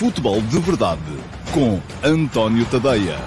Futebol 0.00 0.40
de 0.40 0.58
Verdade 0.60 1.02
com 1.52 1.78
António 2.02 2.64
Tadeia. 2.70 3.18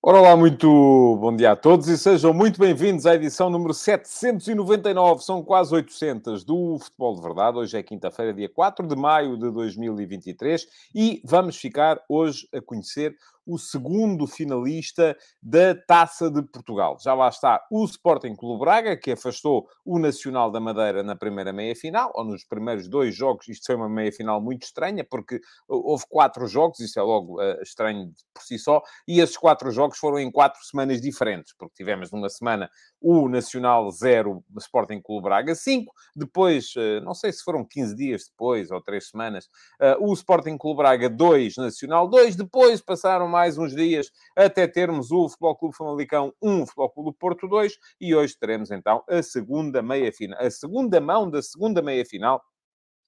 Ora 0.00 0.20
lá, 0.20 0.36
muito 0.36 1.18
bom 1.20 1.34
dia 1.34 1.50
a 1.50 1.56
todos 1.56 1.88
e 1.88 1.98
sejam 1.98 2.32
muito 2.32 2.60
bem-vindos 2.60 3.04
à 3.04 3.16
edição 3.16 3.50
número 3.50 3.74
799, 3.74 5.22
são 5.24 5.42
quase 5.42 5.74
800 5.74 6.44
do 6.44 6.78
Futebol 6.78 7.16
de 7.16 7.20
Verdade. 7.20 7.58
Hoje 7.58 7.76
é 7.76 7.82
quinta-feira, 7.82 8.32
dia 8.32 8.48
4 8.48 8.86
de 8.86 8.94
maio 8.94 9.36
de 9.36 9.50
2023 9.50 10.66
e 10.94 11.20
vamos 11.24 11.56
ficar 11.56 12.00
hoje 12.08 12.48
a 12.54 12.60
conhecer 12.60 13.16
o 13.48 13.58
segundo 13.58 14.26
finalista 14.26 15.16
da 15.42 15.74
Taça 15.74 16.30
de 16.30 16.42
Portugal. 16.42 16.98
Já 17.00 17.14
lá 17.14 17.28
está 17.28 17.64
o 17.70 17.82
Sporting 17.86 18.36
Clube 18.36 18.60
Braga, 18.60 18.94
que 18.94 19.12
afastou 19.12 19.66
o 19.82 19.98
Nacional 19.98 20.50
da 20.50 20.60
Madeira 20.60 21.02
na 21.02 21.16
primeira 21.16 21.50
meia-final, 21.50 22.12
ou 22.14 22.24
nos 22.24 22.44
primeiros 22.44 22.88
dois 22.88 23.16
jogos. 23.16 23.48
Isto 23.48 23.66
foi 23.66 23.76
uma 23.76 23.88
meia-final 23.88 24.38
muito 24.38 24.64
estranha, 24.64 25.02
porque 25.02 25.40
houve 25.66 26.04
quatro 26.10 26.46
jogos, 26.46 26.78
isso 26.80 27.00
é 27.00 27.02
logo 27.02 27.40
uh, 27.40 27.62
estranho 27.62 28.12
por 28.34 28.42
si 28.42 28.58
só, 28.58 28.82
e 29.06 29.18
esses 29.18 29.38
quatro 29.38 29.70
jogos 29.70 29.96
foram 29.96 30.18
em 30.18 30.30
quatro 30.30 30.62
semanas 30.62 31.00
diferentes, 31.00 31.54
porque 31.56 31.74
tivemos 31.74 32.12
numa 32.12 32.28
semana 32.28 32.70
o 33.00 33.30
Nacional 33.30 33.90
0, 33.90 34.44
Sporting 34.58 35.00
Clube 35.00 35.22
Braga 35.22 35.54
5, 35.54 35.90
depois, 36.14 36.74
uh, 36.76 37.02
não 37.02 37.14
sei 37.14 37.32
se 37.32 37.42
foram 37.42 37.64
15 37.64 37.96
dias 37.96 38.26
depois, 38.28 38.70
ou 38.70 38.82
três 38.82 39.08
semanas, 39.08 39.46
uh, 39.80 40.06
o 40.06 40.12
Sporting 40.12 40.58
Clube 40.58 40.78
Braga 40.78 41.08
2, 41.08 41.56
Nacional 41.56 42.06
2, 42.08 42.36
depois 42.36 42.82
passaram 42.82 43.26
mais 43.38 43.56
uns 43.56 43.72
dias 43.72 44.10
até 44.34 44.66
termos 44.66 45.12
o 45.12 45.28
Futebol 45.28 45.54
Clube 45.54 45.76
Famalicão 45.76 46.34
1, 46.42 46.66
Futebol 46.66 46.90
Clube 46.90 47.16
Porto 47.16 47.46
2 47.46 47.78
e 48.00 48.12
hoje 48.12 48.36
teremos 48.36 48.68
então 48.72 49.04
a 49.08 49.22
segunda 49.22 49.80
meia 49.80 50.12
final, 50.12 50.36
a 50.40 50.50
segunda 50.50 51.00
mão 51.00 51.30
da 51.30 51.40
segunda 51.40 51.80
meia 51.80 52.04
final 52.04 52.42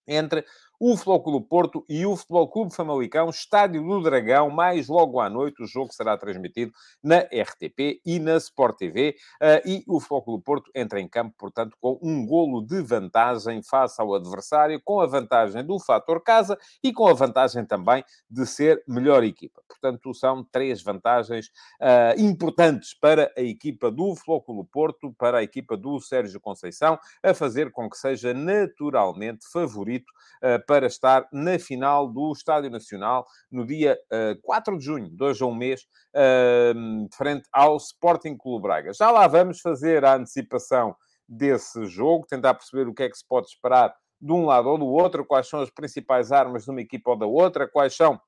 entre 0.07 0.45
o 0.81 0.97
Futebol 0.97 1.23
Clube 1.23 1.47
Porto 1.47 1.85
e 1.87 2.07
o 2.07 2.17
Futebol 2.17 2.49
Clube 2.49 2.75
Famalicão, 2.75 3.29
Estádio 3.29 3.87
do 3.87 4.03
Dragão, 4.03 4.49
mais 4.49 4.89
logo 4.89 5.21
à 5.21 5.29
noite. 5.29 5.63
O 5.63 5.67
jogo 5.67 5.93
será 5.93 6.17
transmitido 6.17 6.73
na 7.05 7.19
RTP 7.19 8.01
e 8.05 8.19
na 8.19 8.39
Sport 8.39 8.79
TV. 8.79 9.15
Uh, 9.35 9.69
e 9.69 9.85
o 9.87 10.01
Futebol 10.01 10.23
Clube 10.23 10.45
Porto 10.45 10.71
entra 10.75 10.99
em 10.99 11.07
campo, 11.07 11.35
portanto, 11.37 11.77
com 11.79 11.99
um 12.01 12.25
golo 12.25 12.63
de 12.63 12.81
vantagem 12.81 13.63
face 13.63 14.01
ao 14.01 14.15
adversário, 14.15 14.81
com 14.83 15.03
a 15.03 15.07
vantagem 15.07 15.63
do 15.63 15.79
fator 15.79 16.23
casa 16.23 16.59
e 16.83 16.95
com 16.95 17.07
a 17.07 17.13
vantagem 17.13 17.63
também 17.67 18.03
de 18.31 18.47
ser 18.47 18.83
melhor 18.89 19.23
equipa. 19.23 19.61
Portanto, 19.69 20.15
são 20.15 20.43
três 20.43 20.83
vantagens 20.83 21.49
uh, 21.79 22.19
importantes 22.19 22.95
para 22.95 23.31
a 23.37 23.43
equipa 23.43 23.91
do 23.91 24.15
Futebol 24.15 24.41
Clube 24.41 24.71
Porto, 24.73 25.15
para 25.19 25.39
a 25.39 25.43
equipa 25.43 25.77
do 25.77 26.01
Sérgio 26.01 26.41
Conceição, 26.41 26.99
a 27.23 27.35
fazer 27.35 27.71
com 27.71 27.89
que 27.91 27.99
seja 27.99 28.33
naturalmente 28.33 29.47
favorito 29.47 30.11
uh, 30.43 30.70
para 30.71 30.87
estar 30.87 31.27
na 31.33 31.59
final 31.59 32.07
do 32.07 32.31
Estádio 32.31 32.71
Nacional 32.71 33.27
no 33.51 33.67
dia 33.67 33.99
uh, 34.13 34.41
4 34.41 34.79
de 34.79 34.85
junho, 34.85 35.13
hoje 35.21 35.43
a 35.43 35.47
um 35.49 35.53
mês, 35.53 35.81
uh, 36.15 37.09
frente 37.13 37.43
ao 37.53 37.77
Sporting 37.77 38.37
Clube 38.37 38.63
Braga. 38.63 38.93
Já 38.93 39.11
lá 39.11 39.27
vamos 39.27 39.59
fazer 39.59 40.05
a 40.05 40.15
antecipação 40.15 40.95
desse 41.29 41.87
jogo, 41.87 42.25
tentar 42.25 42.55
perceber 42.55 42.87
o 42.87 42.95
que 42.95 43.03
é 43.03 43.11
que 43.11 43.19
se 43.19 43.27
pode 43.27 43.49
esperar 43.49 43.93
de 44.21 44.33
um 44.33 44.47
lado 44.47 44.69
ou 44.69 44.79
do 44.79 44.87
outro, 44.87 45.27
quais 45.27 45.49
são 45.49 45.61
as 45.61 45.71
principais 45.71 46.31
armas 46.31 46.63
de 46.63 46.71
uma 46.71 46.81
equipa 46.81 47.11
ou 47.11 47.19
da 47.19 47.27
outra, 47.27 47.67
quais 47.67 47.97
são, 47.97 48.21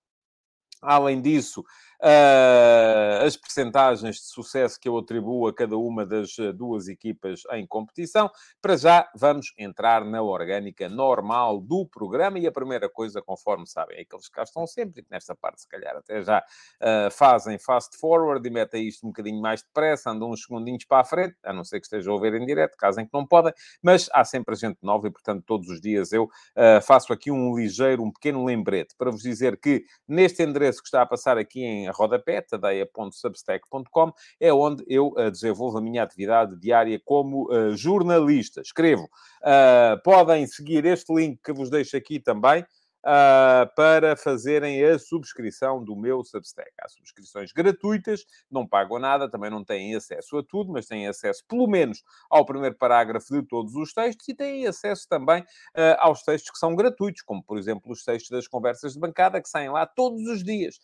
além 0.83 1.23
disso, 1.23 1.63
Uh, 2.03 3.25
as 3.25 3.37
percentagens 3.37 4.17
de 4.17 4.25
sucesso 4.25 4.81
que 4.81 4.89
eu 4.89 4.99
atribuo 4.99 5.47
a 5.47 5.55
cada 5.55 5.77
uma 5.77 6.05
das 6.05 6.37
eh, 6.37 6.53
duas 6.53 6.89
equipas 6.89 7.43
em 7.53 7.65
competição. 7.65 8.29
Para 8.61 8.77
já, 8.77 9.09
vamos 9.15 9.53
entrar 9.57 10.05
na 10.05 10.21
orgânica 10.21 10.89
normal 10.89 11.61
do 11.61 11.87
programa 11.87 12.41
e 12.41 12.47
a 12.47 12.51
primeira 12.53 12.89
coisa, 12.89 13.23
conforme 13.23 13.69
sabem, 13.69 14.01
é 14.01 14.05
que 14.05 14.15
eles 14.15 14.29
cá 14.29 14.43
estão 14.43 14.67
sempre, 14.67 15.07
nesta 15.09 15.37
parte, 15.37 15.61
se 15.61 15.69
calhar, 15.69 15.97
até 15.97 16.23
já 16.23 16.41
uh, 16.41 17.11
fazem 17.13 17.59
fast 17.59 17.97
forward 17.97 18.47
e 18.47 18.51
metem 18.51 18.89
isto 18.89 19.07
um 19.07 19.11
bocadinho 19.11 19.41
mais 19.41 19.63
depressa, 19.63 20.11
andam 20.11 20.31
uns 20.31 20.43
segundinhos 20.43 20.85
para 20.85 21.03
a 21.03 21.05
frente, 21.05 21.37
a 21.45 21.53
não 21.53 21.63
ser 21.63 21.79
que 21.79 21.87
estejam 21.87 22.17
a 22.17 22.21
ver 22.21 22.35
em 22.35 22.45
direto, 22.45 22.77
caso 22.77 23.01
em 23.01 23.07
que 23.07 23.15
não 23.15 23.25
podem, 23.25 23.53
mas 23.81 24.11
há 24.13 24.25
sempre 24.25 24.57
gente 24.57 24.79
nova 24.83 25.07
e, 25.07 25.11
portanto, 25.13 25.45
todos 25.47 25.69
os 25.69 25.81
dias 25.81 26.13
eu 26.13 26.25
uh, 26.25 26.83
faço 26.83 27.13
aqui 27.13 27.31
um 27.31 27.57
ligeiro, 27.57 28.03
um 28.03 28.11
pequeno 28.11 28.45
lembrete 28.45 28.97
para 28.99 29.11
vos 29.13 29.23
dizer 29.23 29.57
que 29.61 29.85
neste 30.09 30.43
endereço 30.43 30.81
que 30.81 30.89
está 30.89 31.03
a 31.03 31.07
passar 31.07 31.39
aqui 31.39 31.63
em 31.63 31.92
rodapé, 31.93 32.41
tadeia.substack.com, 32.41 34.13
é 34.41 34.53
onde 34.53 34.85
eu 34.89 35.09
uh, 35.09 35.31
desenvolvo 35.31 35.79
a 35.79 35.81
minha 35.81 36.03
atividade 36.03 36.57
diária 36.59 37.01
como 37.05 37.53
uh, 37.53 37.77
jornalista. 37.77 38.61
Escrevo. 38.61 39.05
Uh, 39.43 40.03
podem 40.03 40.47
seguir 40.47 40.85
este 40.85 41.13
link 41.15 41.41
que 41.43 41.53
vos 41.53 41.71
deixo 41.71 41.97
aqui 41.97 42.19
também 42.19 42.65
uh, 43.03 43.75
para 43.75 44.17
fazerem 44.17 44.83
a 44.85 44.99
subscrição 44.99 45.85
do 45.85 45.97
meu 45.97 46.25
Substack. 46.25 46.71
Há 46.81 46.89
subscrições 46.89 47.53
gratuitas, 47.53 48.25
não 48.51 48.67
pagam 48.67 48.99
nada, 48.99 49.31
também 49.31 49.51
não 49.51 49.65
têm 49.65 49.95
acesso 49.95 50.39
a 50.39 50.43
tudo, 50.43 50.73
mas 50.73 50.87
têm 50.87 51.07
acesso 51.07 51.45
pelo 51.49 51.67
menos 51.67 52.03
ao 52.31 52.45
primeiro 52.45 52.77
parágrafo 52.77 53.33
de 53.33 53.43
todos 53.47 53.75
os 53.75 53.93
textos 53.93 54.29
e 54.29 54.35
têm 54.35 54.67
acesso 54.67 55.07
também 55.09 55.43
uh, 55.43 55.99
aos 55.99 56.23
textos 56.23 56.51
que 56.51 56.59
são 56.59 56.75
gratuitos, 56.75 57.23
como 57.23 57.43
por 57.43 57.59
exemplo 57.59 57.93
os 57.93 58.05
textos 58.05 58.31
das 58.31 58.49
conversas 58.49 58.95
de 58.95 59.01
bancada 59.01 59.41
que 59.41 59.49
saem 59.49 59.71
lá 59.71 59.87
todos 59.87 60.23
os 60.29 60.43
dias, 60.43 60.79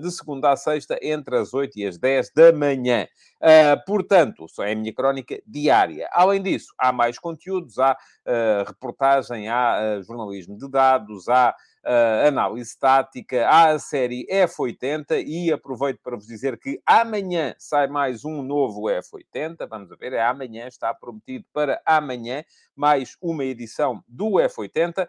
de 0.00 0.10
segunda 0.10 0.52
a 0.52 0.56
sexta, 0.56 0.98
entre 1.02 1.36
as 1.36 1.52
8 1.52 1.78
e 1.78 1.86
as 1.86 1.98
10 1.98 2.32
da 2.34 2.52
manhã. 2.52 3.06
Uh, 3.40 3.84
portanto, 3.86 4.46
só 4.48 4.64
é 4.64 4.72
a 4.72 4.76
minha 4.76 4.92
crónica 4.94 5.40
diária. 5.46 6.08
Além 6.12 6.42
disso, 6.42 6.72
há 6.78 6.92
mais 6.92 7.18
conteúdos, 7.18 7.78
há 7.78 7.92
uh, 7.92 8.64
reportagem, 8.66 9.48
há 9.48 10.00
jornalismo 10.02 10.56
de 10.56 10.68
dados, 10.68 11.28
há 11.28 11.54
uh, 11.84 12.28
análise 12.28 12.78
tática, 12.78 13.48
a 13.48 13.78
série 13.78 14.26
F80 14.26 15.22
e 15.26 15.52
aproveito 15.52 16.00
para 16.02 16.16
vos 16.16 16.26
dizer 16.26 16.58
que 16.58 16.80
amanhã 16.86 17.54
sai 17.58 17.86
mais 17.86 18.24
um 18.24 18.42
novo 18.42 18.82
F80. 18.82 19.68
Vamos 19.68 19.88
ver, 19.98 20.12
é 20.12 20.22
amanhã, 20.22 20.66
está 20.66 20.92
prometido 20.94 21.44
para 21.52 21.80
amanhã 21.84 22.44
mais 22.74 23.16
uma 23.20 23.44
edição 23.44 24.02
do 24.08 24.32
F80. 24.32 25.06
Uh, 25.06 25.08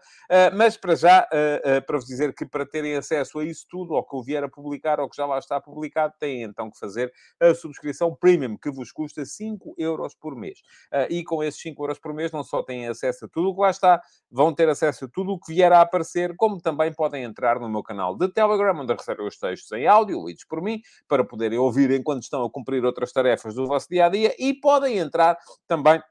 mas 0.56 0.76
para 0.76 0.96
já, 0.96 1.28
uh, 1.28 1.82
para 1.86 1.98
vos 1.98 2.06
dizer 2.06 2.34
que 2.34 2.46
para 2.46 2.66
terem 2.66 2.96
acesso 2.96 3.40
a 3.40 3.46
isso 3.46 3.66
tudo, 3.70 3.94
ou 3.94 4.04
que 4.04 4.16
eu 4.16 4.24
vier 4.24 4.44
a 4.44 4.50
publicar, 4.50 5.00
ou 5.00 5.10
que 5.10 5.16
já 5.16 5.26
lá 5.26 5.40
está 5.40 5.60
publicado, 5.62 6.14
têm 6.20 6.44
então 6.44 6.70
que 6.70 6.80
fazer 6.80 7.14
a 7.40 7.54
subscrição 7.54 8.16
premium, 8.16 8.58
que 8.58 8.72
vos 8.72 8.92
custa 8.92 9.26
5 9.26 9.76
euros 9.78 10.14
por 10.16 10.36
mês. 10.36 10.62
e 11.10 11.24
com 11.24 11.44
esses 11.44 11.62
5 11.62 11.82
euros 11.84 12.00
por 12.00 12.14
mês, 12.14 12.32
não 12.32 12.44
só 12.44 12.62
têm 12.62 12.88
acesso 12.88 13.26
a 13.26 13.28
tudo 13.28 13.50
o 13.50 13.56
que 13.56 13.62
lá 13.62 13.70
está, 13.70 14.02
vão 14.30 14.54
ter 14.54 14.68
acesso 14.70 15.06
a 15.06 15.08
tudo 15.08 15.34
o 15.34 15.40
que 15.40 15.54
vier 15.54 15.72
a 15.72 15.82
aparecer, 15.82 16.36
como 16.36 16.60
também 16.64 16.92
podem 16.94 17.24
entrar 17.24 17.60
no 17.60 17.70
meu 17.70 17.84
canal 17.84 18.18
de 18.18 18.28
Telegram, 18.30 18.80
onde 18.80 18.94
recebem 18.94 19.28
os 19.28 19.38
textos 19.38 19.72
em 19.74 19.86
áudio, 19.86 20.26
lidos 20.26 20.46
por 20.46 20.62
mim, 20.62 20.82
para 21.08 21.24
poderem 21.24 21.60
ouvir 21.60 21.92
enquanto 21.92 22.24
estão 22.24 22.44
a 22.44 22.50
cumprir 22.50 22.84
outras 22.84 23.12
tarefas 23.12 23.54
do 23.54 23.68
vosso 23.68 23.88
dia 23.90 24.08
a 24.08 24.10
dia, 24.10 24.34
e 24.40 24.54
podem 24.54 24.98
entrar 24.98 25.38
também 25.68 26.02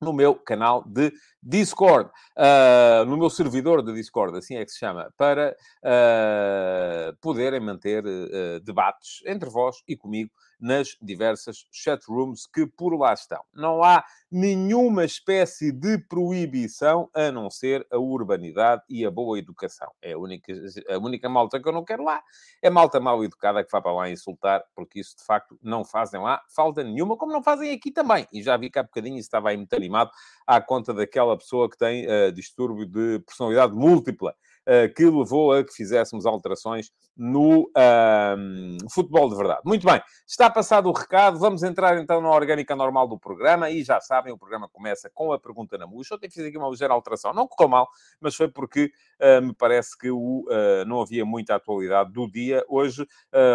no 0.00 0.12
meu 0.12 0.34
canal 0.34 0.84
de 0.86 1.12
Discord, 1.42 2.10
uh, 2.36 3.04
no 3.06 3.16
meu 3.16 3.30
servidor 3.30 3.82
de 3.82 3.94
Discord, 3.94 4.36
assim 4.36 4.56
é 4.56 4.64
que 4.64 4.70
se 4.70 4.78
chama, 4.78 5.12
para 5.16 5.56
uh, 5.82 7.16
poderem 7.20 7.60
manter 7.60 8.04
uh, 8.04 8.60
debates 8.60 9.22
entre 9.26 9.48
vós 9.48 9.76
e 9.86 9.96
comigo 9.96 10.30
nas 10.58 10.96
diversas 11.00 11.66
chatrooms 11.70 12.46
que 12.46 12.66
por 12.66 12.96
lá 12.98 13.12
estão. 13.12 13.42
Não 13.52 13.82
há 13.82 14.04
nenhuma 14.30 15.04
espécie 15.04 15.70
de 15.70 15.98
proibição 15.98 17.08
a 17.14 17.30
não 17.30 17.50
ser 17.50 17.86
a 17.90 17.98
urbanidade 17.98 18.82
e 18.88 19.04
a 19.04 19.10
boa 19.10 19.38
educação. 19.38 19.90
É 20.02 20.12
a 20.12 20.18
única, 20.18 20.52
a 20.88 20.98
única 20.98 21.28
malta 21.28 21.60
que 21.60 21.68
eu 21.68 21.72
não 21.72 21.84
quero 21.84 22.04
lá. 22.04 22.22
É 22.62 22.68
malta 22.68 22.98
mal 22.98 23.22
educada 23.24 23.64
que 23.64 23.70
vá 23.70 23.80
para 23.80 23.92
lá 23.92 24.10
insultar, 24.10 24.64
porque 24.74 25.00
isso 25.00 25.16
de 25.16 25.24
facto 25.24 25.58
não 25.62 25.84
fazem 25.84 26.20
lá 26.20 26.42
falta 26.48 26.82
nenhuma, 26.82 27.16
como 27.16 27.32
não 27.32 27.42
fazem 27.42 27.72
aqui 27.72 27.90
também. 27.90 28.26
E 28.32 28.42
já 28.42 28.56
vi 28.56 28.70
que 28.70 28.78
há 28.78 28.82
bocadinho 28.82 29.18
estava 29.18 29.50
aí 29.50 29.56
muito 29.56 29.74
animado 29.74 30.10
à 30.46 30.60
conta 30.60 30.92
daquela 30.92 31.36
pessoa 31.36 31.70
que 31.70 31.76
tem 31.76 32.06
uh, 32.06 32.32
distúrbio 32.32 32.86
de 32.86 33.20
personalidade 33.20 33.74
múltipla. 33.74 34.34
Uh, 34.66 34.92
que 34.92 35.04
levou 35.04 35.52
a 35.52 35.62
que 35.62 35.72
fizéssemos 35.72 36.26
alterações 36.26 36.90
no 37.16 37.70
uh, 37.70 38.90
futebol 38.90 39.28
de 39.30 39.36
verdade. 39.36 39.60
Muito 39.64 39.86
bem, 39.86 40.02
está 40.26 40.50
passado 40.50 40.88
o 40.88 40.92
recado, 40.92 41.38
vamos 41.38 41.62
entrar 41.62 41.96
então 41.98 42.20
na 42.20 42.28
orgânica 42.30 42.74
normal 42.74 43.06
do 43.06 43.16
programa 43.16 43.70
e 43.70 43.84
já 43.84 44.00
sabem, 44.00 44.32
o 44.32 44.36
programa 44.36 44.68
começa 44.68 45.08
com 45.14 45.32
a 45.32 45.38
pergunta 45.38 45.78
na. 45.78 45.86
Eu 45.86 46.16
até 46.16 46.28
fiz 46.28 46.44
aqui 46.44 46.58
uma 46.58 46.68
ligeira 46.68 46.92
alteração, 46.92 47.32
não 47.32 47.46
correu 47.46 47.68
mal, 47.68 47.88
mas 48.20 48.34
foi 48.34 48.48
porque 48.48 48.90
uh, 49.20 49.40
me 49.40 49.54
parece 49.54 49.96
que 49.96 50.10
o, 50.10 50.44
não 50.84 51.00
havia 51.00 51.24
muita 51.24 51.54
atualidade 51.54 52.12
do 52.12 52.28
dia. 52.28 52.64
Hoje 52.68 53.06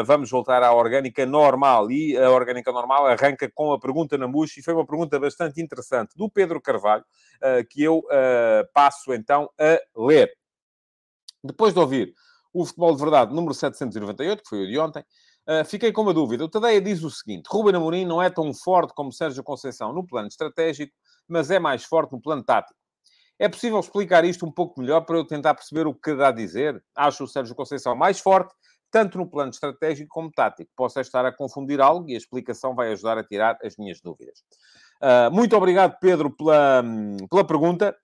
vamos 0.05 0.29
voltar 0.29 0.63
à 0.63 0.73
orgânica 0.73 1.25
normal 1.25 1.91
e 1.91 2.17
a 2.17 2.31
orgânica 2.31 2.71
normal 2.71 3.05
arranca 3.07 3.51
com 3.53 3.73
a 3.73 3.79
pergunta 3.79 4.17
na 4.17 4.29
mousse 4.29 4.61
e 4.61 4.63
foi 4.63 4.73
uma 4.73 4.85
pergunta 4.85 5.19
bastante 5.19 5.61
interessante 5.61 6.15
do 6.15 6.29
Pedro 6.29 6.61
Carvalho 6.61 7.03
que 7.69 7.83
eu 7.83 8.01
passo 8.73 9.13
então 9.13 9.49
a 9.59 9.77
ler. 9.95 10.40
Depois 11.43 11.73
de 11.73 11.79
ouvir 11.79 12.13
o 12.53 12.65
Futebol 12.65 12.95
de 12.95 13.01
Verdade 13.01 13.33
número 13.33 13.53
798, 13.53 14.43
que 14.43 14.49
foi 14.49 14.63
o 14.63 14.67
de 14.67 14.77
ontem, 14.77 15.03
Uh, 15.47 15.65
fiquei 15.65 15.91
com 15.91 16.03
uma 16.03 16.13
dúvida. 16.13 16.45
O 16.45 16.49
Tadeia 16.49 16.79
diz 16.79 17.03
o 17.03 17.09
seguinte: 17.09 17.47
Ruben 17.49 17.75
Amorim 17.75 18.05
não 18.05 18.21
é 18.21 18.29
tão 18.29 18.53
forte 18.53 18.93
como 18.93 19.11
Sérgio 19.11 19.43
Conceição 19.43 19.91
no 19.91 20.05
plano 20.05 20.27
estratégico, 20.27 20.93
mas 21.27 21.49
é 21.49 21.59
mais 21.59 21.83
forte 21.83 22.11
no 22.11 22.21
plano 22.21 22.43
tático. 22.43 22.79
É 23.39 23.49
possível 23.49 23.79
explicar 23.79 24.23
isto 24.23 24.45
um 24.45 24.51
pouco 24.51 24.79
melhor 24.79 25.01
para 25.01 25.17
eu 25.17 25.25
tentar 25.25 25.55
perceber 25.55 25.87
o 25.87 25.95
que 25.95 26.13
dá 26.13 26.27
a 26.27 26.31
dizer? 26.31 26.81
Acho 26.95 27.23
o 27.23 27.27
Sérgio 27.27 27.55
Conceição 27.55 27.95
mais 27.95 28.19
forte, 28.19 28.53
tanto 28.91 29.17
no 29.17 29.27
plano 29.27 29.49
estratégico 29.49 30.09
como 30.09 30.29
tático. 30.31 30.69
Posso 30.75 30.99
estar 30.99 31.25
a 31.25 31.35
confundir 31.35 31.81
algo 31.81 32.07
e 32.07 32.13
a 32.13 32.17
explicação 32.17 32.75
vai 32.75 32.91
ajudar 32.91 33.17
a 33.17 33.23
tirar 33.23 33.57
as 33.63 33.75
minhas 33.77 33.99
dúvidas. 33.99 34.43
Uh, 35.01 35.31
muito 35.31 35.57
obrigado, 35.57 35.97
Pedro, 35.99 36.29
pela, 36.29 36.83
pela 37.27 37.43
pergunta. 37.43 37.97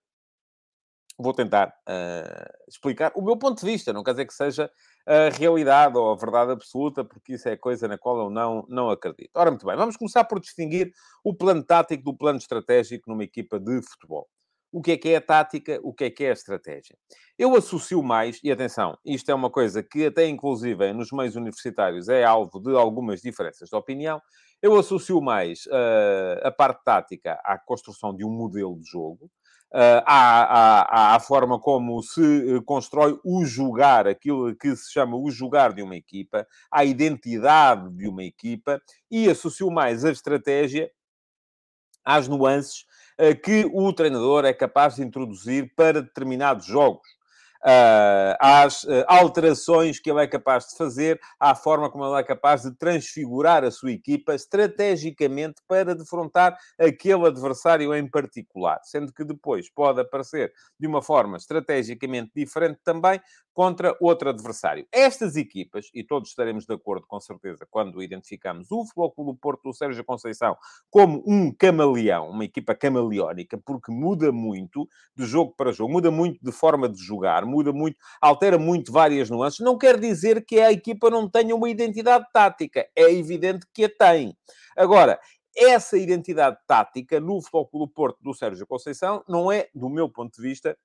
Vou 1.18 1.34
tentar 1.34 1.70
uh, 1.90 2.54
explicar 2.68 3.12
o 3.16 3.22
meu 3.24 3.38
ponto 3.38 3.60
de 3.60 3.66
vista, 3.66 3.92
não 3.92 4.04
quer 4.04 4.12
dizer 4.12 4.28
que 4.28 4.34
seja 4.34 4.70
a 5.06 5.30
realidade 5.30 5.98
ou 5.98 6.12
a 6.12 6.16
verdade 6.16 6.52
absoluta, 6.52 7.04
porque 7.04 7.34
isso 7.34 7.50
é 7.50 7.58
coisa 7.58 7.88
na 7.88 7.98
qual 7.98 8.20
eu 8.20 8.30
não, 8.30 8.66
não 8.70 8.90
acredito. 8.90 9.32
Ora, 9.34 9.50
muito 9.50 9.66
bem, 9.66 9.76
vamos 9.76 9.98
começar 9.98 10.24
por 10.26 10.40
distinguir 10.40 10.92
o 11.24 11.34
plano 11.34 11.64
tático 11.64 12.04
do 12.04 12.16
plano 12.16 12.38
estratégico 12.38 13.10
numa 13.10 13.24
equipa 13.24 13.60
de 13.60 13.82
futebol. 13.82 14.28
O 14.72 14.82
que 14.82 14.92
é 14.92 14.98
que 14.98 15.10
é 15.10 15.16
a 15.16 15.22
tática, 15.22 15.80
o 15.82 15.94
que 15.94 16.04
é 16.04 16.10
que 16.10 16.26
é 16.26 16.30
a 16.30 16.34
estratégia? 16.34 16.96
Eu 17.40 17.56
associo 17.56 18.04
mais, 18.04 18.40
e 18.44 18.52
atenção, 18.52 18.98
isto 19.06 19.32
é 19.32 19.34
uma 19.34 19.50
coisa 19.50 19.82
que 19.82 20.06
até 20.06 20.28
inclusive 20.28 20.92
nos 20.94 21.12
meios 21.12 21.36
universitários 21.36 22.10
é 22.10 22.24
alvo 22.24 22.60
de 22.60 22.76
algumas 22.76 23.22
diferenças 23.22 23.70
de 23.70 23.76
opinião, 23.76 24.22
eu 24.62 24.78
associo 24.78 25.22
mais 25.22 25.66
uh, 25.68 26.48
a 26.48 26.52
parte 26.52 26.84
tática 26.84 27.40
à 27.46 27.58
construção 27.58 28.14
de 28.14 28.26
um 28.26 28.30
modelo 28.30 28.78
de 28.78 28.90
jogo, 28.90 29.32
à, 29.74 31.12
à, 31.14 31.16
à, 31.16 31.20
forma 31.20 31.60
como 31.60 32.02
se 32.02 32.22
eh, 32.22 32.62
constrói 32.66 33.20
o 33.24 33.44
jogar, 33.44 34.08
aquilo 34.08 34.56
que 34.56 34.76
se 34.76 34.92
chama 34.92 35.18
o 35.18 35.30
jogar 35.30 35.74
de 35.74 35.82
uma 35.82 35.96
equipa, 35.96 36.48
à 36.72 36.86
identidade 36.86 37.90
de 37.92 38.08
uma 38.08 38.24
equipa, 38.24 38.82
e 39.12 39.30
associo 39.30 39.70
mais 39.70 40.06
a 40.06 40.12
estratégia 40.12 40.90
às 42.04 42.28
nuances 42.28 42.86
uh, 43.20 43.36
que 43.44 43.70
o 43.74 43.92
treinador 43.92 44.46
é 44.46 44.54
capaz 44.54 44.96
de 44.96 45.04
introduzir 45.04 45.74
para 45.76 46.02
determinados 46.02 46.66
jogos 46.66 47.17
às 48.40 48.84
uh, 48.84 49.04
alterações 49.08 50.00
que 50.00 50.10
ele 50.10 50.22
é 50.24 50.28
capaz 50.28 50.68
de 50.68 50.78
fazer, 50.78 51.20
à 51.40 51.56
forma 51.56 51.90
como 51.90 52.06
ele 52.06 52.20
é 52.20 52.24
capaz 52.24 52.62
de 52.64 52.72
transfigurar 52.76 53.64
a 53.64 53.72
sua 53.72 53.92
equipa 53.92 54.34
estrategicamente 54.36 55.62
para 55.68 55.96
defrontar 55.96 56.58
aquele 56.80 57.26
adversário 57.28 57.94
em 57.96 58.08
particular, 58.08 58.80
sendo 58.84 59.12
que 59.12 59.24
depois 59.24 59.70
pode 59.70 60.02
aparecer 60.02 60.52
de 60.80 60.88
uma 60.88 61.02
forma 61.02 61.38
estrategicamente 61.38 62.32
diferente 62.36 62.80
também 62.84 63.20
contra 63.58 63.98
outro 64.00 64.30
adversário. 64.30 64.86
Estas 64.92 65.36
equipas, 65.36 65.90
e 65.92 66.04
todos 66.04 66.30
estaremos 66.30 66.68
de 66.68 66.76
acordo 66.76 67.08
com 67.08 67.20
certeza 67.20 67.66
quando 67.68 68.04
identificamos 68.04 68.68
o 68.70 68.86
do 69.18 69.36
Porto 69.36 69.64
do 69.64 69.74
Sérgio 69.74 70.06
Conceição 70.06 70.56
como 70.92 71.24
um 71.26 71.52
camaleão, 71.52 72.30
uma 72.30 72.46
equipa 72.46 72.76
camaleónica, 72.76 73.58
porque 73.58 73.92
muda 73.92 74.32
muito 74.32 74.88
de 75.16 75.26
jogo 75.26 75.56
para 75.58 75.72
jogo, 75.72 75.92
muda 75.92 76.12
muito 76.12 76.38
de 76.40 76.52
forma 76.52 76.88
de 76.88 77.00
jogar, 77.02 77.48
muda 77.48 77.74
muito, 77.74 77.98
altera 78.22 78.60
muito 78.60 78.92
várias 78.92 79.28
nuances. 79.28 79.60
Não 79.60 79.76
quer 79.76 80.00
dizer 80.00 80.46
que 80.46 80.60
a 80.60 80.72
equipa 80.72 81.10
não 81.10 81.28
tenha 81.28 81.56
uma 81.56 81.68
identidade 81.68 82.28
tática. 82.32 82.88
É 82.96 83.12
evidente 83.12 83.66
que 83.74 83.86
a 83.86 83.90
tem. 83.90 84.38
Agora, 84.78 85.20
essa 85.58 85.98
identidade 85.98 86.60
tática 86.68 87.20
no 87.20 87.42
Futebol 87.42 87.88
Porto 87.88 88.20
do 88.22 88.36
Sérgio 88.36 88.68
Conceição 88.68 89.24
não 89.28 89.52
é, 89.52 89.68
do 89.74 89.90
meu 89.90 90.08
ponto 90.08 90.36
de 90.36 90.42
vista, 90.48 90.78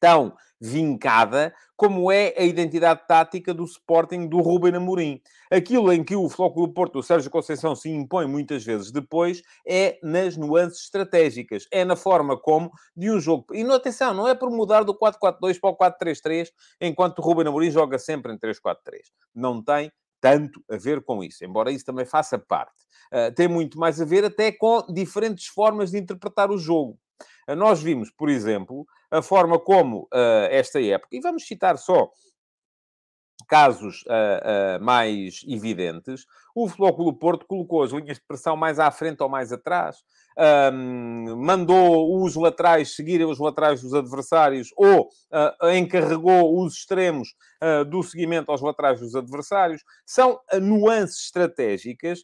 tão 0.00 0.34
vincada 0.60 1.54
como 1.76 2.12
é 2.12 2.34
a 2.36 2.42
identidade 2.42 3.06
tática 3.08 3.54
do 3.54 3.64
Sporting 3.64 4.28
do 4.28 4.40
Ruben 4.40 4.74
Amorim. 4.74 5.18
Aquilo 5.50 5.90
em 5.90 6.04
que 6.04 6.14
o 6.14 6.28
Flóculo 6.28 6.66
do 6.66 6.74
Porto, 6.74 6.98
o 6.98 7.02
Sérgio 7.02 7.30
Conceição, 7.30 7.74
se 7.74 7.88
impõe 7.88 8.26
muitas 8.26 8.62
vezes 8.62 8.92
depois 8.92 9.42
é 9.66 9.98
nas 10.02 10.36
nuances 10.36 10.82
estratégicas, 10.82 11.66
é 11.72 11.82
na 11.84 11.96
forma 11.96 12.38
como 12.38 12.70
de 12.94 13.10
um 13.10 13.18
jogo. 13.18 13.46
E 13.54 13.64
não, 13.64 13.74
atenção, 13.74 14.12
não 14.12 14.28
é 14.28 14.34
por 14.34 14.50
mudar 14.50 14.82
do 14.82 14.94
4-4-2 14.94 15.58
para 15.58 15.70
o 15.70 15.76
4-3-3, 15.76 16.48
enquanto 16.80 17.20
o 17.20 17.22
Ruben 17.22 17.46
Amorim 17.46 17.70
joga 17.70 17.98
sempre 17.98 18.32
em 18.32 18.38
3-4-3. 18.38 18.76
Não 19.34 19.62
tem 19.62 19.90
tanto 20.20 20.62
a 20.70 20.76
ver 20.76 21.02
com 21.02 21.24
isso, 21.24 21.42
embora 21.44 21.72
isso 21.72 21.86
também 21.86 22.04
faça 22.04 22.38
parte. 22.38 22.84
Uh, 23.10 23.34
tem 23.34 23.48
muito 23.48 23.78
mais 23.78 24.00
a 24.00 24.04
ver 24.04 24.24
até 24.24 24.52
com 24.52 24.84
diferentes 24.92 25.46
formas 25.46 25.90
de 25.90 25.98
interpretar 25.98 26.50
o 26.50 26.58
jogo. 26.58 26.98
Uh, 27.50 27.56
nós 27.56 27.82
vimos, 27.82 28.10
por 28.10 28.28
exemplo, 28.28 28.86
a 29.10 29.22
forma 29.22 29.58
como 29.58 30.02
uh, 30.12 30.48
esta 30.50 30.80
época, 30.80 31.08
e 31.16 31.20
vamos 31.20 31.46
citar 31.46 31.78
só 31.78 32.10
casos 33.50 34.02
uh, 34.02 34.78
uh, 34.78 34.84
mais 34.84 35.40
evidentes, 35.48 36.24
o 36.54 36.68
Futebol 36.68 37.12
Porto 37.14 37.46
colocou 37.46 37.82
as 37.82 37.90
linhas 37.90 38.18
de 38.18 38.24
pressão 38.24 38.56
mais 38.56 38.78
à 38.78 38.92
frente 38.92 39.22
ou 39.22 39.28
mais 39.28 39.52
atrás, 39.52 39.96
um, 40.72 41.36
mandou 41.36 42.22
os 42.22 42.36
laterais 42.36 42.94
seguirem 42.94 43.26
os 43.26 43.40
laterais 43.40 43.82
dos 43.82 43.92
adversários 43.92 44.68
ou 44.76 45.08
uh, 45.08 45.68
encarregou 45.70 46.62
os 46.62 46.74
extremos 46.74 47.34
do 47.90 48.02
seguimento 48.02 48.50
aos 48.50 48.62
laterais 48.62 49.00
dos 49.00 49.14
adversários. 49.14 49.82
São 50.06 50.40
nuances 50.62 51.24
estratégicas 51.24 52.20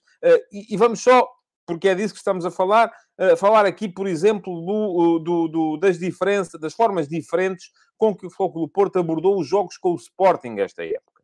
e, 0.50 0.75
e 0.75 0.76
vamos 0.79 1.02
só 1.02 1.29
porque 1.66 1.88
é 1.88 1.94
disso 1.94 2.14
que 2.14 2.18
estamos 2.18 2.46
a 2.46 2.50
falar, 2.50 2.92
uh, 3.18 3.36
falar 3.36 3.66
aqui, 3.66 3.88
por 3.88 4.06
exemplo, 4.06 4.64
do, 4.64 5.18
do, 5.18 5.48
do, 5.48 5.76
das 5.76 5.98
diferenças, 5.98 6.60
das 6.60 6.72
formas 6.72 7.08
diferentes 7.08 7.70
com 7.98 8.14
que 8.14 8.26
o 8.26 8.30
Futebol 8.30 8.66
do 8.66 8.72
Porto 8.72 8.98
abordou 8.98 9.38
os 9.38 9.48
jogos 9.48 9.76
com 9.76 9.92
o 9.92 9.96
Sporting 9.96 10.56
esta 10.58 10.84
época. 10.84 11.22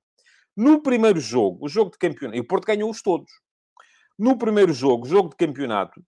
No 0.56 0.82
primeiro 0.82 1.20
jogo, 1.20 1.64
o 1.64 1.68
jogo 1.68 1.90
de 1.90 1.98
campeonato, 1.98 2.36
e 2.36 2.40
o 2.40 2.46
Porto 2.46 2.66
ganhou-os 2.66 3.00
todos. 3.00 3.30
No 4.18 4.36
primeiro 4.36 4.72
jogo, 4.72 5.06
jogo 5.06 5.30
de 5.30 5.36
campeonato, 5.36 6.02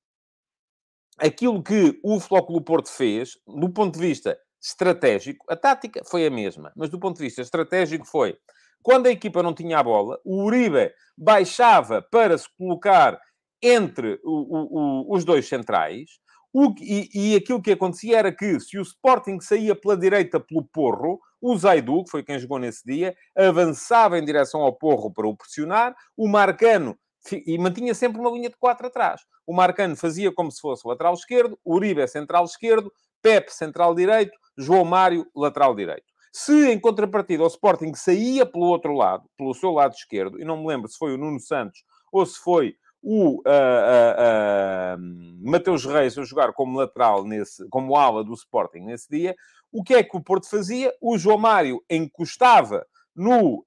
aquilo 1.19 1.63
que 1.63 1.99
o 2.03 2.19
do 2.19 2.63
Porto 2.63 2.91
fez, 2.91 3.39
do 3.47 3.71
ponto 3.71 3.95
de 3.95 4.07
vista 4.07 4.39
estratégico, 4.63 5.45
a 5.49 5.57
tática 5.57 6.03
foi 6.05 6.27
a 6.27 6.31
mesma, 6.31 6.73
mas 6.77 6.91
do 6.91 6.99
ponto 6.99 7.17
de 7.17 7.25
vista 7.25 7.43
estratégico 7.43 8.07
foi, 8.07 8.37
quando 8.83 9.07
a 9.07 9.11
equipa 9.11 9.43
não 9.43 9.55
tinha 9.55 9.79
a 9.79 9.83
bola, 9.83 10.21
o 10.25 10.45
Uribe 10.45 10.93
baixava 11.17 12.03
para 12.03 12.37
se 12.37 12.47
colocar 12.59 13.19
entre 13.65 14.21
o, 14.23 14.31
o, 14.31 15.09
o, 15.11 15.17
os 15.17 15.25
dois 15.25 15.49
centrais. 15.49 16.11
E, 16.81 17.09
e, 17.13 17.35
aquilo 17.35 17.61
que 17.61 17.73
acontecia 17.73 18.19
era 18.19 18.31
que, 18.33 18.61
se 18.61 18.79
o 18.79 18.83
Sporting 18.83 19.41
saía 19.41 19.75
pela 19.75 19.97
direita 19.97 20.39
pelo 20.39 20.65
Porro, 20.65 21.19
o 21.41 21.57
Zaidu, 21.57 22.05
que 22.05 22.11
foi 22.11 22.23
quem 22.23 22.39
jogou 22.39 22.61
nesse 22.61 22.85
dia, 22.87 23.17
avançava 23.37 24.19
em 24.19 24.25
direção 24.25 24.61
ao 24.61 24.73
Porro 24.73 25.13
para 25.13 25.27
o 25.27 25.37
pressionar, 25.37 25.97
o 26.17 26.29
Marcano 26.29 26.97
e 27.47 27.59
mantinha 27.59 27.95
sempre 27.95 28.21
uma 28.21 28.31
linha 28.31 28.51
de 28.51 28.57
quatro 28.57 28.87
atrás. 28.87 29.23
O 29.47 29.55
Marcano 29.55 29.97
fazia 29.97 30.33
como 30.33 30.51
se 30.53 30.61
fosse 30.61 30.87
lateral 30.87 31.15
esquerdo, 31.15 31.59
Uribe 31.65 32.03
é 32.03 32.07
central 32.07 32.45
esquerdo, 32.45 32.93
Pepe 33.23 33.53
central 33.53 33.95
direito, 33.95 34.39
João 34.57 34.85
Mário 34.85 35.27
lateral 35.35 35.75
direito. 35.75 36.05
Se 36.33 36.71
em 36.71 36.79
contrapartida 36.79 37.43
o 37.43 37.47
Sporting 37.47 37.95
saía 37.95 38.45
pelo 38.45 38.67
outro 38.67 38.93
lado, 38.93 39.25
pelo 39.37 39.55
seu 39.55 39.71
lado 39.71 39.95
esquerdo, 39.95 40.41
e 40.41 40.45
não 40.45 40.59
me 40.59 40.67
lembro 40.67 40.89
se 40.89 40.99
foi 40.99 41.15
o 41.15 41.19
Nuno 41.19 41.41
Santos 41.41 41.83
ou 42.13 42.27
se 42.27 42.39
foi 42.39 42.77
o 43.07 43.35
uh, 43.35 43.43
uh, 43.43 44.97
uh, 44.97 45.51
Mateus 45.51 45.85
Reis 45.85 46.17
a 46.17 46.25
jogar 46.25 46.55
como 46.55 46.79
lateral, 46.79 47.23
nesse, 47.23 47.69
como 47.69 47.97
ala 47.97 48.25
do 48.25 48.33
Sporting 48.33 48.81
nesse 48.81 49.11
dia, 49.11 49.37
o 49.71 49.85
que 49.85 49.95
é 49.95 50.03
que 50.03 50.17
o 50.17 50.23
Porto 50.23 50.49
fazia? 50.49 50.91
O 51.03 51.19
João 51.19 51.37
Mário 51.37 51.85
encostava 51.91 52.87
no 53.15 53.65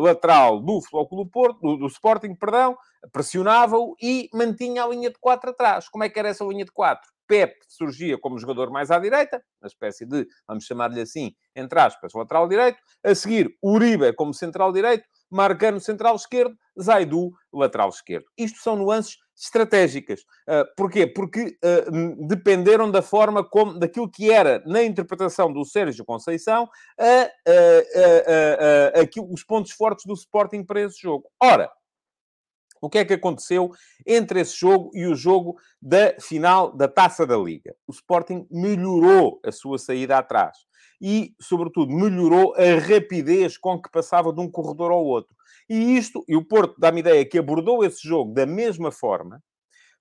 lateral 0.00 0.60
do 0.60 0.80
do 1.10 1.26
Porto, 1.26 1.60
do, 1.60 1.76
do 1.78 1.86
Sporting, 1.86 2.34
perdão, 2.34 2.76
pressionava-o 3.10 3.96
e 4.00 4.28
mantinha 4.32 4.84
a 4.84 4.88
linha 4.88 5.10
de 5.10 5.18
4 5.18 5.50
atrás. 5.50 5.88
Como 5.88 6.04
é 6.04 6.08
que 6.08 6.18
era 6.18 6.28
essa 6.28 6.44
linha 6.44 6.64
de 6.64 6.72
4? 6.72 7.14
Pep 7.26 7.54
surgia 7.68 8.18
como 8.18 8.38
jogador 8.38 8.70
mais 8.70 8.90
à 8.90 8.98
direita, 8.98 9.42
uma 9.60 9.66
espécie 9.66 10.04
de, 10.04 10.26
vamos 10.46 10.64
chamar-lhe 10.64 11.00
assim, 11.00 11.32
entre 11.56 11.80
aspas, 11.80 12.12
lateral 12.14 12.48
direito. 12.48 12.78
A 13.02 13.14
seguir, 13.14 13.56
Uribe 13.62 14.12
como 14.12 14.34
central 14.34 14.72
direito. 14.72 15.04
Marcano 15.30 15.80
central 15.80 16.16
esquerdo, 16.16 16.56
Zaidu 16.80 17.32
lateral 17.52 17.88
esquerdo. 17.88 18.26
Isto 18.36 18.58
são 18.60 18.76
nuances 18.76 19.16
estratégicas. 19.36 20.20
Uh, 20.48 20.64
porquê? 20.76 21.06
Porque 21.06 21.58
uh, 21.64 22.26
dependeram 22.26 22.90
da 22.90 23.02
forma 23.02 23.42
como, 23.42 23.78
daquilo 23.78 24.10
que 24.10 24.30
era, 24.30 24.62
na 24.64 24.82
interpretação 24.82 25.52
do 25.52 25.64
Sérgio 25.64 26.04
Conceição, 26.04 26.68
aqui, 29.00 29.20
os 29.20 29.42
pontos 29.42 29.72
fortes 29.72 30.04
do 30.06 30.14
Sporting 30.14 30.64
para 30.64 30.82
esse 30.82 31.00
jogo. 31.00 31.28
Ora, 31.42 31.70
o 32.86 32.90
que 32.90 32.98
é 32.98 33.04
que 33.04 33.14
aconteceu 33.14 33.70
entre 34.06 34.40
esse 34.40 34.56
jogo 34.56 34.90
e 34.94 35.06
o 35.06 35.14
jogo 35.14 35.56
da 35.80 36.14
final 36.20 36.70
da 36.76 36.86
Taça 36.86 37.26
da 37.26 37.36
Liga? 37.36 37.74
O 37.86 37.92
Sporting 37.92 38.46
melhorou 38.50 39.40
a 39.44 39.50
sua 39.50 39.78
saída 39.78 40.18
atrás 40.18 40.58
e, 41.00 41.34
sobretudo, 41.40 41.94
melhorou 41.94 42.54
a 42.56 42.78
rapidez 42.78 43.56
com 43.56 43.80
que 43.80 43.90
passava 43.90 44.32
de 44.32 44.40
um 44.40 44.50
corredor 44.50 44.90
ao 44.90 45.04
outro. 45.04 45.34
E 45.68 45.96
isto, 45.96 46.24
e 46.28 46.36
o 46.36 46.44
Porto 46.44 46.74
dá-me 46.78 47.00
ideia 47.00 47.24
que 47.24 47.38
abordou 47.38 47.84
esse 47.84 48.06
jogo 48.06 48.34
da 48.34 48.44
mesma 48.44 48.92
forma, 48.92 49.42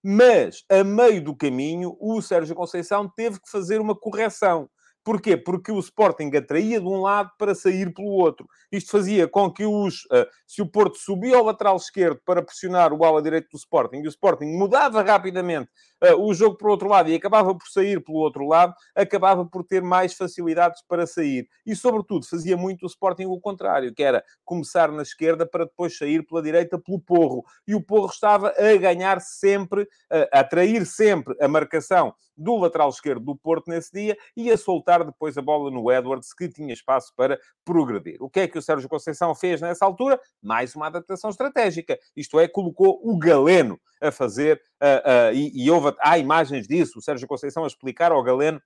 mas 0.03 0.63
a 0.69 0.83
meio 0.83 1.23
do 1.23 1.35
caminho 1.35 1.95
o 1.99 2.21
Sérgio 2.21 2.55
Conceição 2.55 3.09
teve 3.15 3.39
que 3.39 3.49
fazer 3.49 3.79
uma 3.79 3.95
correção. 3.95 4.69
Porquê? 5.03 5.35
Porque 5.35 5.71
o 5.71 5.79
Sporting 5.79 6.31
atraía 6.35 6.79
de 6.79 6.85
um 6.85 7.01
lado 7.01 7.29
para 7.37 7.53
sair 7.53 7.93
pelo 7.93 8.07
outro. 8.07 8.47
Isto 8.71 8.91
fazia 8.91 9.27
com 9.27 9.51
que 9.51 9.65
os, 9.65 10.05
uh, 10.05 10.25
se 10.47 10.61
o 10.61 10.65
Porto 10.65 10.97
subia 10.97 11.35
ao 11.35 11.43
lateral 11.43 11.75
esquerdo 11.75 12.21
para 12.25 12.41
pressionar 12.41 12.93
o 12.93 13.03
ala 13.03 13.21
direito 13.21 13.49
do 13.51 13.57
Sporting, 13.57 13.97
e 13.97 14.07
o 14.07 14.09
Sporting 14.09 14.45
mudava 14.45 15.01
rapidamente 15.01 15.69
uh, 16.03 16.15
o 16.15 16.33
jogo 16.33 16.57
para 16.57 16.67
o 16.69 16.71
outro 16.71 16.87
lado 16.87 17.09
e 17.09 17.15
acabava 17.15 17.53
por 17.53 17.67
sair 17.67 18.01
pelo 18.01 18.19
outro 18.19 18.47
lado, 18.47 18.73
acabava 18.95 19.45
por 19.45 19.65
ter 19.65 19.81
mais 19.81 20.13
facilidades 20.13 20.81
para 20.87 21.05
sair. 21.05 21.49
E, 21.65 21.75
sobretudo, 21.75 22.25
fazia 22.25 22.55
muito 22.55 22.83
o 22.83 22.87
Sporting 22.87 23.25
o 23.25 23.39
contrário, 23.41 23.93
que 23.93 24.03
era 24.03 24.23
começar 24.45 24.89
na 24.89 25.01
esquerda 25.01 25.45
para 25.45 25.65
depois 25.65 25.97
sair 25.97 26.25
pela 26.25 26.41
direita 26.41 26.79
pelo 26.79 26.99
Porro. 26.99 27.43
E 27.67 27.75
o 27.75 27.81
Porro 27.81 28.07
estava 28.07 28.53
a 28.57 28.77
ganhar 28.77 29.19
sempre, 29.19 29.85
a 30.31 30.39
atrair 30.39 30.85
sempre 30.85 31.35
a 31.41 31.47
marcação 31.47 32.13
do 32.35 32.57
lateral 32.57 32.89
esquerdo 32.89 33.23
do 33.23 33.35
Porto 33.35 33.69
nesse 33.69 33.91
dia 33.91 34.17
e 34.35 34.51
a 34.51 34.57
soltar 34.57 34.92
depois 34.99 35.37
a 35.37 35.41
bola 35.41 35.71
no 35.71 35.91
Edwards, 35.91 36.33
que 36.33 36.49
tinha 36.49 36.73
espaço 36.73 37.13
para 37.15 37.39
progredir. 37.63 38.17
O 38.21 38.29
que 38.29 38.41
é 38.41 38.47
que 38.47 38.57
o 38.57 38.61
Sérgio 38.61 38.89
Conceição 38.89 39.33
fez 39.33 39.61
nessa 39.61 39.85
altura? 39.85 40.19
Mais 40.41 40.75
uma 40.75 40.87
adaptação 40.87 41.29
estratégica. 41.29 41.97
Isto 42.15 42.39
é, 42.39 42.47
colocou 42.47 42.99
o 43.03 43.17
Galeno 43.17 43.79
a 44.01 44.11
fazer, 44.11 44.61
uh, 44.81 45.31
uh, 45.31 45.33
e, 45.33 45.65
e 45.65 45.71
houve, 45.71 45.95
há 46.01 46.17
imagens 46.17 46.67
disso, 46.67 46.99
o 46.99 47.01
Sérgio 47.01 47.27
Conceição 47.27 47.63
a 47.63 47.67
explicar 47.67 48.11
ao 48.11 48.21
Galeno 48.21 48.61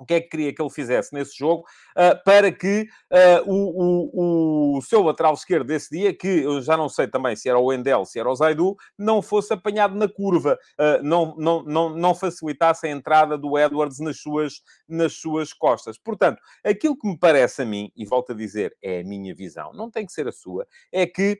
o 0.00 0.06
que 0.06 0.14
é 0.14 0.20
que 0.20 0.30
queria 0.30 0.54
que 0.54 0.62
ele 0.62 0.70
fizesse 0.70 1.12
nesse 1.12 1.36
jogo 1.36 1.62
uh, 1.96 2.24
para 2.24 2.50
que 2.50 2.88
uh, 3.12 3.50
o, 3.50 4.74
o, 4.74 4.78
o, 4.78 4.82
seu 4.82 5.02
lateral 5.02 5.34
esquerdo 5.34 5.66
desse 5.66 5.90
dia, 5.90 6.14
que 6.14 6.26
eu 6.26 6.62
já 6.62 6.74
não 6.74 6.88
sei 6.88 7.06
também 7.06 7.36
se 7.36 7.50
era 7.50 7.58
o 7.58 7.66
Wendel, 7.66 8.06
se 8.06 8.18
era 8.18 8.30
o 8.30 8.34
Zaidu, 8.34 8.74
não 8.98 9.20
fosse 9.20 9.52
apanhado 9.52 9.94
na 9.94 10.08
curva, 10.08 10.58
uh, 10.80 11.02
não, 11.02 11.36
não, 11.36 11.62
não, 11.62 11.90
não 11.90 12.14
facilitasse 12.14 12.86
a 12.86 12.90
entrada 12.90 13.36
do 13.36 13.58
Edwards 13.58 14.00
nas 14.00 14.18
suas, 14.18 14.62
nas 14.88 15.12
suas 15.12 15.52
costas. 15.52 15.98
Portanto, 15.98 16.40
aquilo 16.64 16.98
que 16.98 17.06
me 17.06 17.18
parece 17.18 17.60
a 17.60 17.66
mim, 17.66 17.92
e 17.94 18.06
volto 18.06 18.32
a 18.32 18.34
dizer, 18.34 18.74
é 18.82 19.00
a 19.00 19.04
minha 19.04 19.34
visão, 19.34 19.72
não 19.74 19.90
tem 19.90 20.06
que 20.06 20.12
ser 20.12 20.26
a 20.26 20.32
sua, 20.32 20.66
é 20.90 21.06
que 21.06 21.38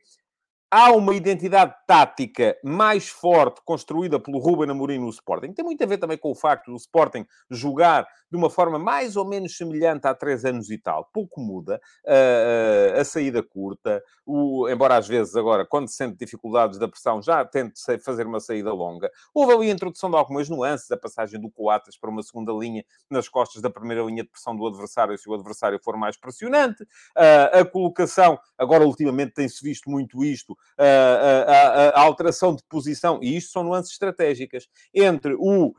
há 0.70 0.92
uma 0.92 1.14
identidade 1.14 1.74
tática 1.86 2.56
mais 2.62 3.08
forte 3.08 3.60
construída 3.64 4.20
pelo 4.20 4.38
Ruben 4.38 4.70
Amorim 4.70 4.98
no 4.98 5.08
Sporting. 5.10 5.52
Tem 5.52 5.64
muito 5.64 5.82
a 5.82 5.86
ver 5.86 5.98
também 5.98 6.16
com 6.16 6.30
o 6.30 6.34
facto 6.34 6.70
do 6.70 6.76
Sporting 6.76 7.26
jogar 7.50 8.06
de 8.30 8.36
uma 8.36 8.48
forma 8.48 8.78
mais 8.78 9.16
ou 9.16 9.26
menos 9.26 9.56
semelhante 9.56 10.06
há 10.06 10.14
três 10.14 10.44
anos 10.44 10.70
e 10.70 10.78
tal. 10.78 11.08
Pouco 11.12 11.40
muda. 11.40 11.80
Uh, 12.04 13.00
a 13.00 13.04
saída 13.04 13.42
curta, 13.42 14.02
o, 14.24 14.68
embora 14.68 14.96
às 14.96 15.08
vezes 15.08 15.34
agora, 15.34 15.66
quando 15.66 15.88
se 15.88 15.96
sente 15.96 16.16
dificuldades 16.16 16.78
da 16.78 16.86
pressão, 16.86 17.20
já 17.20 17.44
tente 17.44 17.80
fazer 18.04 18.26
uma 18.26 18.38
saída 18.38 18.72
longa. 18.72 19.10
Houve 19.34 19.54
ali 19.54 19.70
a 19.70 19.74
introdução 19.74 20.08
de 20.08 20.16
algumas 20.16 20.48
nuances, 20.48 20.90
a 20.92 20.96
passagem 20.96 21.40
do 21.40 21.50
Coates 21.50 21.98
para 21.98 22.08
uma 22.08 22.22
segunda 22.22 22.52
linha 22.52 22.84
nas 23.10 23.28
costas 23.28 23.60
da 23.60 23.68
primeira 23.68 24.04
linha 24.04 24.22
de 24.22 24.30
pressão 24.30 24.56
do 24.56 24.64
adversário, 24.64 25.18
se 25.18 25.28
o 25.28 25.34
adversário 25.34 25.80
for 25.82 25.96
mais 25.96 26.16
pressionante. 26.16 26.84
Uh, 26.84 27.58
a 27.60 27.64
colocação, 27.64 28.38
agora 28.56 28.86
ultimamente 28.86 29.32
tem-se 29.32 29.60
visto 29.64 29.90
muito 29.90 30.22
isto, 30.22 30.56
a, 30.78 30.84
a, 30.84 31.88
a, 31.90 32.00
alteração 32.00 32.54
de 32.54 32.62
posição, 32.68 33.18
e 33.22 33.36
isto 33.36 33.52
são 33.52 33.62
nuances 33.62 33.92
estratégicas, 33.92 34.66
entre 34.94 35.34
o 35.38 35.68
uh, 35.68 35.74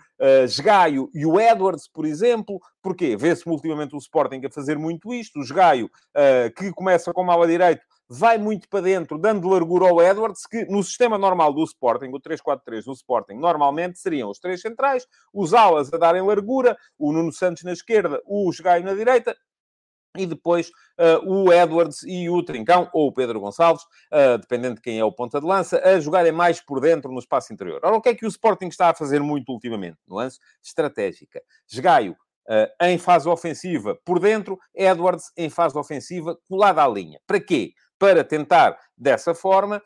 Esgaio 0.45 1.09
e 1.13 1.25
o 1.25 1.39
Edwards, 1.39 1.87
por 1.87 2.05
exemplo. 2.05 2.59
Porquê? 2.81 3.15
Vê-se 3.15 3.47
ultimamente 3.49 3.95
o 3.95 3.99
Sporting 3.99 4.41
a 4.45 4.51
fazer 4.51 4.77
muito 4.77 5.13
isto. 5.13 5.39
O 5.39 5.43
Esgaio, 5.43 5.85
uh, 5.85 6.53
que 6.55 6.71
começa 6.71 7.11
com 7.11 7.23
mala 7.23 7.47
direito, 7.47 7.81
vai 8.13 8.37
muito 8.37 8.67
para 8.67 8.81
dentro, 8.81 9.17
dando 9.17 9.47
largura 9.47 9.89
ao 9.89 10.01
Edwards, 10.01 10.45
que 10.45 10.65
no 10.65 10.83
sistema 10.83 11.17
normal 11.17 11.53
do 11.53 11.63
Sporting, 11.63 12.09
o 12.09 12.19
3-4-3 12.19 12.83
do 12.83 12.91
Sporting, 12.91 13.35
normalmente 13.35 13.99
seriam 13.99 14.29
os 14.29 14.37
três 14.37 14.59
centrais, 14.59 15.07
os 15.33 15.53
alas 15.53 15.93
a 15.93 15.97
darem 15.97 16.21
largura, 16.21 16.77
o 16.99 17.13
Nuno 17.13 17.31
Santos 17.31 17.63
na 17.63 17.71
esquerda, 17.71 18.21
o 18.25 18.49
Esgaio 18.49 18.83
na 18.83 18.93
direita, 18.93 19.33
e 20.17 20.25
depois 20.25 20.69
uh, 20.99 21.25
o 21.25 21.53
Edwards 21.53 22.03
e 22.03 22.29
o 22.29 22.43
Trincão, 22.43 22.89
ou 22.93 23.07
o 23.07 23.13
Pedro 23.13 23.39
Gonçalves, 23.39 23.83
uh, 23.83 24.37
dependendo 24.37 24.75
de 24.75 24.81
quem 24.81 24.99
é 24.99 25.05
o 25.05 25.11
ponta 25.11 25.39
de 25.39 25.45
lança, 25.45 25.81
a 25.83 25.99
jogarem 25.99 26.31
mais 26.31 26.59
por 26.59 26.79
dentro 26.81 27.11
no 27.11 27.19
espaço 27.19 27.53
interior. 27.53 27.79
Ora, 27.83 27.95
o 27.95 28.01
que 28.01 28.09
é 28.09 28.15
que 28.15 28.25
o 28.25 28.29
Sporting 28.29 28.67
está 28.67 28.89
a 28.89 28.93
fazer 28.93 29.21
muito 29.21 29.51
ultimamente? 29.51 29.97
Nuance 30.07 30.39
estratégica. 30.63 31.41
Esgaio 31.71 32.13
uh, 32.13 32.85
em 32.85 32.97
fase 32.97 33.29
ofensiva 33.29 33.97
por 34.05 34.19
dentro, 34.19 34.59
Edwards 34.75 35.31
em 35.37 35.49
fase 35.49 35.77
ofensiva 35.77 36.37
colada 36.47 36.83
à 36.83 36.87
linha. 36.87 37.19
Para 37.25 37.39
quê? 37.39 37.71
Para 37.97 38.23
tentar, 38.23 38.75
dessa 38.97 39.35
forma, 39.35 39.79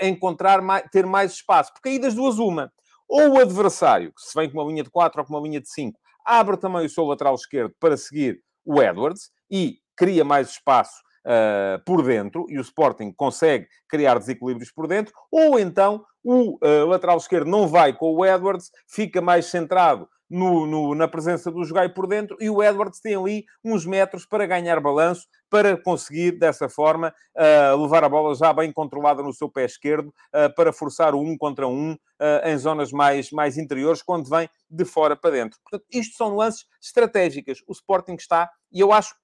encontrar 0.00 0.62
mais, 0.62 0.84
ter 0.90 1.04
mais 1.04 1.32
espaço. 1.32 1.70
Porque 1.74 1.90
aí 1.90 1.98
das 1.98 2.14
duas, 2.14 2.38
uma. 2.38 2.72
Ou 3.06 3.32
o 3.32 3.38
adversário, 3.38 4.10
que 4.14 4.22
se 4.22 4.34
vem 4.34 4.50
com 4.50 4.58
uma 4.58 4.66
linha 4.66 4.82
de 4.82 4.88
4 4.88 5.20
ou 5.20 5.26
com 5.26 5.34
uma 5.34 5.46
linha 5.46 5.60
de 5.60 5.68
5, 5.68 6.00
abre 6.24 6.56
também 6.56 6.86
o 6.86 6.88
seu 6.88 7.04
lateral 7.04 7.34
esquerdo 7.34 7.74
para 7.78 7.94
seguir 7.94 8.40
o 8.64 8.82
Edwards, 8.82 9.30
e 9.50 9.78
cria 9.96 10.24
mais 10.24 10.50
espaço 10.50 11.02
uh, 11.26 11.82
por 11.84 12.02
dentro, 12.02 12.46
e 12.48 12.58
o 12.58 12.62
Sporting 12.62 13.12
consegue 13.12 13.66
criar 13.88 14.18
desequilíbrios 14.18 14.70
por 14.70 14.86
dentro, 14.86 15.12
ou 15.30 15.58
então 15.58 16.04
o 16.22 16.58
uh, 16.64 16.86
lateral 16.86 17.16
esquerdo 17.16 17.48
não 17.48 17.66
vai 17.66 17.92
com 17.92 18.14
o 18.14 18.24
Edwards, 18.24 18.70
fica 18.86 19.20
mais 19.20 19.46
centrado 19.46 20.08
no, 20.30 20.66
no, 20.66 20.94
na 20.94 21.08
presença 21.08 21.50
do 21.50 21.64
Jogai 21.64 21.88
por 21.88 22.06
dentro 22.06 22.36
e 22.40 22.50
o 22.50 22.62
Edwards 22.62 23.00
tem 23.00 23.14
ali 23.14 23.44
uns 23.64 23.86
metros 23.86 24.26
para 24.26 24.46
ganhar 24.46 24.78
balanço, 24.80 25.26
para 25.48 25.76
conseguir, 25.76 26.32
dessa 26.32 26.68
forma, 26.68 27.14
uh, 27.34 27.80
levar 27.80 28.04
a 28.04 28.08
bola 28.08 28.34
já 28.34 28.52
bem 28.52 28.70
controlada 28.70 29.22
no 29.22 29.32
seu 29.32 29.50
pé 29.50 29.64
esquerdo, 29.64 30.08
uh, 30.08 30.54
para 30.54 30.72
forçar 30.72 31.14
o 31.14 31.20
um 31.20 31.36
contra 31.36 31.66
um 31.66 31.92
uh, 31.92 32.46
em 32.46 32.56
zonas 32.58 32.92
mais, 32.92 33.30
mais 33.30 33.56
interiores, 33.56 34.02
quando 34.02 34.28
vem 34.28 34.48
de 34.70 34.84
fora 34.84 35.16
para 35.16 35.30
dentro. 35.30 35.58
Portanto, 35.62 35.86
isto 35.90 36.16
são 36.16 36.30
nuances 36.30 36.66
estratégicas. 36.82 37.62
O 37.66 37.72
Sporting 37.72 38.14
está, 38.14 38.50
e 38.70 38.80
eu 38.80 38.92
acho 38.92 39.14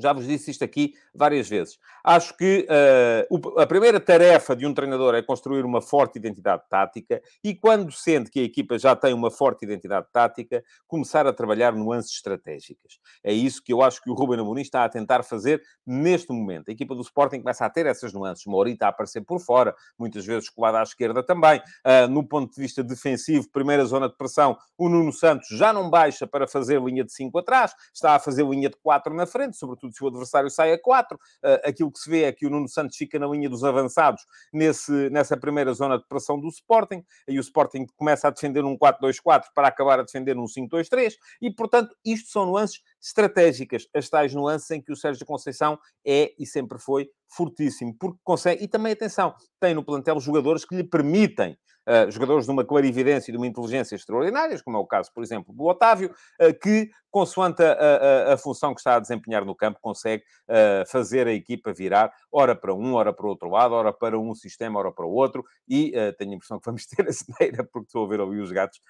já 0.00 0.12
vos 0.12 0.26
disse 0.26 0.50
isto 0.50 0.64
aqui 0.64 0.94
várias 1.14 1.48
vezes. 1.48 1.78
Acho 2.04 2.36
que 2.36 2.66
uh, 2.68 3.60
a 3.60 3.66
primeira 3.66 4.00
tarefa 4.00 4.56
de 4.56 4.66
um 4.66 4.74
treinador 4.74 5.14
é 5.14 5.22
construir 5.22 5.64
uma 5.64 5.80
forte 5.80 6.18
identidade 6.18 6.62
tática 6.68 7.20
e, 7.42 7.54
quando 7.54 7.92
sente 7.92 8.30
que 8.30 8.40
a 8.40 8.42
equipa 8.42 8.78
já 8.78 8.96
tem 8.96 9.12
uma 9.12 9.30
forte 9.30 9.64
identidade 9.64 10.06
tática, 10.12 10.62
começar 10.86 11.26
a 11.26 11.32
trabalhar 11.32 11.72
nuances 11.72 12.12
estratégicas. 12.12 12.98
É 13.22 13.32
isso 13.32 13.62
que 13.62 13.72
eu 13.72 13.82
acho 13.82 14.02
que 14.02 14.10
o 14.10 14.14
Ruben 14.14 14.40
Amorim 14.40 14.62
está 14.62 14.84
a 14.84 14.88
tentar 14.88 15.22
fazer 15.22 15.62
neste 15.86 16.32
momento. 16.32 16.68
A 16.68 16.72
equipa 16.72 16.94
do 16.94 17.02
Sporting 17.02 17.40
começa 17.40 17.64
a 17.64 17.70
ter 17.70 17.86
essas 17.86 18.12
nuances. 18.12 18.46
Morita 18.46 18.86
a 18.86 18.88
aparecer 18.88 19.22
por 19.22 19.40
fora, 19.40 19.74
muitas 19.98 20.24
vezes 20.24 20.48
colada 20.48 20.80
à 20.80 20.82
esquerda 20.82 21.22
também. 21.22 21.60
Uh, 21.86 22.08
no 22.08 22.26
ponto 22.26 22.54
de 22.54 22.60
vista 22.60 22.82
defensivo, 22.82 23.48
primeira 23.50 23.84
zona 23.84 24.08
de 24.08 24.16
pressão, 24.16 24.56
o 24.76 24.88
Nuno 24.88 25.12
Santos 25.12 25.48
já 25.50 25.72
não 25.72 25.90
baixa 25.90 26.26
para 26.26 26.46
fazer 26.46 26.80
linha 26.80 27.04
de 27.04 27.12
5 27.12 27.38
atrás, 27.38 27.74
está 27.94 28.14
a 28.14 28.18
fazer 28.18 28.46
linha 28.46 28.68
de 28.68 28.76
4 28.82 29.14
na 29.14 29.26
frente, 29.26 29.56
sobretudo 29.56 29.89
sobretudo 29.90 29.94
se 29.94 30.04
o 30.04 30.08
adversário 30.08 30.50
sai 30.50 30.72
a 30.72 30.80
4. 30.80 31.16
Uh, 31.16 31.68
aquilo 31.68 31.90
que 31.90 31.98
se 31.98 32.10
vê 32.10 32.24
é 32.24 32.32
que 32.32 32.46
o 32.46 32.50
Nuno 32.50 32.68
Santos 32.68 32.96
fica 32.96 33.18
na 33.18 33.26
linha 33.26 33.48
dos 33.48 33.64
avançados 33.64 34.24
nesse, 34.52 35.10
nessa 35.10 35.36
primeira 35.36 35.72
zona 35.72 35.98
de 35.98 36.06
pressão 36.06 36.38
do 36.40 36.48
Sporting, 36.48 37.04
e 37.28 37.38
o 37.38 37.40
Sporting 37.40 37.86
começa 37.96 38.28
a 38.28 38.30
defender 38.30 38.64
um 38.64 38.76
4-2-4 38.76 39.44
para 39.54 39.68
acabar 39.68 40.00
a 40.00 40.02
defender 40.02 40.36
um 40.36 40.44
5-2-3, 40.44 41.14
e 41.40 41.50
portanto 41.52 41.94
isto 42.04 42.30
são 42.30 42.46
nuances 42.46 42.80
estratégicas, 43.00 43.86
as 43.94 44.08
tais 44.08 44.34
nuances 44.34 44.70
em 44.70 44.82
que 44.82 44.92
o 44.92 44.96
Sérgio 44.96 45.24
Conceição 45.24 45.78
é 46.06 46.32
e 46.38 46.46
sempre 46.46 46.78
foi 46.78 47.08
fortíssimo, 47.28 47.94
porque 47.98 48.18
consegue, 48.24 48.64
e 48.64 48.68
também 48.68 48.92
atenção, 48.92 49.34
tem 49.60 49.74
no 49.74 49.84
plantel 49.84 50.18
jogadores 50.20 50.64
que 50.64 50.74
lhe 50.74 50.84
permitem 50.84 51.56
uh, 51.88 52.10
jogadores 52.10 52.44
de 52.44 52.50
uma 52.50 52.64
clarividência 52.64 53.30
e 53.30 53.32
de 53.32 53.38
uma 53.38 53.46
inteligência 53.46 53.94
extraordinárias, 53.94 54.62
como 54.62 54.76
é 54.76 54.80
o 54.80 54.86
caso, 54.86 55.10
por 55.12 55.22
exemplo, 55.22 55.54
do 55.54 55.64
Otávio, 55.64 56.14
uh, 56.40 56.54
que, 56.60 56.90
consoante 57.10 57.62
a, 57.62 57.72
a, 57.72 58.34
a, 58.34 58.38
função 58.38 58.72
que 58.72 58.80
está 58.80 58.94
a 58.94 59.00
desempenhar 59.00 59.44
no 59.44 59.54
campo, 59.54 59.80
consegue 59.80 60.22
uh, 60.48 60.86
fazer 60.86 61.26
a 61.26 61.32
equipa 61.32 61.72
virar, 61.72 62.12
ora 62.30 62.54
para 62.54 62.74
um, 62.74 62.94
ora 62.94 63.12
para 63.12 63.26
o 63.26 63.28
outro 63.28 63.48
lado, 63.48 63.74
ora 63.74 63.92
para 63.92 64.18
um 64.18 64.34
sistema, 64.34 64.78
ora 64.78 64.92
para 64.92 65.06
o 65.06 65.12
outro, 65.12 65.44
e 65.68 65.92
tenho 66.18 66.32
a 66.32 66.34
impressão 66.34 66.58
que 66.58 66.66
vamos 66.66 66.86
ter 66.86 67.08
a 67.08 67.12
ceneira, 67.12 67.64
porque 67.64 67.86
estou 67.86 68.04
a 68.04 68.08
ver 68.08 68.20
ali 68.20 68.40
os 68.40 68.52
gatos 68.52 68.80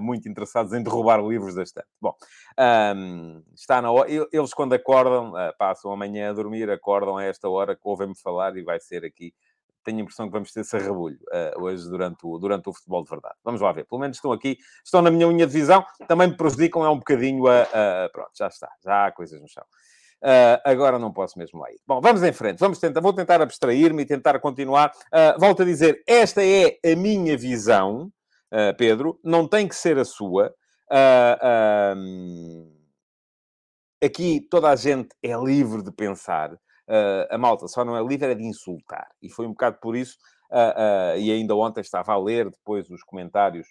muito 0.00 0.28
interessados 0.28 0.72
em 0.72 0.82
derrubar 0.82 1.20
livros 1.24 1.54
da 1.54 1.62
estante. 1.62 1.86
Bom, 2.00 2.14
um, 2.96 3.41
está 3.54 3.80
na 3.82 3.90
hora, 3.90 4.08
eles 4.32 4.54
quando 4.54 4.72
acordam, 4.72 5.32
passam 5.58 5.92
amanhã 5.92 6.30
a 6.30 6.32
dormir, 6.32 6.70
acordam 6.70 7.16
a 7.16 7.24
esta 7.24 7.48
hora, 7.48 7.78
ouvem-me 7.82 8.18
falar 8.18 8.56
e 8.56 8.62
vai 8.62 8.80
ser 8.80 9.04
aqui 9.04 9.32
tenho 9.84 9.98
a 9.98 10.00
impressão 10.02 10.26
que 10.26 10.32
vamos 10.32 10.52
ter 10.52 10.64
sarrabulho 10.64 11.18
uh, 11.28 11.62
hoje 11.62 11.88
durante 11.88 12.24
o, 12.24 12.38
durante 12.38 12.68
o 12.68 12.72
futebol 12.72 13.02
de 13.02 13.10
verdade. 13.10 13.34
Vamos 13.44 13.60
lá 13.60 13.72
ver. 13.72 13.84
Pelo 13.86 14.00
menos 14.00 14.16
estão 14.16 14.32
aqui, 14.32 14.58
estão 14.84 15.02
na 15.02 15.10
minha 15.10 15.26
linha 15.26 15.46
de 15.46 15.52
visão, 15.52 15.84
também 16.06 16.28
me 16.28 16.36
prejudicam 16.36 16.84
é 16.84 16.90
um 16.90 16.98
bocadinho 16.98 17.46
a, 17.46 17.62
a, 17.62 18.08
Pronto, 18.12 18.30
já 18.34 18.46
está. 18.46 18.68
Já 18.84 19.06
há 19.06 19.12
coisas 19.12 19.40
no 19.40 19.48
chão. 19.48 19.64
Uh, 20.22 20.62
agora 20.64 20.98
não 20.98 21.12
posso 21.12 21.36
mesmo 21.36 21.58
lá 21.58 21.70
ir. 21.72 21.80
Bom, 21.86 22.00
vamos 22.00 22.22
em 22.22 22.32
frente. 22.32 22.58
Vamos 22.58 22.78
tentar, 22.78 23.00
vou 23.00 23.12
tentar 23.12 23.42
abstrair-me 23.42 24.02
e 24.02 24.06
tentar 24.06 24.38
continuar. 24.38 24.92
Uh, 25.06 25.38
volto 25.38 25.62
a 25.62 25.64
dizer, 25.64 26.02
esta 26.06 26.44
é 26.44 26.78
a 26.84 26.96
minha 26.96 27.36
visão, 27.36 28.12
uh, 28.52 28.76
Pedro. 28.78 29.18
Não 29.24 29.48
tem 29.48 29.66
que 29.66 29.74
ser 29.74 29.98
a 29.98 30.04
sua. 30.04 30.54
Aqui 34.02 34.40
toda 34.50 34.70
a 34.70 34.76
gente 34.76 35.14
é 35.22 35.36
livre 35.36 35.82
de 35.82 35.92
pensar 35.92 36.52
uh, 36.88 37.26
a 37.30 37.38
malta 37.38 37.68
só 37.68 37.84
não 37.84 37.96
é 37.96 38.02
livre 38.02 38.30
é 38.30 38.34
de 38.34 38.44
insultar. 38.44 39.08
E 39.20 39.28
foi 39.28 39.46
um 39.46 39.50
bocado 39.50 39.78
por 39.80 39.96
isso, 39.96 40.16
uh, 40.50 41.14
uh, 41.14 41.18
e 41.18 41.30
ainda 41.30 41.54
ontem 41.54 41.80
estava 41.80 42.12
a 42.12 42.18
ler 42.18 42.50
depois 42.50 42.90
os 42.90 43.02
comentários 43.02 43.66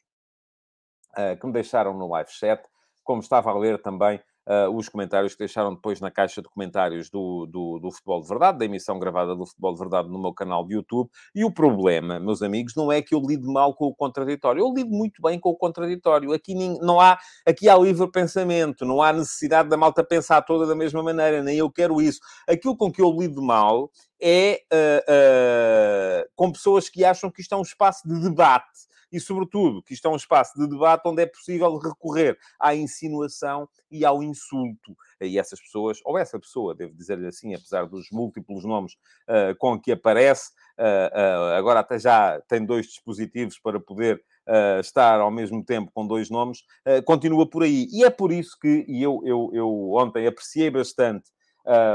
que 1.42 1.46
me 1.46 1.52
deixaram 1.52 1.94
no 1.94 2.08
live 2.08 2.32
chat, 2.32 2.64
como 3.04 3.20
estava 3.20 3.52
a 3.52 3.54
ler 3.54 3.82
também 3.82 4.18
uh, 4.48 4.70
os 4.76 4.90
comentários 4.90 5.34
que 5.34 5.40
deixaram 5.40 5.74
depois 5.74 6.00
na 6.00 6.12
caixa 6.12 6.42
de 6.42 6.50
comentários 6.50 7.10
do, 7.10 7.46
do, 7.46 7.80
do, 7.80 7.92
Futebol 7.92 8.22
de 8.22 8.28
Verdade, 8.28 8.60
da 8.60 8.66
emissão 8.66 9.00
gravada 9.00 9.36
do 9.36 9.46
Futebol 9.46 9.74
de 9.74 9.80
Verdade 9.80 10.10
no 10.10 10.22
meu 10.22 10.34
canal 10.34 10.66
de 10.66 10.76
YouTube. 10.76 11.10
E 11.34 11.44
o 11.44 11.52
problema, 11.52 12.20
meus 12.20 12.42
amigos, 12.42 12.76
não 12.76 12.92
é 12.92 13.02
que 13.02 13.14
eu 13.14 13.20
lido 13.20 13.52
mal 13.52 13.74
com 13.76 13.86
o 13.86 13.96
contraditório. 13.96 14.62
Eu 14.62 14.74
lido 14.74 14.90
muito 14.90 15.22
bem 15.22 15.40
com 15.40 15.50
o 15.50 15.56
contraditório. 15.56 16.34
Aqui 16.34 16.54
não 16.80 17.00
há, 17.00 17.18
aqui 17.46 17.70
há 17.70 17.78
livre 17.78 18.10
pensamento, 18.12 18.86
não 18.86 19.02
há 19.02 19.14
necessidade 19.14 19.70
da 19.70 19.78
malta 19.78 20.04
pensar 20.04 20.42
toda 20.42 20.66
da 20.66 20.76
mesma 20.76 21.04
maneira, 21.04 21.44
nem 21.44 21.58
eu 21.58 21.70
quero 21.70 22.02
isso. 22.02 22.20
Aquilo 22.48 22.76
com 22.76 22.92
que 22.92 23.02
eu 23.02 23.12
lido 23.12 23.42
mal 23.42 23.90
é 24.22 24.62
uh, 24.72 26.26
uh, 26.26 26.30
com 26.36 26.52
pessoas 26.52 26.90
que 26.90 27.04
acham 27.04 27.32
que 27.32 27.42
isto 27.42 27.56
é 27.56 27.58
um 27.58 27.64
espaço 27.64 28.08
de 28.08 28.20
debate 28.22 28.92
e, 29.12 29.20
sobretudo, 29.20 29.84
que 29.84 29.94
isto 29.94 30.08
é 30.08 30.12
um 30.12 30.16
espaço 30.16 30.54
de 30.58 30.68
debate 30.68 31.08
onde 31.08 31.22
é 31.22 31.26
possível 31.26 31.78
recorrer 31.78 32.38
à 32.60 32.74
insinuação 32.74 33.68
e 33.90 34.06
ao 34.06 34.24
insulto. 34.24 34.96
E 35.20 35.38
essas 35.38 35.60
pessoas, 35.60 36.00
ou 36.06 36.18
essa 36.18 36.40
pessoa, 36.40 36.74
devo 36.74 36.96
dizer-lhe 36.96 37.28
assim, 37.28 37.54
apesar 37.54 37.86
dos 37.86 38.08
múltiplos 38.12 38.64
nomes 38.64 38.94
uh, 38.94 39.56
com 39.58 39.80
que 39.80 39.92
aparece, 39.92 40.52
uh, 40.80 40.84
uh, 40.84 41.58
agora 41.58 41.82
até 41.82 42.00
já 42.00 42.42
tem 42.48 42.66
dois 42.66 42.88
dispositivos 42.88 43.60
para 43.60 43.80
poder 43.80 44.24
estar 44.84 45.22
ao 45.22 45.32
mesmo 45.32 45.64
tempo 45.64 45.92
com 45.94 46.06
dois 46.06 46.30
nomes, 46.30 46.64
continua 47.06 47.48
por 47.48 47.64
aí. 47.64 47.88
E 47.92 48.04
é 48.04 48.10
por 48.10 48.34
isso 48.34 48.58
que, 48.60 48.84
e 48.88 49.02
eu, 49.02 49.22
eu, 49.24 49.52
eu 49.54 49.92
ontem 49.94 50.28
apreciei 50.28 50.70
bastante 50.70 51.30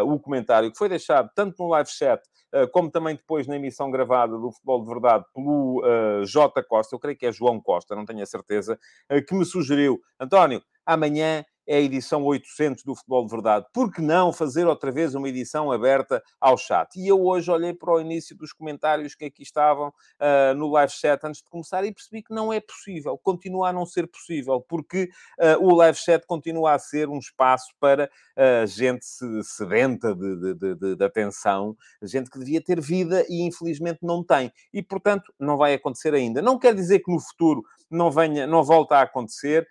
o 0.06 0.18
comentário 0.18 0.70
que 0.70 0.78
foi 0.78 0.88
deixado 0.88 1.28
tanto 1.35 1.61
no 1.62 1.68
live 1.70 1.90
chat 1.90 2.23
como 2.72 2.90
também 2.90 3.16
depois 3.16 3.46
na 3.46 3.56
emissão 3.56 3.90
gravada 3.90 4.38
do 4.38 4.50
Futebol 4.52 4.82
de 4.82 4.88
Verdade 4.88 5.24
pelo 5.34 5.82
uh, 5.84 6.24
J. 6.24 6.62
Costa, 6.62 6.94
eu 6.94 7.00
creio 7.00 7.16
que 7.16 7.26
é 7.26 7.32
João 7.32 7.60
Costa, 7.60 7.94
não 7.94 8.04
tenho 8.04 8.22
a 8.22 8.26
certeza, 8.26 8.78
uh, 9.10 9.24
que 9.24 9.34
me 9.34 9.44
sugeriu, 9.44 10.00
António, 10.18 10.62
amanhã 10.84 11.44
é 11.66 11.76
a 11.76 11.80
edição 11.80 12.23
800 12.25 12.85
do 12.85 12.94
Futebol 12.94 13.25
de 13.25 13.30
Verdade. 13.32 13.66
Por 13.73 13.92
que 13.92 14.00
não 14.00 14.32
fazer 14.32 14.66
outra 14.66 14.92
vez 14.92 15.14
uma 15.14 15.28
edição 15.28 15.73
aberta 15.73 16.23
ao 16.40 16.56
chat? 16.56 16.96
E 16.96 17.08
eu 17.08 17.20
hoje 17.20 17.50
olhei 17.50 17.75
para 17.75 17.92
o 17.92 18.00
início 18.00 18.37
dos 18.37 18.52
comentários 18.52 19.14
que 19.14 19.25
aqui 19.25 19.42
estavam 19.42 19.88
uh, 19.88 20.54
no 20.54 20.70
live 20.70 20.92
chat 20.92 21.23
antes 21.25 21.42
de 21.42 21.49
começar 21.49 21.85
e 21.85 21.92
percebi 21.92 22.23
que 22.23 22.32
não 22.32 22.52
é 22.52 22.61
possível, 22.61 23.18
continua 23.18 23.70
a 23.70 23.73
não 23.73 23.85
ser 23.85 24.06
possível, 24.06 24.61
porque 24.61 25.11
uh, 25.40 25.66
o 25.66 25.75
live 25.75 25.99
chat 25.99 26.25
continua 26.26 26.75
a 26.75 26.78
ser 26.78 27.08
um 27.08 27.18
espaço 27.18 27.75
para 27.80 28.08
uh, 28.37 28.66
gente 28.66 29.04
sedenta 29.42 30.14
de, 30.14 30.54
de, 30.54 30.75
de, 30.75 30.96
de, 30.96 31.04
atenção, 31.04 31.76
gente 32.02 32.30
que 32.30 32.38
devia 32.38 32.61
ter 32.61 32.80
vida 32.80 33.25
e 33.28 33.42
infelizmente 33.42 33.99
não 34.02 34.23
tem. 34.23 34.52
E, 34.73 34.82
portanto, 34.82 35.32
não 35.38 35.56
vai 35.56 35.75
acontecer 35.75 36.14
ainda. 36.14 36.40
Não 36.40 36.58
quer 36.58 36.75
dizer 36.75 37.00
que 37.00 37.11
no 37.11 37.20
futuro 37.20 37.62
não 37.90 38.11
venha, 38.11 38.46
não 38.46 38.62
volta 38.62 38.96
a 38.96 39.02
acontecer, 39.02 39.66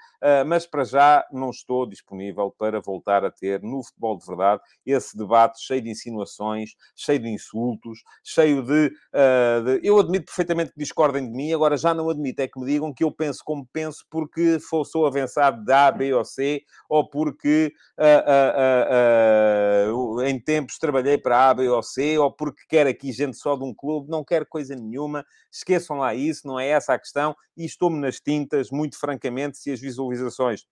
mas 0.48 0.66
para 0.66 0.86
já 0.86 1.26
não 1.32 1.50
estou 1.50 1.85
disponível 1.88 2.54
para 2.58 2.80
voltar 2.80 3.24
a 3.24 3.32
ter 3.32 3.62
no 3.62 3.84
futebol 3.84 4.18
de 4.18 4.26
verdade 4.26 4.62
esse 4.86 5.18
debate 5.18 5.62
cheio 5.62 5.82
de 5.82 5.90
insinuações, 5.90 6.72
cheio 6.96 7.20
de 7.20 7.30
insultos, 7.30 8.00
cheio 8.24 8.62
de, 8.64 8.88
uh, 9.14 9.64
de... 9.64 9.80
Eu 9.88 10.00
admito 10.00 10.26
perfeitamente 10.26 10.72
que 10.72 10.80
discordem 10.80 11.26
de 11.26 11.36
mim, 11.36 11.54
agora 11.54 11.78
já 11.78 11.94
não 11.94 12.10
admito, 12.10 12.42
é 12.42 12.48
que 12.48 12.60
me 12.60 12.66
digam 12.66 12.94
que 12.94 13.04
eu 13.04 13.12
penso 13.12 13.42
como 13.44 13.68
penso 13.72 14.06
porque 14.10 14.60
sou 14.60 15.06
avançado 15.06 15.64
da 15.64 15.88
A, 15.88 15.92
B 15.92 16.14
ou 16.14 16.24
C, 16.24 16.62
ou 16.90 17.10
porque 17.10 17.74
uh, 18.00 19.92
uh, 19.94 20.22
em 20.24 20.40
tempos 20.40 20.78
trabalhei 20.78 21.18
para 21.18 21.50
A, 21.50 21.54
B 21.54 21.68
ou 21.70 21.84
C, 21.84 22.18
ou 22.18 22.32
porque 22.32 22.64
quero 22.68 22.90
aqui 22.90 23.12
gente 23.12 23.38
só 23.38 23.56
de 23.56 23.64
um 23.64 23.74
clube, 23.74 24.10
não 24.10 24.24
quero 24.24 24.46
coisa 24.48 24.76
nenhuma, 24.76 25.26
esqueçam 25.52 25.98
lá 25.98 26.14
isso, 26.14 26.48
não 26.48 26.60
é 26.60 26.68
essa 26.68 26.94
a 26.94 27.00
questão, 27.00 27.36
e 27.58 27.66
estou-me 27.66 28.00
nas 28.00 28.20
tintas, 28.20 28.70
muito 28.70 29.00
francamente, 29.00 29.58
se 29.58 29.72
as 29.72 29.80
visualizações 29.80 30.66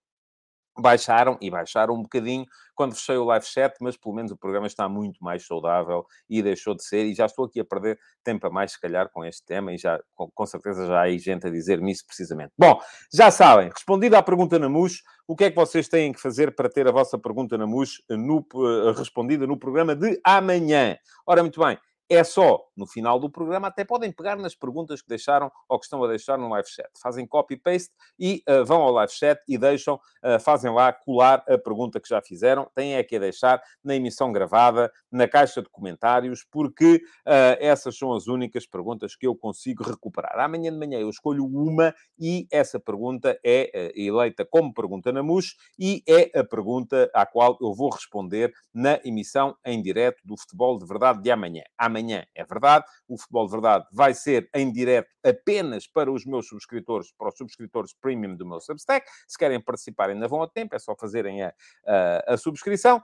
baixaram 0.77 1.37
e 1.39 1.49
baixaram 1.49 1.93
um 1.93 2.01
bocadinho 2.01 2.45
quando 2.75 2.95
fechei 2.95 3.17
o 3.17 3.25
live 3.25 3.45
chat, 3.45 3.75
mas 3.79 3.95
pelo 3.95 4.15
menos 4.15 4.31
o 4.31 4.37
programa 4.37 4.65
está 4.65 4.89
muito 4.89 5.23
mais 5.23 5.45
saudável 5.45 6.05
e 6.29 6.41
deixou 6.41 6.75
de 6.75 6.83
ser. 6.83 7.05
E 7.05 7.13
já 7.13 7.25
estou 7.25 7.45
aqui 7.45 7.59
a 7.59 7.65
perder 7.65 7.99
tempo 8.23 8.47
a 8.47 8.49
mais, 8.49 8.71
se 8.71 8.81
calhar, 8.81 9.09
com 9.11 9.23
este 9.23 9.45
tema, 9.45 9.73
e 9.73 9.77
já 9.77 9.99
com, 10.15 10.45
certeza 10.45 10.87
já 10.87 11.01
há 11.01 11.17
gente 11.17 11.45
a 11.45 11.49
dizer-me 11.49 11.91
isso 11.91 12.05
precisamente. 12.05 12.51
Bom, 12.57 12.79
já 13.13 13.29
sabem, 13.29 13.69
respondida 13.69 14.17
à 14.17 14.23
pergunta 14.23 14.57
na 14.57 14.67
MUS, 14.67 15.03
o 15.27 15.35
que 15.35 15.45
é 15.45 15.49
que 15.49 15.55
vocês 15.55 15.87
têm 15.87 16.11
que 16.11 16.19
fazer 16.19 16.55
para 16.55 16.69
ter 16.69 16.87
a 16.87 16.91
vossa 16.91 17.17
pergunta 17.17 17.57
na 17.57 17.67
MUS 17.67 18.01
no, 18.09 18.45
uh, 18.53 18.91
respondida 18.93 19.45
no 19.45 19.57
programa 19.57 19.95
de 19.95 20.19
amanhã? 20.23 20.97
Ora, 21.27 21.43
muito 21.43 21.59
bem 21.59 21.77
é 22.15 22.23
só 22.23 22.63
no 22.75 22.87
final 22.87 23.19
do 23.19 23.29
programa, 23.29 23.67
até 23.67 23.85
podem 23.85 24.11
pegar 24.11 24.35
nas 24.35 24.55
perguntas 24.55 25.01
que 25.01 25.07
deixaram 25.07 25.51
ou 25.69 25.79
que 25.79 25.85
estão 25.85 26.03
a 26.03 26.07
deixar 26.07 26.37
no 26.37 26.49
live 26.49 26.67
chat. 26.67 26.89
Fazem 27.01 27.25
copy-paste 27.25 27.91
e 28.19 28.43
uh, 28.49 28.65
vão 28.65 28.81
ao 28.81 28.91
live 28.91 29.11
chat 29.11 29.39
e 29.47 29.57
deixam, 29.57 29.95
uh, 29.95 30.39
fazem 30.39 30.71
lá 30.71 30.91
colar 30.91 31.43
a 31.47 31.57
pergunta 31.57 31.99
que 31.99 32.09
já 32.09 32.21
fizeram. 32.21 32.69
Têm 32.75 32.95
é 32.95 33.03
que 33.03 33.15
a 33.15 33.19
deixar 33.19 33.61
na 33.83 33.95
emissão 33.95 34.31
gravada, 34.31 34.91
na 35.11 35.27
caixa 35.27 35.61
de 35.61 35.69
comentários, 35.69 36.45
porque 36.49 36.95
uh, 36.95 37.57
essas 37.59 37.97
são 37.97 38.13
as 38.13 38.27
únicas 38.27 38.65
perguntas 38.65 39.15
que 39.15 39.27
eu 39.27 39.35
consigo 39.35 39.83
recuperar. 39.83 40.39
Amanhã 40.39 40.71
de 40.71 40.77
manhã 40.77 40.99
eu 40.99 41.09
escolho 41.09 41.45
uma 41.45 41.93
e 42.19 42.47
essa 42.51 42.79
pergunta 42.79 43.39
é 43.43 43.91
eleita 43.95 44.45
como 44.45 44.73
pergunta 44.73 45.11
na 45.11 45.21
MUS 45.21 45.55
e 45.77 46.03
é 46.07 46.39
a 46.39 46.43
pergunta 46.43 47.09
à 47.13 47.25
qual 47.25 47.57
eu 47.61 47.73
vou 47.73 47.89
responder 47.89 48.53
na 48.73 48.99
emissão 49.03 49.55
em 49.65 49.81
direto 49.81 50.21
do 50.23 50.37
Futebol 50.37 50.77
de 50.77 50.85
Verdade 50.85 51.21
de 51.21 51.31
amanhã. 51.31 51.63
Amanhã 51.77 52.02
amanhã. 52.03 52.25
É 52.35 52.43
verdade, 52.43 52.85
o 53.07 53.17
Futebol 53.17 53.45
de 53.45 53.51
Verdade 53.51 53.85
vai 53.91 54.13
ser 54.13 54.49
em 54.53 54.71
direto 54.71 55.09
apenas 55.23 55.87
para 55.87 56.11
os 56.11 56.25
meus 56.25 56.47
subscritores, 56.47 57.11
para 57.17 57.29
os 57.29 57.37
subscritores 57.37 57.93
premium 57.93 58.35
do 58.35 58.45
meu 58.45 58.59
Substack. 58.59 59.07
Se 59.27 59.37
querem 59.37 59.59
participar, 59.61 60.09
ainda 60.09 60.27
vão 60.27 60.43
a 60.43 60.47
tempo, 60.47 60.75
é 60.75 60.79
só 60.79 60.95
fazerem 60.95 61.43
a, 61.43 61.53
a, 61.87 62.33
a 62.33 62.37
subscrição. 62.37 63.01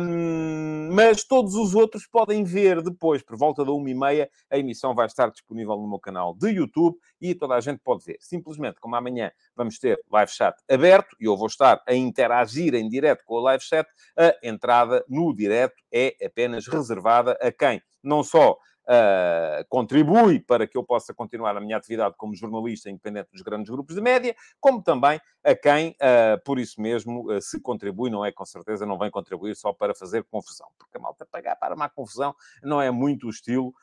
Um, 0.00 0.90
mas 0.92 1.24
todos 1.24 1.54
os 1.54 1.74
outros 1.74 2.06
podem 2.06 2.42
ver 2.44 2.82
depois, 2.82 3.22
por 3.22 3.36
volta 3.36 3.64
da 3.64 3.72
uma 3.72 3.90
e 3.90 3.94
meia, 3.94 4.30
a 4.50 4.58
emissão 4.58 4.94
vai 4.94 5.06
estar 5.06 5.30
disponível 5.30 5.76
no 5.76 5.88
meu 5.88 5.98
canal 5.98 6.34
de 6.34 6.48
YouTube 6.50 6.96
e 7.20 7.34
toda 7.34 7.54
a 7.54 7.60
gente 7.60 7.80
pode 7.84 8.04
ver. 8.04 8.16
Simplesmente, 8.20 8.80
como 8.80 8.96
amanhã 8.96 9.30
vamos 9.54 9.78
ter 9.78 10.00
live 10.10 10.30
chat 10.30 10.56
aberto 10.70 11.16
e 11.20 11.26
eu 11.26 11.36
vou 11.36 11.46
estar 11.46 11.82
a 11.86 11.94
interagir 11.94 12.74
em 12.74 12.88
direto 12.88 13.22
com 13.24 13.34
o 13.34 13.40
live 13.40 13.62
chat, 13.62 13.86
a 14.16 14.34
entrada 14.42 15.04
no 15.08 15.34
direto 15.34 15.74
é 15.92 16.14
apenas 16.24 16.66
reservada 16.66 17.32
a 17.40 17.52
quem 17.52 17.82
não 18.04 18.22
só 18.22 18.56
Uh, 18.86 19.64
contribui 19.70 20.38
para 20.40 20.66
que 20.66 20.76
eu 20.76 20.84
possa 20.84 21.14
continuar 21.14 21.56
a 21.56 21.60
minha 21.60 21.74
atividade 21.74 22.16
como 22.18 22.34
jornalista 22.34 22.90
independente 22.90 23.30
dos 23.32 23.40
grandes 23.40 23.70
grupos 23.70 23.94
de 23.94 24.00
média, 24.02 24.36
como 24.60 24.82
também 24.82 25.18
a 25.42 25.54
quem, 25.54 25.92
uh, 25.92 26.38
por 26.44 26.58
isso 26.58 26.78
mesmo, 26.82 27.32
uh, 27.32 27.40
se 27.40 27.58
contribui, 27.62 28.10
não 28.10 28.22
é 28.22 28.30
com 28.30 28.44
certeza, 28.44 28.84
não 28.84 28.98
vem 28.98 29.10
contribuir 29.10 29.56
só 29.56 29.72
para 29.72 29.94
fazer 29.94 30.22
confusão, 30.24 30.68
porque 30.78 30.98
a 30.98 31.00
malta 31.00 31.24
pagar 31.24 31.56
para 31.56 31.74
uma 31.74 31.88
confusão 31.88 32.34
não 32.62 32.78
é 32.78 32.90
muito 32.90 33.26
o 33.26 33.30
estilo 33.30 33.74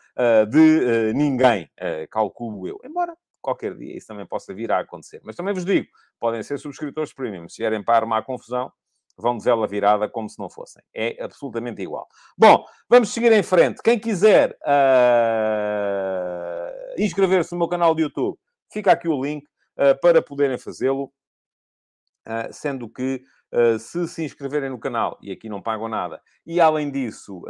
de 0.51 1.13
ninguém, 1.15 1.67
calculo 2.11 2.67
eu. 2.67 2.79
Embora 2.83 3.17
qualquer 3.41 3.75
dia 3.75 3.97
isso 3.97 4.05
também 4.05 4.27
possa 4.27 4.53
vir 4.53 4.71
a 4.71 4.81
acontecer. 4.81 5.19
Mas 5.23 5.35
também 5.35 5.51
vos 5.51 5.65
digo, 5.65 5.87
podem 6.19 6.43
ser 6.43 6.59
subscritores 6.59 7.11
premium, 7.11 7.49
se 7.49 7.57
vierem 7.57 7.83
para 7.83 7.97
armar 7.97 8.23
confusão, 8.23 8.71
vão 9.21 9.37
de 9.37 9.43
vela 9.43 9.67
virada 9.67 10.09
como 10.09 10.27
se 10.27 10.39
não 10.39 10.49
fossem. 10.49 10.83
É 10.93 11.23
absolutamente 11.23 11.81
igual. 11.81 12.07
Bom, 12.37 12.65
vamos 12.89 13.13
seguir 13.13 13.31
em 13.31 13.43
frente. 13.43 13.81
Quem 13.83 13.99
quiser 13.99 14.57
uh, 14.63 15.11
inscrever-se 16.97 17.53
no 17.53 17.59
meu 17.59 17.67
canal 17.69 17.95
de 17.95 18.01
YouTube, 18.01 18.37
fica 18.71 18.91
aqui 18.91 19.07
o 19.07 19.23
link 19.23 19.45
uh, 19.77 19.95
para 20.01 20.21
poderem 20.21 20.57
fazê-lo. 20.57 21.11
Uh, 22.27 22.51
sendo 22.51 22.87
que 22.89 23.23
se 23.81 24.07
se 24.07 24.23
inscreverem 24.23 24.69
no 24.69 24.79
canal, 24.79 25.17
e 25.21 25.29
aqui 25.29 25.49
não 25.49 25.61
pagam 25.61 25.89
nada, 25.89 26.21
e 26.45 26.61
além 26.61 26.89
disso, 26.89 27.43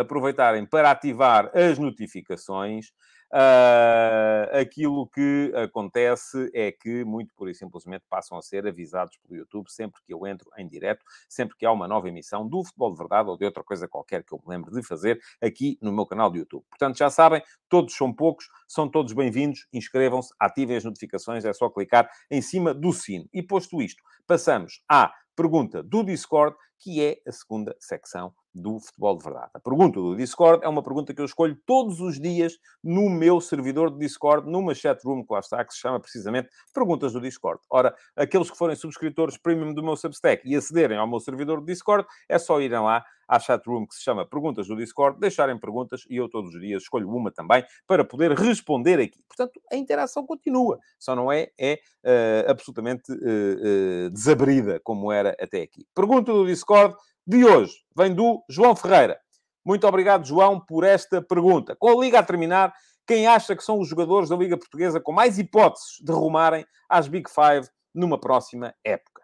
aproveitarem 0.00 0.64
para 0.64 0.90
ativar 0.90 1.50
as 1.54 1.78
notificações, 1.78 2.86
Uh, 3.32 4.56
aquilo 4.56 5.08
que 5.08 5.52
acontece 5.56 6.48
é 6.54 6.70
que, 6.70 7.04
muito 7.04 7.34
por 7.34 7.48
e 7.48 7.54
simplesmente, 7.54 8.04
passam 8.08 8.38
a 8.38 8.42
ser 8.42 8.66
avisados 8.66 9.16
pelo 9.18 9.36
YouTube 9.36 9.68
sempre 9.70 10.00
que 10.06 10.14
eu 10.14 10.26
entro 10.26 10.48
em 10.56 10.68
direto, 10.68 11.04
sempre 11.28 11.56
que 11.56 11.66
há 11.66 11.72
uma 11.72 11.88
nova 11.88 12.08
emissão 12.08 12.46
do 12.46 12.64
Futebol 12.64 12.92
de 12.92 12.98
Verdade 12.98 13.28
ou 13.28 13.36
de 13.36 13.44
outra 13.44 13.64
coisa 13.64 13.88
qualquer 13.88 14.22
que 14.22 14.32
eu 14.32 14.38
me 14.38 14.54
lembre 14.54 14.70
de 14.70 14.82
fazer 14.82 15.20
aqui 15.42 15.76
no 15.82 15.92
meu 15.92 16.06
canal 16.06 16.30
de 16.30 16.38
YouTube. 16.38 16.64
Portanto, 16.70 16.96
já 16.96 17.10
sabem, 17.10 17.42
todos 17.68 17.96
são 17.96 18.12
poucos, 18.12 18.48
são 18.68 18.88
todos 18.88 19.12
bem-vindos, 19.12 19.66
inscrevam-se, 19.72 20.32
ativem 20.38 20.76
as 20.76 20.84
notificações, 20.84 21.44
é 21.44 21.52
só 21.52 21.68
clicar 21.68 22.08
em 22.30 22.40
cima 22.40 22.72
do 22.72 22.92
sino. 22.92 23.28
E 23.32 23.42
posto 23.42 23.82
isto, 23.82 24.02
passamos 24.26 24.82
à 24.88 25.12
pergunta 25.34 25.82
do 25.82 26.02
Discord, 26.02 26.56
que 26.78 27.02
é 27.02 27.20
a 27.26 27.32
segunda 27.32 27.76
secção 27.80 28.32
do 28.56 28.80
Futebol 28.80 29.18
de 29.18 29.24
Verdade. 29.24 29.50
A 29.54 29.60
pergunta 29.60 30.00
do 30.00 30.16
Discord 30.16 30.64
é 30.64 30.68
uma 30.68 30.82
pergunta 30.82 31.12
que 31.12 31.20
eu 31.20 31.24
escolho 31.24 31.56
todos 31.66 32.00
os 32.00 32.18
dias 32.18 32.58
no 32.82 33.10
meu 33.10 33.40
servidor 33.40 33.90
de 33.90 33.98
Discord, 33.98 34.50
numa 34.50 34.74
chatroom 34.74 35.24
que 35.24 35.32
lá 35.32 35.40
está, 35.40 35.64
que 35.64 35.74
se 35.74 35.80
chama 35.80 36.00
precisamente 36.00 36.48
Perguntas 36.72 37.12
do 37.12 37.20
Discord. 37.20 37.60
Ora, 37.70 37.94
aqueles 38.16 38.50
que 38.50 38.56
forem 38.56 38.74
subscritores 38.74 39.36
premium 39.36 39.74
do 39.74 39.82
meu 39.82 39.96
Substack 39.96 40.42
e 40.48 40.56
acederem 40.56 40.96
ao 40.96 41.06
meu 41.06 41.20
servidor 41.20 41.60
de 41.60 41.66
Discord, 41.66 42.06
é 42.28 42.38
só 42.38 42.60
irem 42.60 42.80
lá 42.80 43.04
à 43.28 43.40
chatroom 43.40 43.86
que 43.86 43.94
se 43.94 44.02
chama 44.02 44.26
Perguntas 44.26 44.68
do 44.68 44.76
Discord, 44.76 45.18
deixarem 45.18 45.58
perguntas 45.58 46.02
e 46.08 46.16
eu 46.16 46.28
todos 46.28 46.54
os 46.54 46.60
dias 46.60 46.82
escolho 46.82 47.08
uma 47.08 47.30
também 47.30 47.64
para 47.86 48.04
poder 48.04 48.32
responder 48.32 49.00
aqui. 49.00 49.22
Portanto, 49.28 49.60
a 49.70 49.76
interação 49.76 50.24
continua, 50.24 50.78
só 50.98 51.14
não 51.14 51.30
é, 51.30 51.50
é 51.58 51.80
uh, 52.04 52.50
absolutamente 52.50 53.12
uh, 53.12 54.06
uh, 54.06 54.10
desabrida 54.10 54.80
como 54.82 55.10
era 55.10 55.36
até 55.40 55.62
aqui. 55.62 55.86
Pergunta 55.94 56.32
do 56.32 56.46
Discord 56.46 56.96
de 57.26 57.44
hoje 57.44 57.74
vem 57.96 58.14
do 58.14 58.44
João 58.48 58.76
Ferreira. 58.76 59.20
Muito 59.64 59.86
obrigado, 59.86 60.24
João, 60.24 60.60
por 60.60 60.84
esta 60.84 61.20
pergunta. 61.20 61.74
Com 61.74 61.88
a 61.88 62.00
Liga 62.00 62.20
a 62.20 62.22
terminar, 62.22 62.72
quem 63.06 63.26
acha 63.26 63.56
que 63.56 63.64
são 63.64 63.80
os 63.80 63.88
jogadores 63.88 64.28
da 64.28 64.36
Liga 64.36 64.56
Portuguesa 64.56 65.00
com 65.00 65.12
mais 65.12 65.38
hipóteses 65.38 65.98
de 66.00 66.12
rumarem 66.12 66.64
às 66.88 67.08
Big 67.08 67.28
Five 67.28 67.68
numa 67.92 68.18
próxima 68.18 68.74
época? 68.84 69.22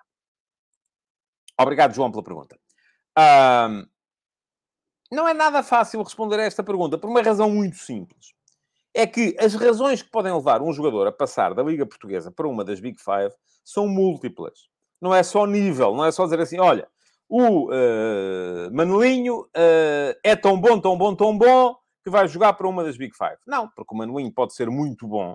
Obrigado, 1.61 1.95
João, 1.95 2.11
pela 2.11 2.25
pergunta. 2.25 2.59
Um, 3.17 3.87
não 5.13 5.29
é 5.29 5.35
nada 5.35 5.63
fácil 5.63 6.03
responder 6.03 6.41
a 6.41 6.45
esta 6.45 6.65
pergunta, 6.65 6.99
por 6.99 7.09
uma 7.09 7.23
razão 7.23 7.51
muito 7.51 7.77
simples. 7.77 8.35
É 8.95 9.07
que 9.07 9.37
as 9.39 9.55
razões 9.55 10.03
que 10.03 10.11
podem 10.11 10.33
levar 10.35 10.61
um 10.61 10.73
jogador 10.73 11.07
a 11.07 11.13
passar 11.13 11.55
da 11.55 11.63
Liga 11.63 11.87
Portuguesa 11.87 12.33
para 12.33 12.49
uma 12.49 12.65
das 12.65 12.81
Big 12.81 13.01
Five 13.01 13.33
são 13.65 13.87
múltiplas. 13.87 14.69
Não 15.01 15.15
é 15.15 15.23
só 15.23 15.47
nível, 15.47 15.95
não 15.95 16.05
é 16.05 16.11
só 16.11 16.25
dizer 16.25 16.41
assim, 16.41 16.59
olha, 16.59 16.89
o 17.35 17.71
uh, 17.71 18.69
uh, 18.69 20.19
é 20.23 20.37
tão 20.37 20.61
bom, 20.61 20.79
tão 20.79 20.99
bom, 20.99 21.15
tão 21.15 21.39
bom, 21.39 21.75
que 22.05 22.11
vai 22.11 22.29
jogar 22.29 22.53
para 22.53 22.69
uma 22.69 22.85
das 22.85 22.99
Big 22.99 23.17
Five. 23.17 23.39
Não, 23.47 23.71
porque 23.75 23.95
o 23.95 23.97
Manulinho 23.97 24.31
pode 24.31 24.55
ser 24.55 24.69
muito 24.69 25.09
bom, 25.09 25.35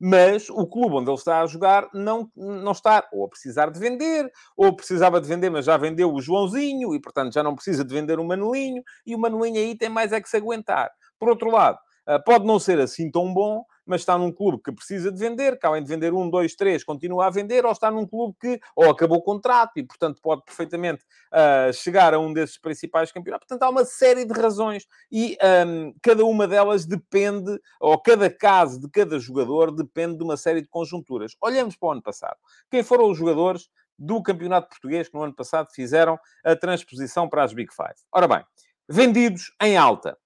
mas 0.00 0.48
o 0.48 0.64
clube 0.68 0.94
onde 0.94 1.10
ele 1.10 1.18
está 1.18 1.40
a 1.40 1.46
jogar 1.46 1.88
não, 1.92 2.30
não 2.36 2.70
está 2.70 3.08
ou 3.12 3.24
a 3.24 3.28
precisar 3.28 3.70
de 3.70 3.80
vender, 3.80 4.30
ou 4.56 4.76
precisava 4.76 5.20
de 5.20 5.26
vender, 5.26 5.50
mas 5.50 5.64
já 5.64 5.76
vendeu 5.76 6.14
o 6.14 6.20
Joãozinho, 6.20 6.94
e 6.94 7.00
portanto 7.00 7.34
já 7.34 7.42
não 7.42 7.56
precisa 7.56 7.84
de 7.84 7.92
vender 7.92 8.20
o 8.20 8.24
Manulinho, 8.24 8.84
e 9.04 9.12
o 9.12 9.18
Manulinho 9.18 9.56
aí 9.56 9.76
tem 9.76 9.88
mais 9.88 10.12
é 10.12 10.20
que 10.20 10.28
se 10.28 10.36
aguentar. 10.36 10.92
Por 11.18 11.28
outro 11.28 11.50
lado, 11.50 11.78
uh, 12.08 12.22
pode 12.24 12.46
não 12.46 12.60
ser 12.60 12.78
assim 12.78 13.10
tão 13.10 13.34
bom, 13.34 13.64
mas 13.86 14.00
está 14.00 14.18
num 14.18 14.32
clube 14.32 14.62
que 14.62 14.72
precisa 14.72 15.12
de 15.12 15.18
vender, 15.18 15.58
que 15.58 15.66
além 15.66 15.82
de 15.82 15.88
vender 15.88 16.12
um, 16.12 16.28
dois, 16.28 16.54
três, 16.54 16.82
continua 16.82 17.26
a 17.26 17.30
vender, 17.30 17.64
ou 17.64 17.72
está 17.72 17.90
num 17.90 18.06
clube 18.06 18.36
que 18.40 18.60
ou 18.74 18.90
acabou 18.90 19.18
o 19.18 19.22
contrato 19.22 19.78
e, 19.78 19.82
portanto, 19.82 20.20
pode 20.20 20.42
perfeitamente 20.44 21.04
uh, 21.32 21.72
chegar 21.72 22.12
a 22.12 22.18
um 22.18 22.32
desses 22.32 22.58
principais 22.58 23.12
campeonatos. 23.12 23.46
Portanto, 23.46 23.62
há 23.62 23.70
uma 23.70 23.84
série 23.84 24.24
de 24.24 24.32
razões 24.32 24.86
e 25.10 25.38
um, 25.66 25.94
cada 26.02 26.24
uma 26.24 26.48
delas 26.48 26.84
depende, 26.84 27.58
ou 27.80 27.98
cada 27.98 28.28
caso 28.28 28.80
de 28.80 28.90
cada 28.90 29.18
jogador 29.18 29.70
depende 29.70 30.18
de 30.18 30.24
uma 30.24 30.36
série 30.36 30.60
de 30.60 30.68
conjunturas. 30.68 31.36
Olhamos 31.40 31.76
para 31.76 31.88
o 31.88 31.92
ano 31.92 32.02
passado. 32.02 32.36
Quem 32.70 32.82
foram 32.82 33.10
os 33.10 33.16
jogadores 33.16 33.68
do 33.98 34.22
Campeonato 34.22 34.68
Português 34.68 35.08
que 35.08 35.14
no 35.14 35.22
ano 35.22 35.34
passado 35.34 35.68
fizeram 35.72 36.18
a 36.44 36.56
transposição 36.56 37.28
para 37.28 37.44
as 37.44 37.52
Big 37.52 37.72
Five? 37.72 37.94
Ora 38.12 38.26
bem, 38.28 38.44
vendidos 38.88 39.54
em 39.62 39.76
alta. 39.76 40.18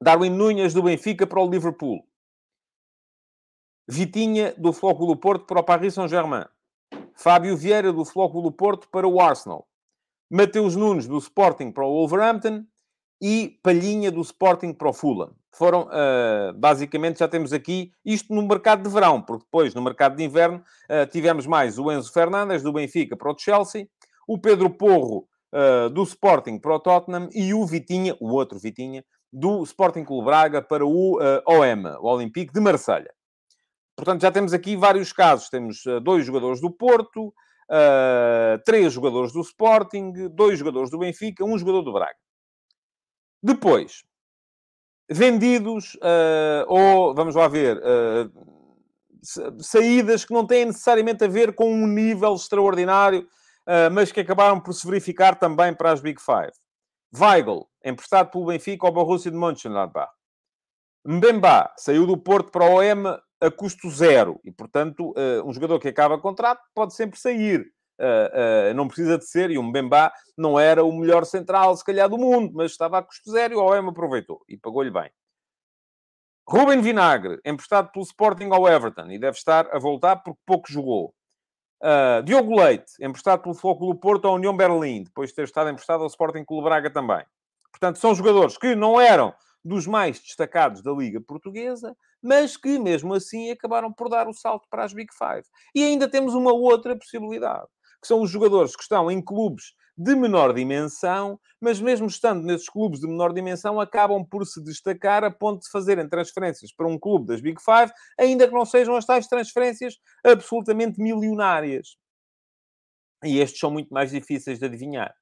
Darwin 0.00 0.30
Nunes 0.30 0.74
do 0.74 0.82
Benfica 0.82 1.26
para 1.26 1.40
o 1.40 1.48
Liverpool. 1.48 2.06
Vitinha, 3.88 4.52
do 4.58 4.72
Flóculo 4.72 5.16
Porto, 5.16 5.46
para 5.46 5.60
o 5.60 5.64
Paris 5.64 5.94
Saint-Germain. 5.94 6.44
Fábio 7.14 7.56
Vieira, 7.56 7.92
do 7.92 8.04
Flóculo 8.04 8.50
Porto, 8.50 8.88
para 8.90 9.06
o 9.06 9.20
Arsenal. 9.20 9.66
Mateus 10.30 10.74
Nunes, 10.74 11.06
do 11.06 11.16
Sporting, 11.18 11.70
para 11.70 11.86
o 11.86 11.92
Wolverhampton. 11.92 12.64
E 13.22 13.58
Palhinha, 13.62 14.10
do 14.10 14.20
Sporting, 14.20 14.72
para 14.72 14.88
o 14.88 14.92
Fulham. 14.92 15.32
Foram, 15.50 15.82
uh, 15.84 16.52
basicamente, 16.54 17.20
já 17.20 17.28
temos 17.28 17.52
aqui 17.52 17.90
isto 18.04 18.34
no 18.34 18.42
mercado 18.42 18.82
de 18.82 18.92
verão, 18.92 19.22
porque 19.22 19.44
depois, 19.44 19.74
no 19.74 19.80
mercado 19.80 20.16
de 20.16 20.24
inverno, 20.24 20.62
uh, 20.90 21.06
tivemos 21.10 21.46
mais 21.46 21.78
o 21.78 21.90
Enzo 21.90 22.12
Fernandes, 22.12 22.62
do 22.62 22.72
Benfica, 22.72 23.16
para 23.16 23.32
o 23.32 23.38
Chelsea. 23.38 23.88
O 24.28 24.36
Pedro 24.36 24.68
Porro, 24.68 25.26
uh, 25.54 25.88
do 25.88 26.02
Sporting, 26.02 26.58
para 26.58 26.74
o 26.74 26.80
Tottenham. 26.80 27.30
E 27.32 27.54
o 27.54 27.64
Vitinha, 27.64 28.16
o 28.20 28.32
outro 28.32 28.58
Vitinha, 28.58 29.02
do 29.32 29.62
Sporting 29.62 30.04
Clube 30.04 30.26
Braga, 30.26 30.60
para 30.60 30.84
o 30.84 31.18
OM, 31.46 31.86
o 32.00 32.08
Olympique 32.08 32.52
de 32.52 32.60
Marselha. 32.60 33.14
Portanto, 33.96 34.20
já 34.20 34.30
temos 34.30 34.52
aqui 34.52 34.76
vários 34.76 35.12
casos. 35.12 35.48
Temos 35.48 35.84
uh, 35.86 36.00
dois 36.00 36.26
jogadores 36.26 36.60
do 36.60 36.70
Porto, 36.70 37.28
uh, 37.28 38.62
três 38.64 38.92
jogadores 38.92 39.32
do 39.32 39.40
Sporting, 39.40 40.28
dois 40.28 40.58
jogadores 40.58 40.90
do 40.90 40.98
Benfica, 40.98 41.44
um 41.44 41.56
jogador 41.56 41.82
do 41.82 41.92
Braga. 41.94 42.14
Depois, 43.42 44.04
vendidos, 45.10 45.94
uh, 45.94 46.66
ou, 46.68 47.14
vamos 47.14 47.34
lá 47.34 47.48
ver, 47.48 47.80
saídas 49.60 50.24
que 50.24 50.34
não 50.34 50.46
têm 50.46 50.66
necessariamente 50.66 51.24
a 51.24 51.28
ver 51.28 51.54
com 51.54 51.72
um 51.72 51.86
nível 51.86 52.34
extraordinário, 52.34 53.26
mas 53.92 54.12
que 54.12 54.20
acabaram 54.20 54.60
por 54.60 54.72
se 54.72 54.86
verificar 54.86 55.36
também 55.36 55.74
para 55.74 55.90
as 55.90 56.00
Big 56.00 56.20
Five. 56.20 56.52
Weigl, 57.16 57.68
emprestado 57.84 58.30
pelo 58.30 58.46
Benfica 58.46 58.86
ao 58.86 58.92
Borussia 58.92 59.30
de 59.30 59.36
Mönchengladbach. 59.36 60.12
Mbemba 61.04 61.72
saiu 61.76 62.06
do 62.06 62.16
Porto 62.16 62.50
para 62.50 62.64
o 62.64 62.80
OM 62.80 63.16
a 63.40 63.50
custo 63.50 63.90
zero. 63.90 64.40
E, 64.44 64.50
portanto, 64.50 65.10
uh, 65.10 65.46
um 65.46 65.52
jogador 65.52 65.78
que 65.78 65.88
acaba 65.88 66.18
contrato 66.18 66.62
pode 66.74 66.94
sempre 66.94 67.18
sair. 67.18 67.72
Uh, 67.98 68.72
uh, 68.72 68.74
não 68.74 68.86
precisa 68.88 69.16
de 69.16 69.26
ser, 69.26 69.50
e 69.50 69.56
o 69.56 69.62
Mbemba 69.62 70.12
não 70.36 70.60
era 70.60 70.84
o 70.84 70.92
melhor 70.92 71.24
central, 71.24 71.74
se 71.76 71.84
calhar, 71.84 72.08
do 72.08 72.18
mundo, 72.18 72.52
mas 72.54 72.72
estava 72.72 72.98
a 72.98 73.02
custo 73.02 73.30
zero 73.30 73.54
e 73.54 73.56
o 73.56 73.64
OM 73.64 73.88
aproveitou 73.88 74.42
e 74.46 74.56
pagou-lhe 74.56 74.90
bem. 74.90 75.10
Ruben 76.48 76.80
Vinagre, 76.80 77.40
emprestado 77.44 77.90
pelo 77.90 78.04
Sporting 78.04 78.50
ao 78.52 78.68
Everton, 78.68 79.10
e 79.10 79.18
deve 79.18 79.36
estar 79.36 79.66
a 79.74 79.78
voltar 79.78 80.16
porque 80.16 80.40
pouco 80.44 80.70
jogou. 80.70 81.14
Uh, 81.82 82.22
Diogo 82.22 82.54
Leite, 82.54 82.92
emprestado 83.00 83.42
pelo 83.42 83.54
Foco 83.54 83.86
do 83.86 83.98
Porto 83.98 84.28
à 84.28 84.32
União 84.32 84.56
Berlim, 84.56 85.02
depois 85.02 85.30
de 85.30 85.36
ter 85.36 85.44
estado 85.44 85.70
emprestado 85.70 86.02
ao 86.02 86.06
Sporting 86.06 86.44
Clube 86.44 86.64
Braga 86.64 86.90
também. 86.90 87.24
Portanto, 87.72 87.98
são 87.98 88.14
jogadores 88.14 88.56
que 88.56 88.74
não 88.74 89.00
eram 89.00 89.34
dos 89.66 89.86
mais 89.86 90.20
destacados 90.20 90.80
da 90.80 90.92
Liga 90.92 91.20
Portuguesa, 91.20 91.96
mas 92.22 92.56
que, 92.56 92.78
mesmo 92.78 93.12
assim, 93.14 93.50
acabaram 93.50 93.92
por 93.92 94.08
dar 94.08 94.28
o 94.28 94.32
salto 94.32 94.66
para 94.70 94.84
as 94.84 94.92
Big 94.92 95.12
Five. 95.12 95.44
E 95.74 95.82
ainda 95.82 96.08
temos 96.08 96.34
uma 96.34 96.52
outra 96.52 96.96
possibilidade, 96.96 97.66
que 98.00 98.06
são 98.06 98.22
os 98.22 98.30
jogadores 98.30 98.76
que 98.76 98.82
estão 98.82 99.10
em 99.10 99.20
clubes 99.20 99.74
de 99.98 100.14
menor 100.14 100.52
dimensão, 100.52 101.40
mas 101.60 101.80
mesmo 101.80 102.06
estando 102.06 102.44
nesses 102.44 102.68
clubes 102.68 103.00
de 103.00 103.08
menor 103.08 103.32
dimensão, 103.32 103.80
acabam 103.80 104.24
por 104.24 104.46
se 104.46 104.62
destacar 104.62 105.24
a 105.24 105.30
ponto 105.30 105.62
de 105.62 105.70
fazerem 105.70 106.08
transferências 106.08 106.72
para 106.72 106.86
um 106.86 106.98
clube 106.98 107.26
das 107.26 107.40
Big 107.40 107.60
Five, 107.60 107.90
ainda 108.18 108.46
que 108.46 108.54
não 108.54 108.64
sejam 108.64 108.94
as 108.94 109.04
tais 109.04 109.26
transferências 109.26 109.96
absolutamente 110.24 111.00
milionárias. 111.00 111.96
E 113.24 113.40
estes 113.40 113.58
são 113.58 113.70
muito 113.70 113.92
mais 113.92 114.10
difíceis 114.10 114.58
de 114.58 114.66
adivinhar. 114.66 115.12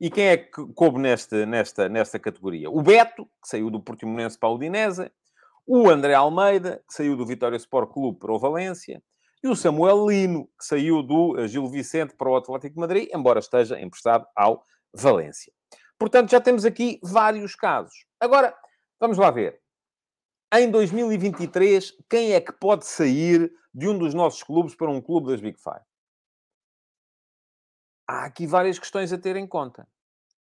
E 0.00 0.10
quem 0.10 0.26
é 0.26 0.36
que 0.36 0.66
coube 0.74 0.98
nesta, 0.98 1.46
nesta, 1.46 1.88
nesta 1.88 2.18
categoria? 2.18 2.70
O 2.70 2.82
Beto, 2.82 3.24
que 3.24 3.48
saiu 3.48 3.70
do 3.70 3.80
Portimonense 3.80 4.38
para 4.38 4.50
o 4.50 4.54
Udinese, 4.54 5.10
o 5.66 5.88
André 5.88 6.14
Almeida, 6.14 6.82
que 6.86 6.94
saiu 6.94 7.16
do 7.16 7.26
Vitória 7.26 7.56
Sport 7.56 7.92
Clube 7.92 8.18
para 8.18 8.32
o 8.32 8.38
Valência, 8.38 9.02
e 9.42 9.48
o 9.48 9.56
Samuel 9.56 10.06
Lino, 10.08 10.48
que 10.58 10.64
saiu 10.64 11.02
do 11.02 11.38
eh, 11.38 11.48
Gil 11.48 11.68
Vicente 11.68 12.14
para 12.14 12.28
o 12.28 12.36
Atlético 12.36 12.74
de 12.74 12.80
Madrid, 12.80 13.08
embora 13.12 13.38
esteja 13.38 13.80
emprestado 13.80 14.26
ao 14.34 14.64
Valência. 14.92 15.52
Portanto, 15.98 16.30
já 16.30 16.40
temos 16.40 16.64
aqui 16.64 16.98
vários 17.02 17.54
casos. 17.54 18.06
Agora, 18.20 18.54
vamos 19.00 19.16
lá 19.18 19.30
ver. 19.30 19.60
Em 20.54 20.70
2023, 20.70 21.94
quem 22.08 22.32
é 22.32 22.40
que 22.40 22.52
pode 22.52 22.86
sair 22.86 23.50
de 23.74 23.88
um 23.88 23.96
dos 23.98 24.14
nossos 24.14 24.42
clubes 24.42 24.74
para 24.74 24.90
um 24.90 25.00
clube 25.00 25.28
das 25.28 25.40
Big 25.40 25.58
Five? 25.58 25.84
Há 28.08 28.24
aqui 28.24 28.46
várias 28.46 28.78
questões 28.78 29.12
a 29.12 29.18
ter 29.18 29.36
em 29.36 29.46
conta. 29.46 29.88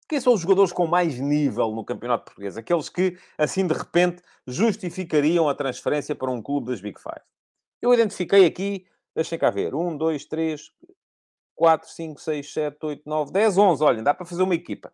Quem 0.09 0.21
são 0.21 0.35
os 0.35 0.41
jogadores 0.41 0.73
com 0.73 0.87
mais 0.87 1.19
nível 1.19 1.71
no 1.71 1.85
campeonato 1.85 2.25
português? 2.25 2.57
Aqueles 2.57 2.89
que, 2.89 3.19
assim, 3.39 3.67
de 3.67 3.73
repente, 3.73 4.23
justificariam 4.47 5.49
a 5.49 5.55
transferência 5.55 6.15
para 6.15 6.31
um 6.31 6.43
clube 6.43 6.67
das 6.67 6.81
Big 6.81 7.01
Five. 7.01 7.25
Eu 7.81 7.95
identifiquei 7.95 8.45
aqui, 8.45 8.87
deixem 9.15 9.39
cá 9.39 9.51
ver, 9.51 9.75
1, 9.75 9.97
2, 9.97 10.25
3, 10.27 10.73
4, 11.55 11.89
5, 11.89 12.21
6, 12.21 12.53
7, 12.53 12.79
8, 12.83 13.03
9, 13.07 13.33
10, 13.33 13.59
11. 13.59 13.85
Olhem, 13.85 14.03
dá 14.03 14.13
para 14.13 14.27
fazer 14.27 14.43
uma 14.43 14.55
equipa. 14.55 14.93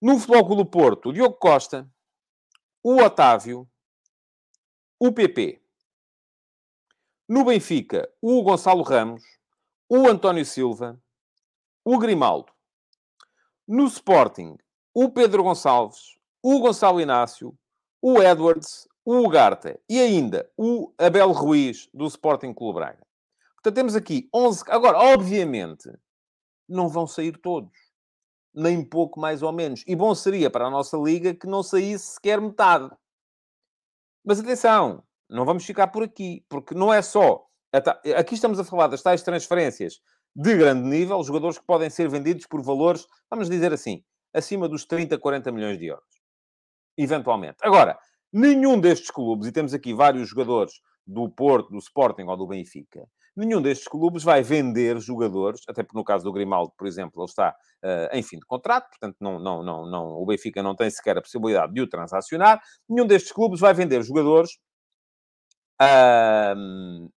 No 0.00 0.18
Futebol 0.18 0.56
do 0.56 0.66
Porto, 0.66 1.08
o 1.08 1.12
Diogo 1.12 1.36
Costa, 1.36 1.88
o 2.82 2.96
Otávio, 2.96 3.68
o 4.98 5.12
PP. 5.12 5.62
No 7.28 7.44
Benfica, 7.44 8.12
o 8.20 8.42
Gonçalo 8.42 8.82
Ramos, 8.82 9.22
o 9.94 10.08
António 10.08 10.46
Silva, 10.46 10.98
o 11.84 11.98
Grimaldo. 11.98 12.50
No 13.68 13.84
Sporting, 13.84 14.56
o 14.94 15.10
Pedro 15.10 15.42
Gonçalves, 15.42 16.18
o 16.42 16.60
Gonçalo 16.60 16.98
Inácio, 16.98 17.54
o 18.00 18.22
Edwards, 18.22 18.88
o 19.04 19.18
Ugarte 19.18 19.78
e 19.86 20.00
ainda 20.00 20.50
o 20.56 20.94
Abel 20.96 21.30
Ruiz, 21.32 21.90
do 21.92 22.06
Sporting 22.06 22.54
Clube 22.54 22.78
Braga. 22.78 23.06
Portanto, 23.56 23.74
temos 23.74 23.94
aqui 23.94 24.30
11... 24.34 24.64
Agora, 24.68 24.96
obviamente, 24.96 25.90
não 26.66 26.88
vão 26.88 27.06
sair 27.06 27.36
todos. 27.36 27.76
nem 28.54 28.82
pouco 28.82 29.20
mais 29.20 29.42
ou 29.42 29.52
menos. 29.52 29.84
E 29.86 29.94
bom 29.94 30.14
seria 30.14 30.50
para 30.50 30.68
a 30.68 30.70
nossa 30.70 30.96
liga 30.96 31.34
que 31.34 31.46
não 31.46 31.62
saísse 31.62 32.14
sequer 32.14 32.40
metade. 32.40 32.90
Mas 34.24 34.40
atenção, 34.40 35.02
não 35.28 35.44
vamos 35.44 35.66
ficar 35.66 35.88
por 35.88 36.02
aqui, 36.02 36.46
porque 36.48 36.74
não 36.74 36.90
é 36.90 37.02
só. 37.02 37.46
Aqui 38.16 38.34
estamos 38.34 38.60
a 38.60 38.64
falar 38.64 38.88
das 38.88 39.02
tais 39.02 39.22
transferências 39.22 40.00
de 40.36 40.56
grande 40.56 40.86
nível, 40.86 41.22
jogadores 41.22 41.58
que 41.58 41.64
podem 41.64 41.88
ser 41.88 42.08
vendidos 42.08 42.46
por 42.46 42.62
valores, 42.62 43.06
vamos 43.30 43.48
dizer 43.48 43.72
assim, 43.72 44.04
acima 44.32 44.68
dos 44.68 44.84
30, 44.84 45.18
40 45.18 45.50
milhões 45.52 45.78
de 45.78 45.86
euros. 45.86 46.04
Eventualmente. 46.96 47.56
Agora, 47.62 47.98
nenhum 48.32 48.78
destes 48.78 49.10
clubes, 49.10 49.48
e 49.48 49.52
temos 49.52 49.72
aqui 49.72 49.94
vários 49.94 50.28
jogadores 50.28 50.80
do 51.06 51.28
Porto, 51.30 51.70
do 51.70 51.78
Sporting 51.78 52.24
ou 52.24 52.36
do 52.36 52.46
Benfica, 52.46 53.06
nenhum 53.34 53.62
destes 53.62 53.88
clubes 53.88 54.22
vai 54.22 54.42
vender 54.42 54.98
jogadores, 55.00 55.62
até 55.66 55.82
porque 55.82 55.98
no 55.98 56.04
caso 56.04 56.24
do 56.24 56.32
Grimaldo, 56.32 56.72
por 56.76 56.86
exemplo, 56.86 57.22
ele 57.22 57.28
está 57.28 57.56
uh, 57.82 58.14
em 58.14 58.22
fim 58.22 58.38
de 58.38 58.46
contrato, 58.46 58.88
portanto 58.90 59.16
não, 59.20 59.38
não, 59.38 59.62
não, 59.62 59.86
não, 59.86 60.06
o 60.12 60.26
Benfica 60.26 60.62
não 60.62 60.76
tem 60.76 60.90
sequer 60.90 61.16
a 61.16 61.22
possibilidade 61.22 61.72
de 61.72 61.80
o 61.80 61.88
transacionar. 61.88 62.60
Nenhum 62.88 63.06
destes 63.06 63.32
clubes 63.32 63.60
vai 63.60 63.72
vender 63.72 64.02
jogadores 64.02 64.52
uh, 65.80 67.10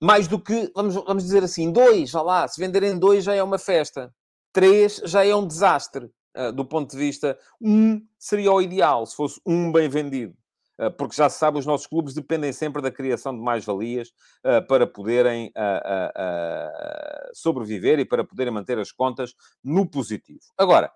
mais 0.00 0.28
do 0.28 0.40
que, 0.40 0.70
vamos, 0.74 0.94
vamos 0.94 1.24
dizer 1.24 1.42
assim, 1.42 1.72
dois, 1.72 2.10
já 2.10 2.22
lá, 2.22 2.46
se 2.46 2.60
venderem 2.60 2.98
dois 2.98 3.24
já 3.24 3.34
é 3.34 3.42
uma 3.42 3.58
festa. 3.58 4.14
Três 4.52 5.00
já 5.04 5.24
é 5.24 5.34
um 5.34 5.46
desastre. 5.46 6.10
Uh, 6.36 6.52
do 6.52 6.64
ponto 6.64 6.90
de 6.92 6.96
vista, 6.96 7.36
um 7.60 8.00
seria 8.18 8.52
o 8.52 8.62
ideal, 8.62 9.04
se 9.06 9.16
fosse 9.16 9.40
um 9.44 9.72
bem 9.72 9.88
vendido. 9.88 10.36
Eh, 10.78 10.90
porque 10.90 11.16
já 11.16 11.28
se 11.28 11.38
sabe, 11.38 11.58
os 11.58 11.66
nossos 11.66 11.86
clubes 11.86 12.14
dependem 12.14 12.52
sempre 12.52 12.80
da 12.80 12.90
criação 12.90 13.34
de 13.34 13.42
mais-valias 13.42 14.10
uh, 14.44 14.64
para 14.68 14.86
poderem 14.86 15.48
uh, 15.48 17.34
sobreviver 17.34 17.98
e 17.98 18.04
para 18.04 18.24
poderem 18.24 18.52
manter 18.52 18.78
as 18.78 18.92
contas 18.92 19.34
no 19.62 19.88
positivo. 19.90 20.40
Agora, 20.56 20.92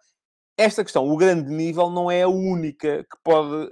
esta 0.56 0.84
questão, 0.84 1.08
o 1.08 1.16
grande 1.16 1.50
nível, 1.50 1.90
não 1.90 2.10
é 2.10 2.22
a 2.22 2.28
única 2.28 3.02
que 3.04 3.18
pode 3.24 3.68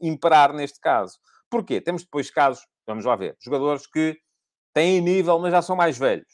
imperar 0.00 0.52
neste 0.52 0.78
caso. 0.78 1.18
Porquê? 1.50 1.80
Temos 1.80 2.02
depois 2.02 2.30
casos, 2.30 2.64
vamos 2.86 3.04
lá 3.04 3.16
ver, 3.16 3.36
jogadores 3.40 3.86
que 3.86 4.16
têm 4.72 5.00
nível, 5.00 5.38
mas 5.38 5.52
já 5.52 5.62
são 5.62 5.76
mais 5.76 5.98
velhos. 5.98 6.26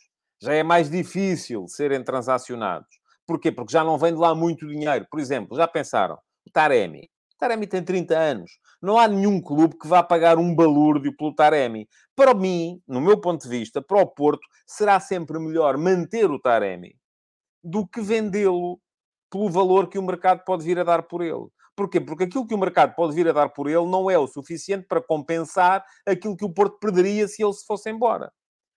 Já 0.43 0.55
é 0.55 0.63
mais 0.63 0.91
difícil 0.91 1.67
serem 1.69 2.03
transacionados. 2.03 2.89
Porquê? 3.27 3.53
Porque 3.53 3.73
já 3.73 3.85
não 3.85 3.99
vem 3.99 4.15
de 4.15 4.19
lá 4.19 4.35
muito 4.35 4.67
dinheiro. 4.67 5.07
Por 5.11 5.21
exemplo, 5.21 5.57
já 5.57 5.69
pensaram, 5.69 6.17
o 6.47 6.51
Taremi. 6.51 7.09
Taremi 7.39 7.67
tem 7.67 7.83
30 7.83 8.17
anos. 8.17 8.51
Não 8.83 8.99
há 8.99 9.09
nenhum 9.09 9.41
clube 9.41 9.79
que 9.79 9.89
vá 9.89 10.03
pagar 10.03 10.39
um 10.39 10.55
balúrdio 10.55 11.15
pelo 11.17 11.35
Taremi. 11.35 11.89
Para 12.15 12.35
mim, 12.35 12.81
no 12.87 13.01
meu 13.01 13.21
ponto 13.21 13.43
de 13.43 13.49
vista, 13.49 13.83
para 13.83 14.01
o 14.01 14.07
Porto, 14.07 14.47
será 14.67 15.01
sempre 15.01 15.39
melhor 15.39 15.77
manter 15.79 16.31
o 16.31 16.39
Taremi 16.39 16.95
do 17.63 17.87
que 17.87 18.01
vendê-lo 18.01 18.81
pelo 19.31 19.49
valor 19.49 19.89
que 19.89 19.99
o 19.99 20.03
mercado 20.03 20.43
pode 20.45 20.65
vir 20.65 20.79
a 20.79 20.85
dar 20.85 21.03
por 21.05 21.23
ele. 21.23 21.47
Porquê? 21.81 21.99
Porque 21.99 22.25
aquilo 22.25 22.47
que 22.47 22.55
o 22.55 22.59
mercado 22.59 22.95
pode 22.95 23.15
vir 23.15 23.27
a 23.27 23.33
dar 23.33 23.49
por 23.49 23.67
ele 23.67 23.87
não 23.87 24.11
é 24.11 24.19
o 24.19 24.27
suficiente 24.27 24.87
para 24.87 25.01
compensar 25.01 25.83
aquilo 26.07 26.37
que 26.37 26.45
o 26.45 26.53
Porto 26.53 26.79
perderia 26.79 27.27
se 27.27 27.43
ele 27.43 27.55
se 27.55 27.65
fosse 27.65 27.89
embora. 27.89 28.31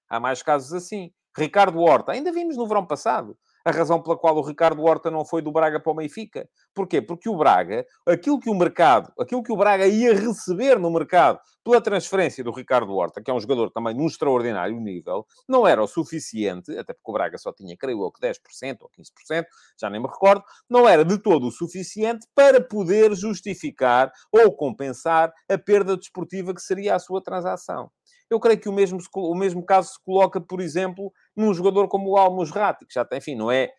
Há 0.08 0.22
mais 0.22 0.42
casos 0.42 0.72
assim. 0.72 1.12
Ricardo 1.36 1.82
Horta, 1.82 2.14
ainda 2.14 2.32
vimos 2.32 2.56
no 2.56 2.66
verão 2.66 2.88
passado 2.88 3.38
a 3.66 3.72
razão 3.72 4.02
pela 4.02 4.18
qual 4.18 4.36
o 4.36 4.42
Ricardo 4.42 4.84
Horta 4.84 5.10
não 5.10 5.26
foi 5.26 5.42
do 5.42 5.52
Braga 5.52 5.80
para 5.80 5.92
o 5.92 5.96
Benfica. 5.96 6.50
Porquê? 6.74 7.02
Porque 7.02 7.30
o 7.30 7.38
Braga, 7.38 7.86
aquilo 8.06 8.40
que 8.40 8.50
o 8.50 8.56
mercado, 8.56 9.12
aquilo 9.20 9.44
que 9.44 9.52
o 9.52 9.58
Braga 9.58 9.88
ia 9.88 10.14
receber 10.14 10.80
no 10.80 10.92
mercado 10.92 11.40
pela 11.64 11.80
transferência 11.82 12.44
do 12.44 12.52
Ricardo 12.52 12.94
Horta, 12.94 13.22
que 13.22 13.32
é 13.32 13.34
um 13.34 13.40
jogador 13.40 13.72
também 13.72 13.96
num 13.96 14.08
extraordinário 14.08 14.80
nível, 14.80 15.26
não 15.48 15.66
era 15.66 15.82
o 15.82 15.88
suficiente, 15.88 16.78
até 16.78 16.94
porque 16.94 17.10
o 17.10 17.14
Braga 17.14 17.38
só 17.38 17.54
tinha, 17.54 17.78
creio 17.78 18.04
eu, 18.04 18.12
que 18.12 18.20
10% 18.20 18.78
ou 18.82 18.90
15%, 18.90 19.46
já 19.80 19.90
nem 19.90 20.02
me 20.02 20.08
recordo, 20.08 20.44
não 20.70 20.88
era 20.88 21.06
de 21.06 21.18
todo 21.18 21.48
o 21.48 21.52
suficiente 21.52 22.28
para 22.36 22.62
poder 22.62 23.16
justificar 23.16 24.12
ou 24.32 24.54
compensar 24.56 25.34
a 25.50 25.58
perda 25.58 25.96
desportiva 25.96 26.54
que 26.54 26.62
seria 26.62 26.96
a 26.96 27.00
sua 27.00 27.24
transação. 27.24 27.90
Eu 28.34 28.40
creio 28.40 28.60
que 28.60 28.70
o 28.70 28.74
mesmo, 28.74 29.00
o 29.16 29.36
mesmo 29.36 29.64
caso 29.64 29.94
se 29.94 30.04
coloca, 30.04 30.42
por 30.42 30.60
exemplo, 30.60 31.14
num 31.36 31.54
jogador 31.54 31.88
como 31.88 32.12
o 32.12 32.18
Almusrati, 32.18 32.86
que 32.86 32.94
já 32.94 33.06
tem, 33.06 33.20
enfim, 33.20 33.36
não 33.36 33.52
é 33.52 33.72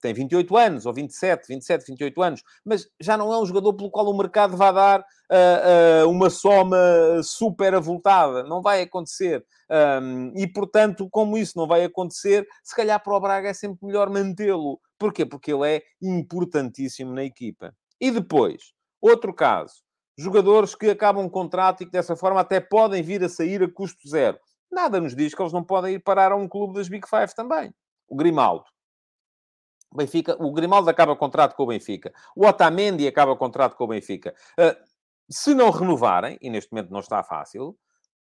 tem 0.00 0.14
28 0.14 0.56
anos, 0.56 0.86
ou 0.86 0.94
27, 0.94 1.48
27, 1.48 1.86
28 1.88 2.22
anos, 2.22 2.42
mas 2.64 2.88
já 3.00 3.16
não 3.16 3.32
é 3.32 3.38
um 3.38 3.44
jogador 3.44 3.74
pelo 3.74 3.90
qual 3.90 4.06
o 4.06 4.16
mercado 4.16 4.56
vai 4.56 4.72
dar 4.72 5.00
uh, 5.00 6.06
uh, 6.06 6.10
uma 6.10 6.30
soma 6.30 6.78
super 7.22 7.74
avultada. 7.74 8.44
Não 8.44 8.62
vai 8.62 8.82
acontecer. 8.82 9.44
Um, 10.00 10.32
e, 10.36 10.46
portanto, 10.46 11.08
como 11.10 11.36
isso 11.36 11.58
não 11.58 11.66
vai 11.66 11.84
acontecer, 11.84 12.46
se 12.62 12.74
calhar 12.74 13.02
para 13.02 13.14
o 13.14 13.20
Braga 13.20 13.48
é 13.48 13.52
sempre 13.52 13.84
melhor 13.84 14.08
mantê-lo. 14.08 14.80
Porquê? 14.98 15.26
Porque 15.26 15.52
ele 15.52 15.68
é 15.68 15.82
importantíssimo 16.00 17.12
na 17.12 17.24
equipa. 17.24 17.74
E 18.00 18.10
depois, 18.10 18.72
outro 19.00 19.34
caso 19.34 19.87
jogadores 20.18 20.74
que 20.74 20.90
acabam 20.90 21.24
um 21.24 21.28
contrato 21.28 21.82
e 21.82 21.86
que 21.86 21.92
dessa 21.92 22.16
forma 22.16 22.40
até 22.40 22.58
podem 22.58 23.02
vir 23.02 23.22
a 23.22 23.28
sair 23.28 23.62
a 23.62 23.70
custo 23.70 24.08
zero. 24.08 24.36
Nada 24.70 25.00
nos 25.00 25.14
diz 25.14 25.32
que 25.32 25.40
eles 25.40 25.52
não 25.52 25.62
podem 25.62 25.94
ir 25.94 26.00
parar 26.00 26.32
a 26.32 26.36
um 26.36 26.48
clube 26.48 26.74
das 26.74 26.88
Big 26.88 27.08
Five 27.08 27.32
também. 27.34 27.72
O 28.08 28.16
Grimaldo. 28.16 28.64
O, 29.94 29.96
Benfica, 29.96 30.36
o 30.42 30.52
Grimaldo 30.52 30.90
acaba 30.90 31.16
contrato 31.16 31.54
com 31.54 31.62
o 31.62 31.66
Benfica. 31.66 32.12
O 32.36 32.44
Otamendi 32.44 33.06
acaba 33.06 33.36
contrato 33.36 33.76
com 33.76 33.84
o 33.84 33.88
Benfica. 33.88 34.34
Uh, 34.58 34.76
se 35.30 35.54
não 35.54 35.70
renovarem, 35.70 36.36
e 36.42 36.50
neste 36.50 36.72
momento 36.72 36.90
não 36.90 37.00
está 37.00 37.22
fácil, 37.22 37.70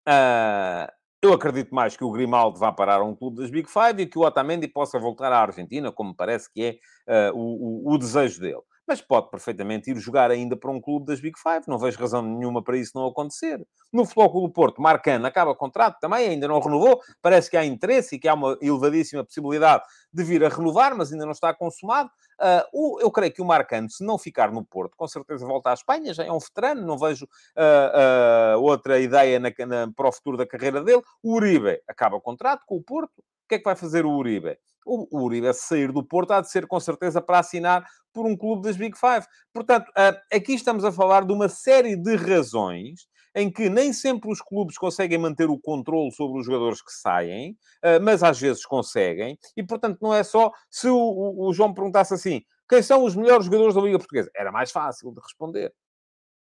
uh, 0.07 0.91
eu 1.21 1.33
acredito 1.33 1.75
mais 1.75 1.95
que 1.97 2.03
o 2.03 2.11
Grimaldo 2.11 2.57
vá 2.57 2.71
parar 2.71 3.01
a 3.01 3.03
um 3.03 3.15
clube 3.15 3.41
das 3.41 3.51
Big 3.51 3.69
Five 3.69 4.01
e 4.01 4.07
que 4.07 4.17
o 4.17 4.21
Otamendi 4.21 4.67
possa 4.67 4.97
voltar 4.97 5.31
à 5.31 5.39
Argentina, 5.39 5.91
como 5.91 6.15
parece 6.15 6.51
que 6.51 6.79
é 7.07 7.29
uh, 7.29 7.37
o, 7.37 7.89
o, 7.89 7.93
o 7.93 7.97
desejo 7.97 8.39
dele 8.39 8.61
mas 8.93 9.01
pode 9.01 9.31
perfeitamente 9.31 9.89
ir 9.89 9.97
jogar 9.97 10.29
ainda 10.29 10.55
para 10.55 10.69
um 10.69 10.79
clube 10.79 11.07
das 11.07 11.19
Big 11.19 11.35
Five. 11.39 11.63
Não 11.67 11.79
vejo 11.79 11.97
razão 11.97 12.21
nenhuma 12.21 12.61
para 12.61 12.77
isso 12.77 12.91
não 12.93 13.07
acontecer. 13.07 13.59
No 13.91 14.05
Futebol 14.05 14.47
do 14.47 14.53
Porto, 14.53 14.79
Marcano 14.79 15.25
acaba 15.25 15.55
contrato 15.55 15.99
também, 15.99 16.29
ainda 16.29 16.47
não 16.47 16.59
renovou. 16.59 17.01
Parece 17.19 17.49
que 17.49 17.57
há 17.57 17.65
interesse 17.65 18.15
e 18.15 18.19
que 18.19 18.27
há 18.27 18.35
uma 18.35 18.55
elevadíssima 18.61 19.23
possibilidade 19.23 19.83
de 20.13 20.23
vir 20.23 20.45
a 20.45 20.49
renovar, 20.49 20.95
mas 20.95 21.11
ainda 21.11 21.25
não 21.25 21.31
está 21.31 21.51
consumado. 21.55 22.11
Uh, 22.39 22.99
eu 23.01 23.09
creio 23.09 23.33
que 23.33 23.41
o 23.41 23.45
Marcano, 23.45 23.89
se 23.89 24.05
não 24.05 24.19
ficar 24.19 24.51
no 24.51 24.63
Porto, 24.63 24.95
com 24.95 25.07
certeza 25.07 25.43
volta 25.43 25.71
à 25.71 25.73
Espanha, 25.73 26.13
já 26.13 26.23
é 26.23 26.31
um 26.31 26.37
veterano, 26.37 26.85
não 26.85 26.95
vejo 26.95 27.25
uh, 27.25 28.57
uh, 28.57 28.61
outra 28.61 28.99
ideia 28.99 29.39
na, 29.39 29.49
na, 29.65 29.91
para 29.91 30.07
o 30.07 30.11
futuro 30.11 30.37
da 30.37 30.45
carreira 30.45 30.83
dele. 30.83 31.01
O 31.23 31.33
Uribe 31.33 31.81
acaba 31.87 32.21
contrato 32.21 32.63
com 32.67 32.75
o 32.75 32.83
Porto. 32.83 33.23
Que 33.53 33.57
é 33.57 33.59
que 33.59 33.65
vai 33.65 33.75
fazer 33.75 34.03
o 34.03 34.11
Uribe? 34.11 34.57
o, 34.85 35.23
Uribe, 35.23 35.53
se 35.53 35.67
sair 35.67 35.91
do 35.91 36.03
Porto, 36.03 36.31
há 36.31 36.41
de 36.41 36.49
ser 36.49 36.67
com 36.67 36.79
certeza 36.79 37.21
para 37.21 37.39
assinar 37.39 37.85
por 38.11 38.25
um 38.25 38.35
clube 38.35 38.63
das 38.63 38.75
Big 38.75 38.97
Five. 38.97 39.25
Portanto, 39.53 39.91
ah, 39.95 40.19
aqui 40.33 40.53
estamos 40.53 40.83
a 40.83 40.91
falar 40.91 41.25
de 41.25 41.31
uma 41.31 41.49
série 41.49 41.95
de 41.95 42.15
razões 42.15 43.07
em 43.35 43.51
que 43.51 43.69
nem 43.69 43.91
sempre 43.91 44.31
os 44.31 44.41
clubes 44.41 44.77
conseguem 44.77 45.17
manter 45.17 45.49
o 45.49 45.59
controle 45.59 46.11
sobre 46.11 46.39
os 46.39 46.45
jogadores 46.45 46.81
que 46.81 46.91
saem, 46.91 47.57
ah, 47.81 47.99
mas 47.99 48.23
às 48.23 48.39
vezes 48.39 48.65
conseguem, 48.65 49.37
e 49.55 49.63
portanto 49.63 49.99
não 50.01 50.13
é 50.13 50.23
só 50.23 50.51
se 50.69 50.87
o, 50.89 51.51
João 51.53 51.73
perguntasse 51.73 52.13
assim: 52.13 52.41
quem 52.67 52.81
são 52.81 53.03
os 53.03 53.15
melhores 53.15 53.45
jogadores 53.45 53.75
da 53.75 53.81
Liga 53.81 53.97
Portuguesa? 53.97 54.31
Era 54.35 54.51
mais 54.51 54.71
fácil 54.71 55.11
de 55.13 55.21
responder. 55.21 55.73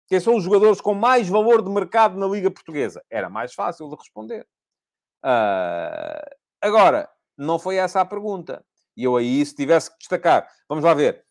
Quem 0.08 0.20
são 0.20 0.36
os 0.36 0.44
jogadores 0.44 0.80
com 0.80 0.94
mais 0.94 1.28
valor 1.28 1.62
de 1.62 1.70
mercado 1.70 2.16
na 2.18 2.26
Liga 2.26 2.50
Portuguesa? 2.50 3.02
Era 3.10 3.28
mais 3.28 3.54
fácil 3.54 3.88
de 3.88 3.96
responder. 3.96 4.46
Uh, 5.24 6.45
agora, 6.66 7.08
não 7.36 7.58
foi 7.58 7.76
essa 7.76 8.00
a 8.00 8.04
pergunta. 8.04 8.64
E 8.96 9.04
eu 9.04 9.16
aí, 9.16 9.44
se 9.44 9.54
tivesse 9.54 9.90
que 9.90 9.98
destacar, 9.98 10.48
vamos 10.68 10.84
lá 10.84 10.94
ver, 10.94 11.24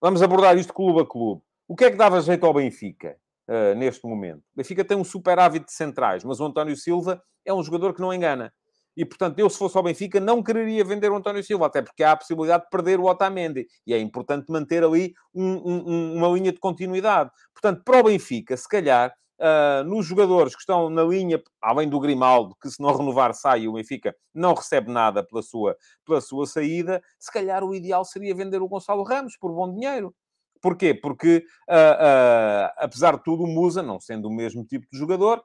vamos 0.00 0.22
abordar 0.22 0.56
isto 0.58 0.72
clube 0.72 1.00
a 1.00 1.06
clube. 1.06 1.42
O 1.66 1.74
que 1.74 1.84
é 1.84 1.90
que 1.90 1.96
dava 1.96 2.20
jeito 2.20 2.44
ao 2.44 2.52
Benfica 2.52 3.16
uh, 3.48 3.74
neste 3.76 4.06
momento? 4.06 4.40
O 4.40 4.56
Benfica 4.56 4.84
tem 4.84 4.96
um 4.96 5.04
superávit 5.04 5.64
de 5.66 5.72
centrais, 5.72 6.24
mas 6.24 6.40
o 6.40 6.44
António 6.44 6.76
Silva 6.76 7.22
é 7.44 7.54
um 7.54 7.62
jogador 7.62 7.94
que 7.94 8.00
não 8.00 8.12
engana. 8.12 8.52
E, 8.96 9.04
portanto, 9.04 9.38
eu, 9.38 9.50
se 9.50 9.58
fosse 9.58 9.76
ao 9.76 9.82
Benfica, 9.82 10.20
não 10.20 10.42
quereria 10.42 10.84
vender 10.84 11.10
o 11.10 11.16
António 11.16 11.42
Silva, 11.42 11.66
até 11.66 11.82
porque 11.82 12.04
há 12.04 12.12
a 12.12 12.16
possibilidade 12.16 12.64
de 12.64 12.70
perder 12.70 13.00
o 13.00 13.06
Otamendi. 13.06 13.66
E 13.86 13.92
é 13.92 13.98
importante 13.98 14.50
manter 14.52 14.84
ali 14.84 15.14
um, 15.34 15.52
um, 15.64 16.16
uma 16.16 16.28
linha 16.28 16.52
de 16.52 16.60
continuidade. 16.60 17.30
Portanto, 17.52 17.82
para 17.84 17.98
o 17.98 18.04
Benfica, 18.04 18.56
se 18.56 18.68
calhar, 18.68 19.12
Uh, 19.38 19.82
nos 19.84 20.06
jogadores 20.06 20.54
que 20.54 20.60
estão 20.60 20.88
na 20.88 21.02
linha, 21.02 21.42
além 21.60 21.88
do 21.88 21.98
Grimaldo, 21.98 22.54
que 22.62 22.70
se 22.70 22.80
não 22.80 22.96
renovar 22.96 23.34
sai 23.34 23.62
e 23.62 23.68
o 23.68 23.72
Benfica 23.72 24.14
não 24.32 24.54
recebe 24.54 24.92
nada 24.92 25.24
pela 25.24 25.42
sua, 25.42 25.76
pela 26.06 26.20
sua 26.20 26.46
saída, 26.46 27.02
se 27.18 27.32
calhar 27.32 27.64
o 27.64 27.74
ideal 27.74 28.04
seria 28.04 28.34
vender 28.34 28.62
o 28.62 28.68
Gonçalo 28.68 29.02
Ramos 29.02 29.36
por 29.36 29.52
bom 29.52 29.72
dinheiro. 29.72 30.14
Porquê? 30.62 30.94
Porque, 30.94 31.44
uh, 31.68 32.72
apesar 32.78 33.16
de 33.16 33.24
tudo, 33.24 33.42
o 33.42 33.46
Musa, 33.46 33.82
não 33.82 34.00
sendo 34.00 34.28
o 34.28 34.32
mesmo 34.32 34.64
tipo 34.64 34.86
de 34.90 34.96
jogador, 34.96 35.44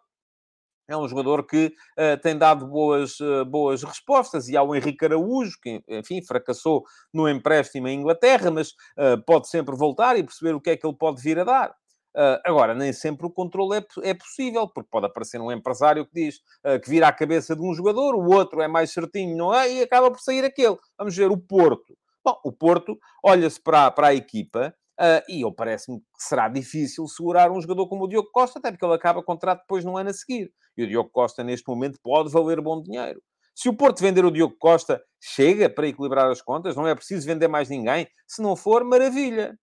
é 0.90 0.98
um 0.98 1.08
jogador 1.08 1.46
que 1.46 1.68
uh, 1.68 2.20
tem 2.22 2.36
dado 2.36 2.66
boas, 2.66 3.20
uh, 3.20 3.46
boas 3.46 3.84
respostas. 3.84 4.50
E 4.50 4.58
há 4.58 4.64
o 4.64 4.76
Henrique 4.76 5.06
Araújo, 5.06 5.58
que, 5.62 5.84
enfim, 5.88 6.22
fracassou 6.22 6.84
no 7.14 7.30
empréstimo 7.30 7.88
em 7.88 8.00
Inglaterra, 8.00 8.50
mas 8.50 8.72
uh, 8.98 9.24
pode 9.26 9.48
sempre 9.48 9.76
voltar 9.76 10.18
e 10.18 10.24
perceber 10.24 10.56
o 10.56 10.62
que 10.62 10.72
é 10.72 10.78
que 10.78 10.86
ele 10.86 10.98
pode 10.98 11.22
vir 11.22 11.38
a 11.40 11.44
dar. 11.44 11.76
Uh, 12.16 12.42
agora, 12.44 12.74
nem 12.74 12.92
sempre 12.92 13.28
o 13.28 13.30
controle 13.30 13.78
é, 13.78 14.10
é, 14.10 14.14
possível, 14.14 14.68
porque 14.68 14.90
pode 14.90 15.06
aparecer 15.06 15.40
um 15.40 15.52
empresário 15.52 16.06
que 16.08 16.14
diz 16.14 16.36
uh, 16.66 16.80
que 16.82 16.90
vira 16.90 17.08
a 17.08 17.14
cabeça 17.14 17.56
de 17.56 17.62
um 17.62 17.74
jogador, 17.74 18.16
o 18.16 18.32
outro 18.34 18.62
é 18.62 18.68
mais 18.68 18.92
certinho, 18.92 19.38
não 19.38 19.54
é? 19.54 19.72
E 19.72 19.84
acaba 19.84 20.10
por 20.10 20.20
sair 20.20 20.44
aquele. 20.44 20.78
Vamos 20.98 21.16
ver 21.16 21.32
o 21.32 21.38
Porto. 21.38 21.96
Bom, 22.26 22.38
o 22.44 22.52
Porto 22.52 22.98
olha-se 23.24 23.62
para, 23.62 23.92
para 23.92 24.08
a 24.08 24.16
equipa 24.16 24.74
uh, 25.00 25.24
e 25.30 25.42
eu 25.42 25.52
parece-me 25.54 26.00
que 26.00 26.24
será 26.24 26.50
difícil 26.50 27.08
segurar 27.08 27.52
um 27.52 27.62
jogador 27.62 27.88
como 27.88 28.06
o 28.06 28.08
Diogo 28.08 28.30
Costa, 28.32 28.60
até 28.60 28.72
porque 28.72 28.86
ele 28.86 28.96
acaba 28.96 29.24
contrato 29.24 29.62
depois 29.62 29.86
no 29.86 29.98
ano 29.98 30.10
a 30.10 30.14
seguir. 30.14 30.52
E 30.76 30.84
o 30.84 30.88
Diogo 30.88 31.10
Costa, 31.12 31.44
neste 31.44 31.68
momento, 31.68 32.00
pode 32.04 32.32
valer 32.32 32.60
bom 32.60 32.82
dinheiro. 32.82 33.22
Se 33.56 33.70
o 33.70 33.76
Porto 33.76 34.02
vender 34.02 34.26
o 34.26 34.32
Diogo 34.32 34.56
Costa, 34.58 35.02
chega 35.22 35.70
para 35.70 35.88
equilibrar 35.88 36.32
as 36.32 36.42
contas, 36.42 36.76
não 36.76 36.88
é 36.88 36.96
preciso 36.96 37.28
vender 37.28 37.48
mais 37.48 37.70
ninguém. 37.70 38.08
Se 38.26 38.42
não 38.42 38.56
for, 38.56 38.84
maravilha. 38.84 39.58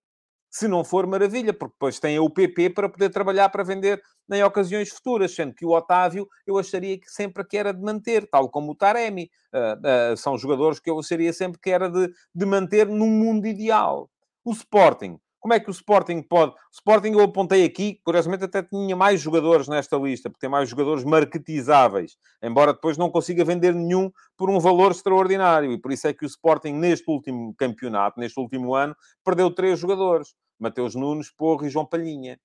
Se 0.59 0.67
não 0.67 0.83
for, 0.83 1.07
maravilha, 1.07 1.53
porque 1.53 1.75
depois 1.75 2.01
tem 2.01 2.19
o 2.19 2.31
PP 2.31 2.71
para 2.71 2.89
poder 2.89 3.11
trabalhar 3.11 3.51
para 3.51 3.63
vender 3.63 4.01
em 4.33 4.43
ocasiões 4.43 4.89
futuras, 4.89 5.35
sendo 5.35 5.55
que 5.55 5.67
o 5.67 5.73
Otávio 5.73 6.27
eu 6.47 6.57
acharia 6.57 6.99
que 6.99 7.11
sempre 7.11 7.47
que 7.47 7.59
era 7.59 7.75
de 7.75 7.83
manter, 7.83 8.27
tal 8.27 8.49
como 8.49 8.73
o 8.73 8.75
Taremi. 8.75 9.29
Uh, 9.53 10.13
uh, 10.13 10.17
são 10.17 10.39
jogadores 10.39 10.81
que 10.81 10.89
eu 10.89 10.99
acharia 10.99 11.31
sempre 11.35 11.61
que 11.61 11.69
era 11.69 11.91
de, 11.91 12.11
de 12.35 12.47
manter 12.47 12.87
num 12.87 13.11
mundo 13.11 13.47
ideal. 13.47 14.09
O 14.43 14.53
Sporting 14.53 15.19
como 15.47 15.55
é 15.55 15.61
que 15.61 15.71
o 15.71 15.71
Sporting 15.71 16.23
pode... 16.23 16.51
O 16.55 16.57
Sporting 16.73 17.13
eu 17.13 17.21
apontei 17.21 17.65
aqui, 17.65 18.01
curiosamente 18.03 18.43
até 18.43 18.65
tinha 18.65 18.97
mais 18.97 19.21
jogadores 19.21 19.69
nesta 19.69 19.97
lista, 19.97 20.29
porque 20.29 20.41
tem 20.41 20.51
mais 20.51 20.69
jogadores 20.69 21.05
marketizáveis, 21.05 22.17
embora 22.43 22.73
depois 22.73 22.99
não 22.99 23.09
consiga 23.09 23.45
vender 23.45 23.73
nenhum 23.73 24.11
por 24.37 24.51
um 24.51 24.59
valor 24.59 24.91
extraordinário. 24.91 25.71
E 25.71 25.81
por 25.81 25.93
isso 25.93 26.09
é 26.09 26.13
que 26.13 26.25
o 26.25 26.27
Sporting, 26.27 26.73
neste 26.73 27.09
último 27.09 27.55
campeonato, 27.57 28.19
neste 28.19 28.41
último 28.41 28.75
ano, 28.75 28.97
perdeu 29.25 29.49
três 29.49 29.79
jogadores. 29.79 30.35
Mateus 30.59 30.95
Nunes, 30.95 31.31
Porro 31.31 31.67
e 31.67 31.71
João 31.71 31.87
Palhinha. 31.87 32.39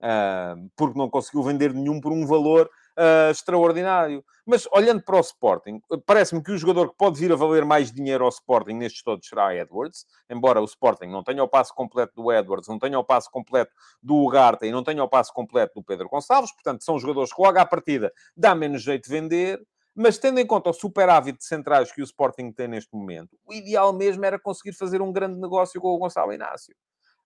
Uh, 0.00 0.70
porque 0.76 0.98
não 0.98 1.10
conseguiu 1.10 1.42
vender 1.42 1.74
nenhum 1.74 2.00
por 2.00 2.10
um 2.10 2.26
valor 2.26 2.70
uh, 2.96 3.30
extraordinário. 3.30 4.24
Mas 4.46 4.66
olhando 4.72 5.02
para 5.02 5.16
o 5.16 5.20
Sporting, 5.20 5.80
parece-me 6.06 6.42
que 6.42 6.50
o 6.50 6.58
jogador 6.58 6.90
que 6.90 6.96
pode 6.96 7.18
vir 7.18 7.30
a 7.32 7.36
valer 7.36 7.64
mais 7.64 7.92
dinheiro 7.92 8.24
ao 8.24 8.30
Sporting 8.30 8.74
nestes 8.74 9.02
todos 9.02 9.28
será 9.28 9.54
Edwards, 9.54 10.06
embora 10.28 10.60
o 10.60 10.64
Sporting 10.64 11.06
não 11.06 11.22
tenha 11.22 11.42
o 11.42 11.48
passo 11.48 11.74
completo 11.74 12.14
do 12.16 12.32
Edwards, 12.32 12.68
não 12.68 12.78
tenha 12.78 12.98
o 12.98 13.04
passo 13.04 13.30
completo 13.30 13.72
do 14.02 14.16
Ugarte 14.16 14.66
e 14.66 14.72
não 14.72 14.82
tenha 14.82 15.04
o 15.04 15.08
passo 15.08 15.32
completo 15.32 15.74
do 15.76 15.84
Pedro 15.84 16.08
Gonçalves, 16.08 16.52
portanto 16.52 16.82
são 16.82 16.98
jogadores 16.98 17.32
que 17.32 17.40
logo 17.40 17.58
à 17.58 17.66
partida 17.66 18.12
dá 18.36 18.54
menos 18.54 18.82
jeito 18.82 19.04
de 19.04 19.10
vender. 19.10 19.60
Mas 19.94 20.18
tendo 20.18 20.38
em 20.38 20.46
conta 20.46 20.70
o 20.70 20.72
superávit 20.72 21.38
de 21.38 21.44
centrais 21.44 21.92
que 21.92 22.00
o 22.00 22.04
Sporting 22.04 22.52
tem 22.52 22.68
neste 22.68 22.94
momento, 22.94 23.36
o 23.44 23.52
ideal 23.52 23.92
mesmo 23.92 24.24
era 24.24 24.38
conseguir 24.38 24.72
fazer 24.72 25.02
um 25.02 25.12
grande 25.12 25.38
negócio 25.38 25.80
com 25.80 25.88
o 25.88 25.98
Gonçalo 25.98 26.32
Inácio. 26.32 26.74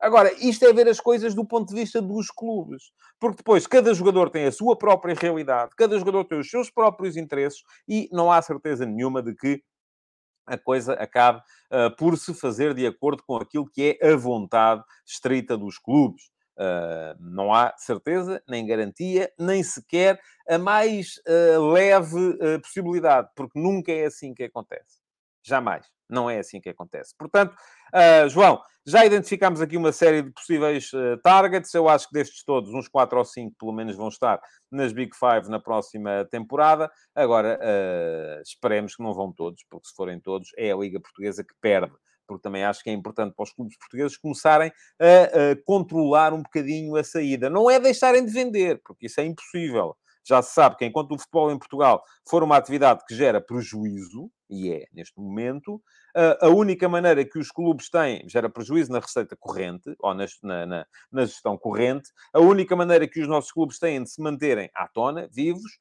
Agora, 0.05 0.31
isto 0.35 0.63
é 0.67 0.71
ver 0.71 0.87
as 0.87 1.01
coisas 1.01 1.35
do 1.35 1.47
ponto 1.47 1.71
de 1.71 1.81
vista 1.81 2.03
dos 2.03 2.31
clubes. 2.31 2.93
Porque 3.19 3.39
depois 3.39 3.67
cada 3.67 3.95
jogador 3.95 4.29
tem 4.29 4.45
a 4.45 4.53
sua 4.53 4.77
própria 4.77 5.15
realidade, 5.15 5.71
cada 5.79 5.99
jogador 5.99 6.27
tem 6.27 6.39
os 6.39 6.51
seus 6.51 6.71
próprios 6.71 7.17
interesses 7.17 7.63
e 7.89 8.07
não 8.13 8.31
há 8.31 8.43
certeza 8.43 8.85
nenhuma 8.85 9.23
de 9.23 9.35
que 9.35 9.63
a 10.47 10.59
coisa 10.59 10.93
acabe 10.93 11.41
uh, 11.73 11.97
por 11.97 12.19
se 12.19 12.35
fazer 12.35 12.75
de 12.75 12.87
acordo 12.87 13.23
com 13.27 13.37
aquilo 13.37 13.67
que 13.67 13.99
é 13.99 14.13
a 14.13 14.15
vontade 14.15 14.85
estrita 15.07 15.57
dos 15.57 15.79
clubes. 15.79 16.25
Uh, 16.59 17.17
não 17.19 17.51
há 17.55 17.73
certeza, 17.79 18.43
nem 18.47 18.67
garantia, 18.67 19.33
nem 19.39 19.63
sequer 19.63 20.21
a 20.47 20.59
mais 20.59 21.15
uh, 21.27 21.73
leve 21.73 22.61
possibilidade, 22.61 23.31
porque 23.35 23.59
nunca 23.59 23.91
é 23.91 24.05
assim 24.05 24.35
que 24.35 24.45
acontece. 24.45 25.01
Jamais. 25.43 25.94
Não 26.15 26.31
é 26.31 26.39
assim 26.39 26.61
que 26.61 26.69
acontece. 26.69 27.15
Portanto, 27.19 27.55
uh, 27.95 28.29
João, 28.29 28.61
já 28.87 29.05
identificámos 29.05 29.61
aqui 29.61 29.77
uma 29.77 29.93
série 29.93 30.23
de 30.23 30.31
possíveis 30.31 30.93
uh, 30.93 31.19
targets. 31.23 31.73
Eu 31.75 31.89
acho 31.89 32.07
que 32.09 32.15
destes 32.15 32.45
todos, 32.45 32.73
uns 32.73 32.87
4 32.87 33.19
ou 33.19 33.25
5 33.25 33.57
pelo 33.59 33.73
menos 33.73 33.97
vão 33.97 34.09
estar 34.09 34.41
nas 34.71 34.93
Big 34.93 35.11
Five 35.17 35.51
na 35.51 35.59
próxima 35.59 36.27
temporada. 36.31 36.91
Agora, 37.15 37.59
uh, 37.59 38.43
esperemos 38.43 38.95
que 38.95 39.03
não 39.03 39.13
vão 39.13 39.33
todos, 39.33 39.65
porque 39.69 39.89
se 39.89 39.95
forem 39.95 40.21
todos, 40.21 40.51
é 40.57 40.71
a 40.71 40.77
Liga 40.77 41.01
Portuguesa 41.01 41.43
que 41.43 41.55
perde. 41.61 41.95
Porque 42.27 42.43
também 42.43 42.65
acho 42.65 42.83
que 42.83 42.89
é 42.89 42.93
importante 42.93 43.35
para 43.35 43.43
os 43.43 43.53
clubes 43.53 43.77
portugueses 43.77 44.17
começarem 44.17 44.73
a, 44.99 45.53
a 45.53 45.65
controlar 45.65 46.33
um 46.33 46.43
bocadinho 46.43 46.97
a 46.97 47.05
saída. 47.05 47.51
Não 47.51 47.71
é 47.71 47.79
deixarem 47.79 48.25
de 48.25 48.33
vender, 48.33 48.81
porque 48.83 49.07
isso 49.07 49.21
é 49.21 49.25
impossível 49.25 49.95
já 50.25 50.41
se 50.43 50.55
sabe 50.55 50.77
que 50.77 50.85
enquanto 50.85 51.13
o 51.13 51.19
futebol 51.19 51.51
em 51.51 51.59
Portugal 51.59 52.03
for 52.29 52.43
uma 52.43 52.57
atividade 52.57 53.05
que 53.07 53.15
gera 53.15 53.41
prejuízo, 53.41 54.31
e 54.49 54.73
é 54.73 54.87
neste 54.93 55.19
momento, 55.19 55.83
a 56.41 56.49
única 56.49 56.89
maneira 56.89 57.25
que 57.25 57.39
os 57.39 57.51
clubes 57.51 57.91
têm, 57.91 58.27
gera 58.29 58.49
prejuízo 58.49 58.93
na 58.93 59.01
receita 59.01 59.37
corrente, 59.37 59.95
ou 60.01 60.15
na, 60.15 60.27
na, 60.67 60.87
na 61.13 61.25
gestão 61.25 61.59
corrente, 61.59 62.11
a 62.33 62.41
única 62.41 62.75
maneira 62.75 63.07
que 63.07 63.21
os 63.21 63.29
nossos 63.29 63.53
clubes 63.53 63.79
têm 63.79 64.03
de 64.03 64.11
se 64.11 64.23
manterem 64.23 64.71
à 64.75 64.89
tona, 64.89 65.29
vivos, 65.31 65.79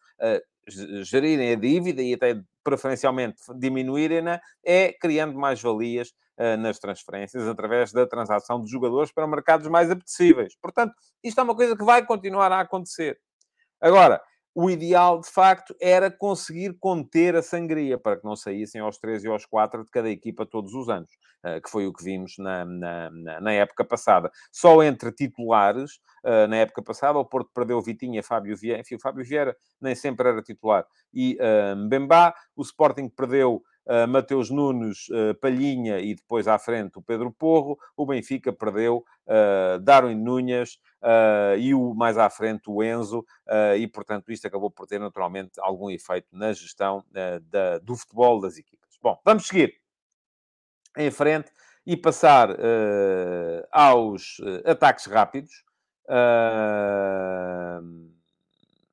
gerirem 1.04 1.52
a 1.52 1.56
dívida 1.56 2.02
e 2.02 2.14
até 2.14 2.42
preferencialmente 2.64 3.42
diminuírem-na, 3.56 4.40
é 4.66 4.94
criando 4.94 5.38
mais 5.38 5.62
valias 5.62 6.14
nas 6.60 6.80
transferências 6.80 7.48
através 7.48 7.92
da 7.92 8.08
transação 8.08 8.60
de 8.60 8.72
jogadores 8.72 9.12
para 9.12 9.28
mercados 9.28 9.68
mais 9.68 9.92
apetecíveis. 9.92 10.56
Portanto, 10.62 10.94
isto 11.24 11.40
é 11.40 11.44
uma 11.44 11.56
coisa 11.56 11.78
que 11.78 11.84
vai 11.84 12.04
continuar 12.06 12.52
a 12.52 12.62
acontecer. 12.62 13.20
Agora, 13.80 14.22
o 14.56 14.70
ideal, 14.70 15.20
de 15.20 15.30
facto, 15.30 15.76
era 15.82 16.12
conseguir 16.12 16.78
conter 16.80 17.36
a 17.36 17.42
sangria, 17.42 17.98
para 17.98 18.18
que 18.18 18.24
não 18.24 18.36
saíssem 18.36 18.80
aos 18.80 19.00
3 19.00 19.24
e 19.24 19.28
aos 19.28 19.46
4 19.46 19.84
de 19.84 19.90
cada 19.90 20.10
equipa 20.10 20.46
todos 20.46 20.74
os 20.76 20.90
anos, 20.90 21.10
eh, 21.44 21.60
que 21.60 21.70
foi 21.70 21.88
o 21.88 21.94
que 21.94 22.04
vimos 22.04 22.36
na, 22.38 22.64
na, 22.64 23.10
na 23.42 23.52
época 23.52 23.84
passada. 23.84 24.32
Só 24.52 24.84
entre 24.84 25.12
titulares, 25.12 26.00
eh, 26.24 26.46
na 26.46 26.58
época 26.58 26.84
passada, 26.84 27.18
o 27.18 27.26
Porto 27.26 27.50
perdeu 27.54 27.82
Vitinha, 27.82 28.22
Fábio 28.22 28.56
Vieira, 28.56 28.82
enfim, 28.82 28.96
o 28.96 29.02
Fábio 29.02 29.26
Vieira 29.26 29.58
nem 29.82 29.96
sempre 29.96 30.30
era 30.30 30.42
titular, 30.42 30.86
e 31.12 31.38
uh, 31.42 32.34
o 32.56 32.62
Sporting 32.62 33.10
perdeu 33.10 33.62
Mateus 34.08 34.50
Nunes, 34.50 35.08
Palhinha 35.42 36.00
e 36.00 36.16
depois 36.16 36.48
à 36.48 36.58
frente 36.58 36.98
o 36.98 37.02
Pedro 37.02 37.30
Porro. 37.32 37.78
O 37.98 38.06
Benfica 38.06 38.54
perdeu 38.54 39.04
Darwin 39.82 40.16
Núñez 40.16 40.80
e 41.60 41.74
o 41.74 41.94
mais 41.94 42.18
à 42.18 42.30
frente 42.30 42.70
o 42.70 42.84
Enzo. 42.84 43.26
e, 43.78 43.88
portanto, 43.88 44.32
isto 44.32 44.48
acabou 44.48 44.72
por 44.72 44.88
ter 44.88 45.00
naturalmente 45.00 45.60
algum 45.60 45.90
efeito 45.90 46.28
na 46.32 46.54
gestão 46.54 47.04
da, 47.12 47.80
do 47.80 47.96
futebol 47.96 48.40
das 48.40 48.58
equipas. 48.58 48.98
Bom, 49.02 49.20
vamos 49.26 49.48
seguir 49.48 49.76
em 50.98 51.12
frente 51.12 51.52
e 51.86 51.98
passar 51.98 52.50
aos 53.72 54.38
ataques 54.66 55.06
rápidos. 55.06 55.64
Uh, 56.06 58.12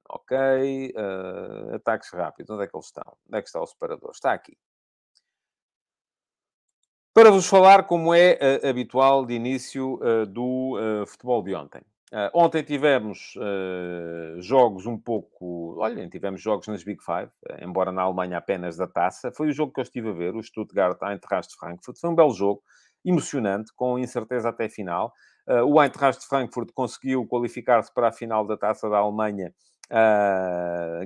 ok. 0.09 0.95
Uh, 0.97 1.75
ataques 1.75 2.11
rápidos. 2.11 2.51
Onde 2.51 2.65
é 2.65 2.67
que 2.67 2.77
eles 2.77 2.87
estão? 2.87 3.17
Onde 3.27 3.39
é 3.39 3.43
que 3.43 3.49
está 3.49 3.61
o 3.61 3.67
separador? 3.67 4.11
Está 4.13 4.33
aqui 4.33 4.57
para 7.13 7.31
vos 7.31 7.47
falar 7.47 7.85
como 7.85 8.15
é 8.15 8.61
uh, 8.65 8.69
habitual 8.69 9.27
de 9.27 9.35
início 9.35 9.95
uh, 9.95 10.27
do 10.27 10.79
uh, 10.79 11.07
futebol 11.07 11.43
de 11.43 11.55
ontem. 11.55 11.83
Ontem 12.35 12.63
tivemos 12.63 13.35
jogos 14.39 14.87
um 14.87 14.99
pouco. 14.99 15.77
Olhem, 15.79 16.09
tivemos 16.09 16.41
jogos 16.43 16.67
nas 16.67 16.83
Big 16.83 17.03
Five, 17.03 17.31
embora 17.61 17.93
na 17.93 18.03
Alemanha 18.03 18.39
apenas 18.39 18.77
da 18.77 18.87
taça. 18.87 19.31
Foi 19.33 19.49
o 19.49 19.53
jogo 19.53 19.73
que 19.73 19.81
eu 19.81 19.83
estive 19.83 20.09
a 20.11 20.13
ver, 20.13 20.35
o 20.35 20.43
Stuttgart 20.43 21.01
Eintracht 21.03 21.55
Frankfurt. 21.57 21.99
Foi 21.99 22.11
um 22.11 22.15
belo 22.15 22.33
jogo, 22.33 22.63
emocionante, 23.05 23.73
com 23.75 23.99
incerteza 23.99 24.49
até 24.49 24.69
final. 24.69 25.13
o 25.67 25.83
Eintracht 25.83 26.25
Frankfurt 26.27 26.71
conseguiu 26.73 27.27
qualificar-se 27.27 27.93
para 27.93 28.09
a 28.09 28.13
final 28.13 28.47
da 28.47 28.57
taça 28.57 28.89
da 28.89 28.99
Alemanha, 28.99 29.53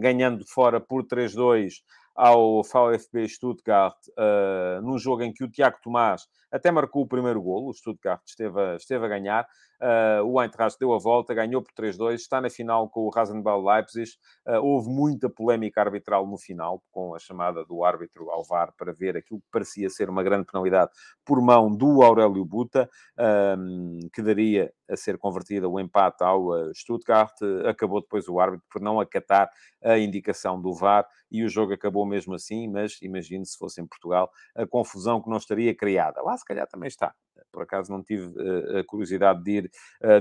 ganhando 0.01 0.45
fora 0.47 0.81
por 0.81 1.05
3-2 1.05 1.83
ao 2.14 2.62
VfB 2.62 3.29
Stuttgart, 3.29 3.96
uh, 4.18 4.81
num 4.83 4.98
jogo 4.98 5.22
em 5.22 5.33
que 5.33 5.44
o 5.44 5.50
Tiago 5.50 5.79
Tomás 5.83 6.22
até 6.50 6.70
marcou 6.70 7.03
o 7.03 7.09
primeiro 7.09 7.42
golo, 7.42 7.70
o 7.70 7.74
Stuttgart 7.74 8.22
esteve 8.27 8.61
a, 8.61 8.77
esteve 8.77 9.05
a 9.05 9.09
ganhar, 9.09 9.46
Uh, 9.85 10.24
o 10.24 10.40
Eintracht 10.40 10.79
deu 10.79 10.94
a 10.94 10.98
volta, 10.98 11.35
ganhou 11.35 11.61
por 11.61 11.72
3-2, 11.74 12.14
está 12.14 12.40
na 12.40 12.48
final 12.48 12.88
com 12.88 13.00
o 13.00 13.11
Rasenball 13.11 13.62
Leipzig. 13.62 14.11
Uh, 14.46 14.59
houve 14.62 14.88
muita 14.88 15.29
polémica 15.29 15.81
arbitral 15.81 16.27
no 16.27 16.38
final, 16.38 16.83
com 16.90 17.14
a 17.14 17.18
chamada 17.18 17.64
do 17.64 17.85
árbitro 17.85 18.31
ao 18.31 18.44
VAR 18.44 18.72
para 18.79 18.92
ver 18.92 19.16
aquilo 19.16 19.40
que 19.40 19.46
parecia 19.50 19.90
ser 19.90 20.09
uma 20.09 20.22
grande 20.22 20.46
penalidade 20.46 20.90
por 21.24 21.40
mão 21.42 21.74
do 21.74 22.03
Aurélio 22.03 22.44
Buta, 22.44 22.88
uh, 23.18 24.09
que 24.12 24.22
daria 24.22 24.72
a 24.88 24.97
ser 24.97 25.18
convertida 25.18 25.68
o 25.68 25.81
empate 25.81 26.23
ao 26.23 26.73
Stuttgart. 26.75 27.35
acabou 27.68 28.01
depois 28.01 28.29
o 28.29 28.38
árbitro 28.38 28.66
por 28.70 28.81
não 28.81 29.01
acatar 29.01 29.51
a 29.83 29.99
indicação 29.99 30.61
do 30.61 30.75
VAR 30.75 31.07
e 31.31 31.44
o 31.44 31.49
jogo 31.49 31.73
acabou 31.73 32.07
mesmo 32.07 32.35
assim, 32.35 32.68
mas 32.68 33.01
imagine 33.03 33.44
se 33.44 33.57
fosse 33.57 33.81
em 33.81 33.87
Portugal 33.87 34.31
a 34.55 34.66
confusão 34.66 35.23
que 35.23 35.31
não 35.31 35.37
estaria 35.37 35.75
criada. 35.75 36.23
Lá 36.23 36.37
se 36.37 36.44
calhar 36.44 36.66
também 36.66 36.88
está 36.88 37.14
por 37.53 37.62
acaso 37.62 37.90
não 37.90 38.03
tive 38.03 38.27
uh, 38.27 38.79
a 38.79 38.85
curiosidade 38.85 39.42
de 39.42 39.51
ir, 39.51 39.70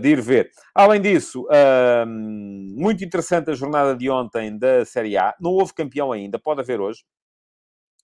de 0.02 0.10
ir 0.10 0.21
ver. 0.21 0.52
Além 0.73 1.02
disso, 1.02 1.47
muito 2.76 3.04
interessante 3.04 3.49
a 3.49 3.56
jornada 3.56 3.95
de 3.95 4.10
ontem 4.10 4.58
da 4.58 4.86
Série 4.86 5.17
A. 5.17 5.36
Não 5.39 5.52
houve 5.52 5.74
campeão 5.74 6.11
ainda, 6.11 6.38
pode 6.39 6.61
haver 6.61 6.80
hoje. 6.80 7.03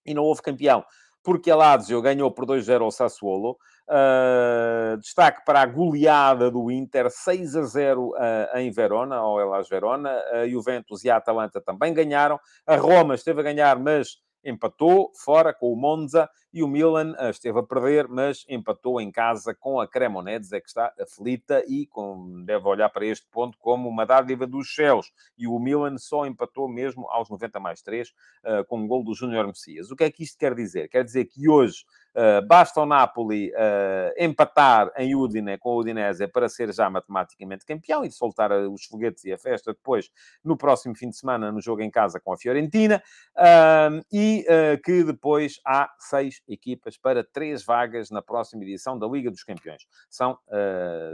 E 0.06 0.14
não 0.14 0.24
houve 0.24 0.42
campeão 0.42 0.84
porque 1.24 1.52
a 1.52 1.56
Lazio 1.56 2.02
ganhou 2.02 2.32
por 2.32 2.46
2-0 2.46 2.82
ao 2.82 2.92
Sassuolo. 2.92 3.58
Uh, 3.90 4.98
destaque 4.98 5.44
para 5.44 5.62
a 5.62 5.66
goleada 5.66 6.52
do 6.52 6.70
Inter, 6.70 7.10
6 7.10 7.56
a 7.56 7.64
0 7.64 8.10
uh, 8.10 8.58
em 8.58 8.70
Verona, 8.72 9.16
ao 9.16 9.42
Elas 9.42 9.68
Verona. 9.68 10.12
A 10.32 10.48
Juventus 10.48 11.04
e 11.04 11.10
a 11.10 11.18
Atalanta 11.18 11.60
também 11.60 11.92
ganharam. 11.92 12.40
A 12.68 12.76
Roma 12.76 13.16
esteve 13.16 13.40
a 13.40 13.44
ganhar, 13.44 13.80
mas 13.80 14.18
empatou 14.44 15.12
fora 15.16 15.54
com 15.54 15.72
o 15.72 15.76
Monza 15.76 16.30
e 16.52 16.64
o 16.64 16.68
Milan 16.68 17.14
uh, 17.20 17.30
esteve 17.30 17.60
a 17.60 17.64
perder, 17.64 18.08
mas 18.08 18.46
empatou 18.50 19.00
em 19.00 19.12
casa 19.12 19.54
com 19.54 19.80
a 19.80 19.88
Cremonese, 19.88 20.56
é 20.56 20.60
que 20.60 20.68
está 20.68 20.94
aflita 21.00 21.64
e 21.68 21.86
com, 21.86 22.44
deve 22.44 22.68
olhar 22.68 22.90
para 22.90 23.06
este 23.06 23.28
ponto 23.30 23.58
como 23.60 23.88
uma 23.88 24.06
dádiva 24.06 24.48
dos 24.48 24.74
céus. 24.74 25.12
E 25.38 25.48
o 25.48 25.60
Milan 25.60 25.98
só 25.98 26.26
empatou 26.26 26.68
mesmo 26.68 27.08
aos 27.10 27.30
90 27.30 27.60
mais 27.60 27.82
3 27.82 28.10
uh, 28.10 28.66
com 28.68 28.80
um 28.80 28.88
gol 28.88 29.04
do 29.04 29.14
Júnior 29.14 29.46
Messias. 29.46 29.92
O 29.92 29.96
que 29.96 30.04
é 30.04 30.12
que 30.12 30.24
isto 30.24 30.38
quer 30.38 30.56
dizer? 30.56 30.90
Quer 30.90 31.04
dizer 31.04 31.26
que 31.26 31.48
hoje 31.48 31.86
Uh, 32.10 32.46
basta 32.46 32.82
o 32.82 32.88
Napoli 32.88 33.52
uh, 33.52 34.12
empatar 34.18 34.92
em 34.98 35.16
Udine 35.16 35.60
com 35.60 35.70
o 35.70 35.80
Udinese 35.80 36.28
para 36.28 36.50
ser 36.50 36.74
já 36.74 36.90
matematicamente 36.90 37.64
campeão 37.64 38.04
e 38.04 38.12
soltar 38.12 38.52
os 38.52 38.84
foguetes 38.86 39.24
e 39.26 39.32
a 39.32 39.38
festa 39.38 39.74
depois 39.74 40.10
no 40.44 40.58
próximo 40.58 40.96
fim 40.96 41.10
de 41.10 41.18
semana 41.18 41.52
no 41.52 41.62
jogo 41.62 41.84
em 41.84 41.90
casa 41.92 42.20
com 42.20 42.34
a 42.34 42.38
Fiorentina 42.38 43.02
uh, 43.38 44.04
e 44.38 44.78
que 44.84 45.04
depois 45.04 45.60
há 45.66 45.90
seis 46.00 46.42
equipas 46.48 46.98
para 46.98 47.24
três 47.24 47.64
vagas 47.64 48.10
na 48.10 48.22
próxima 48.22 48.64
edição 48.64 48.98
da 48.98 49.08
Liga 49.08 49.32
dos 49.32 49.44
Campeões. 49.44 49.86
São 50.10 50.38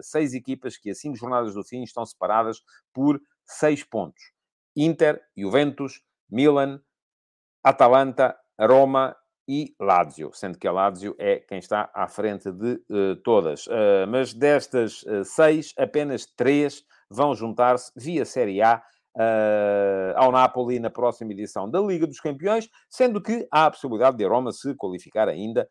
seis 0.02 0.34
equipas 0.34 0.78
que 0.78 0.90
a 0.90 0.96
cinco 0.96 1.16
jornadas 1.16 1.54
do 1.54 1.64
fim 1.64 1.84
estão 1.84 2.06
separadas 2.06 2.62
por 2.94 3.22
seis 3.46 3.84
pontos. 3.84 4.22
Inter, 4.76 5.22
Juventus, 5.38 6.02
Milan, 6.30 6.82
Atalanta, 7.64 8.38
Roma 8.60 9.16
e 9.48 9.76
Lazio, 9.80 10.32
sendo 10.34 10.58
que 10.58 10.68
a 10.68 10.72
Lazio 10.72 11.16
é 11.20 11.38
quem 11.38 11.60
está 11.60 11.90
à 11.94 12.08
frente 12.08 12.52
de 12.52 12.82
uh, 12.90 13.16
todas. 13.24 13.68
Uh, 13.68 14.08
mas 14.10 14.34
destas 14.34 15.04
uh, 15.04 15.24
seis, 15.24 15.74
apenas 15.78 16.26
três 16.26 16.84
vão 17.10 17.36
juntar-se 17.36 17.92
via 17.96 18.26
Série 18.26 18.62
A 18.62 18.84
ao 20.16 20.32
Napoli 20.32 20.80
na 20.80 20.90
próxima 20.90 21.32
edição 21.32 21.70
da 21.70 21.80
Liga 21.80 22.06
dos 22.06 22.20
Campeões, 22.20 22.70
sendo 22.90 23.22
que 23.22 23.48
há 23.52 23.66
a 23.66 23.72
possibilidade 23.72 24.18
de 24.18 24.26
a 24.26 24.30
Roma 24.30 24.52
se 24.52 24.76
qualificar 24.76 25.28
ainda 25.30 25.68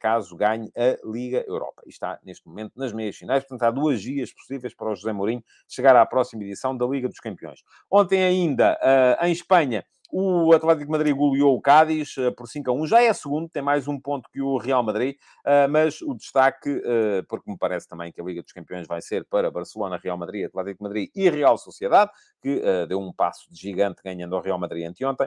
caso 0.00 0.36
ganhe 0.36 0.70
a 0.76 0.98
Liga 1.04 1.44
Europa. 1.46 1.82
E 1.86 1.90
está 1.90 2.18
neste 2.24 2.46
momento 2.46 2.72
nas 2.76 2.92
meias 2.92 3.16
finais, 3.16 3.44
portanto 3.44 3.62
há 3.62 3.70
duas 3.70 4.02
dias 4.02 4.32
possíveis 4.32 4.74
para 4.74 4.90
o 4.90 4.94
José 4.94 5.12
Mourinho 5.12 5.42
chegar 5.68 5.94
à 5.96 6.04
próxima 6.04 6.42
edição 6.42 6.76
da 6.76 6.86
Liga 6.86 7.08
dos 7.08 7.20
Campeões. 7.20 7.60
Ontem 7.90 8.22
ainda, 8.22 8.78
em 9.22 9.32
Espanha, 9.32 9.84
o 10.10 10.52
Atlético 10.54 10.86
de 10.86 10.90
Madrid 10.90 11.14
goleou 11.14 11.54
o 11.54 11.60
Cádiz 11.60 12.16
uh, 12.16 12.32
por 12.34 12.48
5 12.48 12.70
a 12.70 12.74
1. 12.74 12.86
Já 12.86 13.02
é 13.02 13.12
segundo, 13.12 13.48
tem 13.48 13.62
mais 13.62 13.86
um 13.86 14.00
ponto 14.00 14.28
que 14.30 14.40
o 14.40 14.56
Real 14.56 14.82
Madrid, 14.82 15.16
uh, 15.44 15.68
mas 15.70 16.00
o 16.00 16.14
destaque, 16.14 16.70
uh, 16.70 17.24
porque 17.28 17.50
me 17.50 17.58
parece 17.58 17.86
também 17.86 18.10
que 18.10 18.20
a 18.20 18.24
Liga 18.24 18.42
dos 18.42 18.52
Campeões 18.52 18.86
vai 18.86 19.02
ser 19.02 19.24
para 19.26 19.50
Barcelona, 19.50 20.00
Real 20.02 20.16
Madrid, 20.16 20.46
Atlético 20.46 20.78
de 20.78 20.82
Madrid 20.82 21.10
e 21.14 21.28
Real 21.28 21.58
Sociedade, 21.58 22.10
que 22.40 22.62
deu 22.88 23.00
um 23.00 23.12
passo 23.12 23.50
de 23.50 23.58
gigante 23.58 24.00
ganhando 24.02 24.36
ao 24.36 24.42
Real 24.42 24.58
Madrid 24.58 24.86
anteontem. 24.86 25.26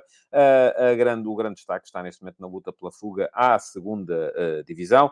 Grande, 0.98 1.28
o 1.28 1.36
grande 1.36 1.56
destaque 1.56 1.86
está 1.86 2.02
neste 2.02 2.22
momento 2.22 2.40
na 2.40 2.48
luta 2.48 2.72
pela 2.72 2.92
fuga 2.92 3.30
à 3.34 3.60
segunda 3.60 4.34
divisão. 4.66 5.12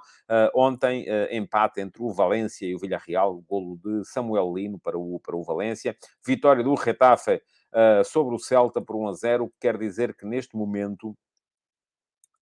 ontem, 0.56 1.06
empate 1.32 1.82
entre 1.82 2.02
o 2.02 2.14
Valência 2.14 2.66
e 2.66 2.74
o 2.74 2.80
Villarreal, 2.80 3.44
golo 3.50 3.78
de 3.84 4.06
Samuel 4.06 4.54
Lino 4.54 4.80
para 4.80 4.98
o, 4.98 5.20
para 5.20 5.36
o 5.36 5.44
Valência. 5.44 5.96
Vitória 6.26 6.64
do 6.64 6.74
Retafe 6.74 7.42
uh, 7.74 8.04
sobre 8.04 8.36
o 8.36 8.40
Celta 8.40 8.82
por 8.82 8.96
1 8.96 9.08
a 9.08 9.14
0, 9.14 9.44
o 9.46 9.50
que 9.50 9.56
quer 9.60 9.78
dizer 9.78 10.16
que 10.16 10.26
neste 10.26 10.56
momento, 10.56 11.10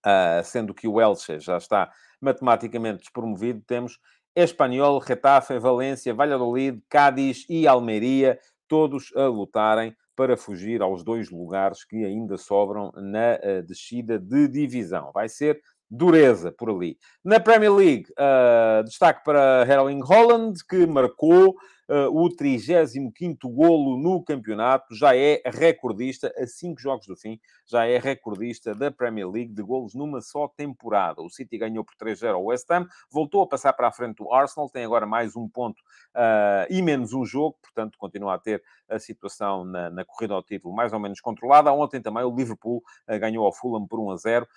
uh, 0.06 0.44
sendo 0.44 0.74
que 0.74 0.88
o 0.88 1.00
Elche 1.02 1.40
já 1.40 1.58
está 1.58 1.92
matematicamente 2.22 3.00
despromovido, 3.00 3.62
temos 3.66 4.00
Espanhol, 4.36 5.00
Retafe, 5.00 5.58
Valência, 5.60 6.14
Valladolid, 6.14 6.80
Cádiz 6.90 7.46
e 7.50 7.68
Almeria, 7.68 8.40
todos 8.68 9.12
a 9.16 9.26
lutarem 9.28 9.96
para 10.16 10.36
fugir 10.36 10.82
aos 10.82 11.04
dois 11.04 11.30
lugares 11.30 11.84
que 11.86 12.04
ainda 12.04 12.38
sobram 12.38 12.92
na 12.96 13.36
uh, 13.36 13.64
descida 13.64 14.20
de 14.20 14.48
divisão. 14.48 15.12
Vai 15.14 15.30
ser 15.30 15.62
dureza 15.90 16.52
por 16.52 16.70
ali. 16.70 16.98
Na 17.24 17.40
Premier 17.40 17.74
League, 17.74 18.12
uh, 18.12 18.84
destaque 18.84 19.24
para 19.24 19.66
Erling 19.68 20.02
Holland, 20.02 20.60
que 20.68 20.86
marcou 20.86 21.56
uh, 21.90 22.10
o 22.10 22.30
35 22.30 23.50
golo 23.50 23.98
no 23.98 24.24
campeonato, 24.24 24.96
já 24.96 25.16
é 25.16 25.42
recordista, 25.46 26.34
a 26.38 26.46
cinco 26.46 26.80
jogos 26.80 27.08
do 27.08 27.16
fim, 27.16 27.40
já 27.66 27.86
é 27.86 27.98
recordista 27.98 28.74
da 28.74 28.90
Premier 28.92 29.30
League 29.30 29.54
de 29.54 29.62
golos 29.62 29.94
numa 29.94 30.22
só 30.22 30.48
temporada. 30.48 31.22
O 31.22 31.30
City 31.30 31.58
ganhou 31.58 31.84
por 31.84 31.96
3-0 31.96 32.34
ao 32.34 32.46
West 32.46 32.70
Ham, 32.72 32.88
voltou 33.12 33.42
a 33.42 33.48
passar 33.48 33.74
para 33.74 33.88
a 33.88 33.92
frente 33.92 34.18
do 34.18 34.32
Arsenal, 34.32 34.70
tem 34.70 34.86
agora 34.86 35.06
mais 35.06 35.36
um 35.36 35.48
ponto 35.48 35.80
uh, 36.16 36.66
e 36.70 36.82
menos 36.82 37.14
um 37.14 37.26
jogo, 37.26 37.58
portanto 37.62 37.98
continua 37.98 38.36
a 38.36 38.40
ter 38.40 38.64
a 38.90 39.00
situação 39.00 39.66
na, 39.66 39.90
na, 39.90 40.06
corrida 40.06 40.34
ao 40.34 40.44
título 40.44 40.74
mais 40.74 40.94
ou 40.94 41.00
menos 41.00 41.20
controlada. 41.20 41.72
Ontem 41.72 42.02
também 42.02 42.24
o 42.24 42.36
Liverpool 42.36 42.78
uh, 43.08 43.20
ganhou 43.20 43.46
ao 43.46 43.54
Fulham 43.54 43.86
por 43.86 44.00
1 44.00 44.12
a 44.12 44.18
0 44.18 44.48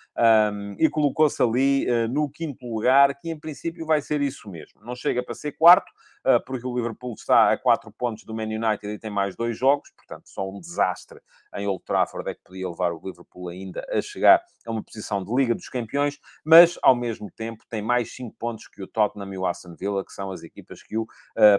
um, 0.53 0.77
e 0.79 0.89
colocou-se 0.89 1.43
ali 1.43 1.91
uh, 1.91 2.09
no 2.09 2.29
quinto 2.31 2.67
lugar, 2.67 3.15
que 3.19 3.31
em 3.31 3.39
princípio 3.39 3.85
vai 3.85 4.01
ser 4.01 4.21
isso 4.21 4.49
mesmo. 4.49 4.81
Não 4.85 4.95
chega 4.95 5.23
para 5.23 5.35
ser 5.35 5.53
quarto, 5.53 5.91
porque 6.45 6.67
o 6.67 6.77
Liverpool 6.77 7.15
está 7.21 7.53
a 7.53 7.59
quatro 7.59 7.91
pontos 7.93 8.25
do 8.25 8.35
Man 8.35 8.45
United 8.45 8.87
e 8.89 8.99
tem 8.99 9.11
mais 9.11 9.37
dois 9.37 9.57
jogos, 9.57 9.91
portanto 9.97 10.29
só 10.29 10.49
um 10.49 10.61
desastre 10.61 11.21
em 11.55 11.67
Old 11.67 11.85
Trafford 11.85 12.29
é 12.29 12.35
que 12.35 12.43
podia 12.43 12.69
levar 12.69 12.93
o 12.93 13.01
Liverpool 13.05 13.49
ainda 13.49 13.85
a 13.91 14.01
chegar 14.01 14.43
a 14.67 14.71
uma 14.71 14.83
posição 14.83 15.25
de 15.25 15.35
Liga 15.35 15.55
dos 15.55 15.69
Campeões, 15.69 16.19
mas 16.45 16.79
ao 16.83 16.95
mesmo 16.95 17.31
tempo 17.31 17.65
tem 17.69 17.83
mais 17.83 18.15
cinco 18.15 18.37
pontos 18.39 18.69
que 18.69 18.83
o 18.83 18.87
Tottenham 18.87 19.33
e 19.33 19.39
o 19.39 19.47
Aston 19.47 19.75
Villa, 19.75 20.05
que 20.05 20.13
são 20.13 20.31
as 20.31 20.43
equipas 20.43 20.83
que 20.83 20.97
o 20.97 21.07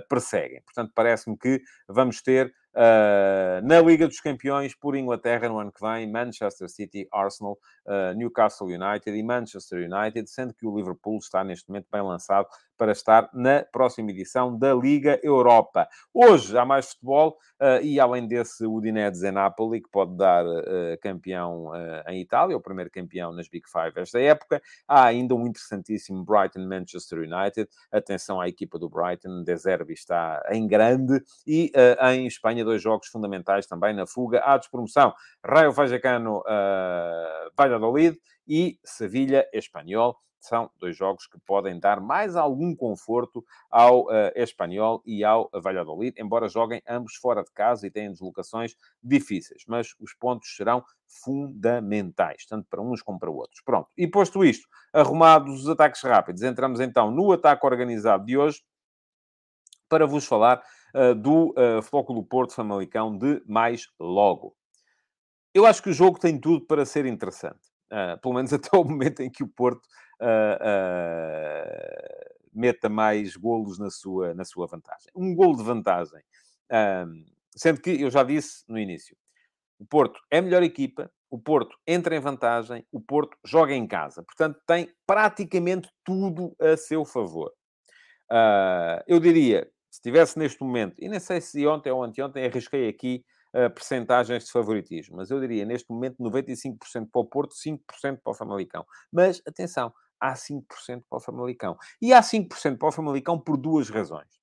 perseguem. 0.07 0.61
Portanto, 0.61 0.91
parece-me 0.93 1.37
que 1.37 1.61
vamos 1.87 2.21
ter 2.21 2.53
Uh, 2.73 3.59
na 3.67 3.81
Liga 3.81 4.07
dos 4.07 4.21
Campeões, 4.21 4.73
por 4.73 4.95
Inglaterra, 4.95 5.49
no 5.49 5.59
ano 5.59 5.73
que 5.73 5.81
vem, 5.81 6.09
Manchester 6.09 6.69
City, 6.69 7.05
Arsenal, 7.11 7.59
uh, 7.85 8.15
Newcastle 8.15 8.67
United 8.67 9.09
e 9.09 9.21
Manchester 9.21 9.89
United, 9.91 10.29
sendo 10.29 10.53
que 10.53 10.65
o 10.65 10.75
Liverpool 10.75 11.17
está 11.17 11.43
neste 11.43 11.67
momento 11.67 11.87
bem 11.91 12.01
lançado 12.01 12.47
para 12.81 12.93
estar 12.93 13.29
na 13.31 13.63
próxima 13.71 14.09
edição 14.09 14.57
da 14.57 14.73
Liga 14.73 15.19
Europa. 15.21 15.87
Hoje 16.11 16.57
há 16.57 16.65
mais 16.65 16.89
futebol 16.89 17.37
uh, 17.61 17.79
e, 17.83 17.99
além 17.99 18.27
desse, 18.27 18.65
Udinese 18.65 19.29
Napoli, 19.29 19.81
que 19.81 19.89
pode 19.91 20.17
dar 20.17 20.43
campeão 20.99 21.71
em 22.07 22.21
Itália, 22.21 22.57
o 22.57 22.59
primeiro 22.59 22.89
campeão 22.89 23.31
nas 23.31 23.47
Big 23.47 23.69
Five 23.69 23.93
esta 23.97 24.19
época, 24.19 24.59
há 24.87 25.05
ainda 25.05 25.35
um 25.35 25.45
interessantíssimo 25.45 26.25
Brighton-Manchester 26.25 27.19
United. 27.19 27.69
Atenção 27.91 28.41
à 28.41 28.47
equipa 28.47 28.79
do 28.79 28.89
Brighton, 28.89 29.43
De 29.43 29.55
Zerbi 29.55 29.93
está 29.93 30.41
em 30.49 30.65
grande 30.65 31.21
e 31.45 31.71
em 32.13 32.25
Espanha 32.25 32.65
dois 32.65 32.81
jogos 32.81 33.09
fundamentais 33.09 33.67
também 33.67 33.93
na 33.93 34.07
fuga 34.07 34.41
à 34.43 34.57
despromoção. 34.57 35.13
Raio 35.45 35.71
Vallecano, 35.71 36.39
uh, 36.39 37.51
Valladolid 37.55 38.17
e 38.47 38.79
Sevilha 38.83 39.47
Espanhol. 39.53 40.17
São 40.41 40.69
dois 40.79 40.97
jogos 40.97 41.27
que 41.27 41.39
podem 41.39 41.79
dar 41.79 42.01
mais 42.01 42.35
algum 42.35 42.75
conforto 42.75 43.45
ao 43.69 44.05
uh, 44.05 44.31
Espanhol 44.35 45.01
e 45.05 45.23
ao 45.23 45.49
Valladolid, 45.53 46.19
embora 46.19 46.49
joguem 46.49 46.81
ambos 46.89 47.15
fora 47.15 47.43
de 47.43 47.51
casa 47.51 47.85
e 47.85 47.91
tenham 47.91 48.11
deslocações 48.11 48.75
difíceis. 49.01 49.63
Mas 49.67 49.95
os 49.99 50.13
pontos 50.13 50.55
serão 50.55 50.83
fundamentais, 51.07 52.45
tanto 52.45 52.67
para 52.69 52.81
uns 52.81 53.01
como 53.01 53.19
para 53.19 53.29
outros. 53.29 53.61
Pronto. 53.61 53.89
E 53.95 54.07
posto 54.07 54.43
isto, 54.43 54.67
arrumados 54.91 55.61
os 55.61 55.69
ataques 55.69 56.01
rápidos, 56.01 56.41
entramos 56.41 56.79
então 56.79 57.11
no 57.11 57.31
ataque 57.31 57.65
organizado 57.65 58.25
de 58.25 58.37
hoje 58.37 58.61
para 59.87 60.07
vos 60.07 60.25
falar 60.25 60.63
uh, 60.95 61.13
do 61.13 61.49
uh, 61.51 61.81
Flóculo 61.81 62.23
Porto 62.23 62.53
Famalicão 62.53 63.15
de 63.17 63.43
mais 63.45 63.87
logo. 63.99 64.55
Eu 65.53 65.65
acho 65.65 65.83
que 65.83 65.89
o 65.89 65.93
jogo 65.93 66.17
tem 66.17 66.39
tudo 66.39 66.65
para 66.65 66.85
ser 66.85 67.05
interessante. 67.05 67.59
Uh, 67.91 68.17
pelo 68.21 68.35
menos 68.35 68.53
até 68.53 68.69
o 68.77 68.83
momento 68.85 69.21
em 69.21 69.29
que 69.29 69.43
o 69.43 69.47
Porto 69.47 69.81
uh, 70.21 71.79
meta 72.53 72.89
mais 72.89 73.35
golos 73.35 73.79
na 73.79 73.89
sua, 73.89 74.33
na 74.33 74.45
sua 74.45 74.67
vantagem. 74.67 75.11
Um 75.15 75.33
golo 75.35 75.57
de 75.57 75.63
vantagem. 75.63 76.21
sendo 77.55 77.81
que, 77.81 78.01
eu 78.01 78.09
já 78.09 78.23
disse 78.23 78.63
no 78.67 78.77
início, 78.77 79.15
o 79.79 79.85
Porto 79.85 80.19
é 80.29 80.37
a 80.37 80.41
melhor 80.41 80.63
equipa, 80.63 81.11
o 81.29 81.39
Porto 81.39 81.75
entra 81.87 82.15
em 82.15 82.19
vantagem, 82.19 82.85
o 82.91 82.99
Porto 82.99 83.37
joga 83.45 83.73
em 83.73 83.87
casa. 83.87 84.21
Portanto, 84.23 84.59
tem 84.67 84.93
praticamente 85.07 85.89
tudo 86.03 86.55
a 86.59 86.77
seu 86.77 87.03
favor. 87.03 87.51
Uh, 88.31 89.01
eu 89.07 89.19
diria 89.19 89.69
se 89.91 90.01
tivesse 90.01 90.39
neste 90.39 90.63
momento, 90.63 90.95
e 90.97 91.09
nem 91.09 91.19
sei 91.19 91.41
se 91.41 91.67
ontem 91.67 91.91
ou 91.91 92.01
anteontem 92.01 92.45
arrisquei 92.45 92.87
aqui 92.87 93.25
uh, 93.53 93.69
percentagens 93.69 94.45
de 94.45 94.51
favoritismo, 94.51 95.17
mas 95.17 95.29
eu 95.29 95.39
diria 95.39 95.65
neste 95.65 95.91
momento 95.91 96.23
95% 96.23 97.09
para 97.11 97.21
o 97.21 97.25
Porto, 97.25 97.53
5% 97.53 98.19
para 98.23 98.31
o 98.31 98.33
Famalicão. 98.33 98.85
Mas 99.11 99.41
atenção, 99.45 99.93
há 100.21 100.33
5% 100.33 101.03
para 101.09 101.17
o 101.17 101.19
Famalicão. 101.19 101.75
E 102.01 102.13
há 102.13 102.21
5% 102.21 102.77
para 102.77 102.87
o 102.87 102.91
Famalicão 102.91 103.39
por 103.39 103.57
duas 103.57 103.89
razões. 103.89 104.39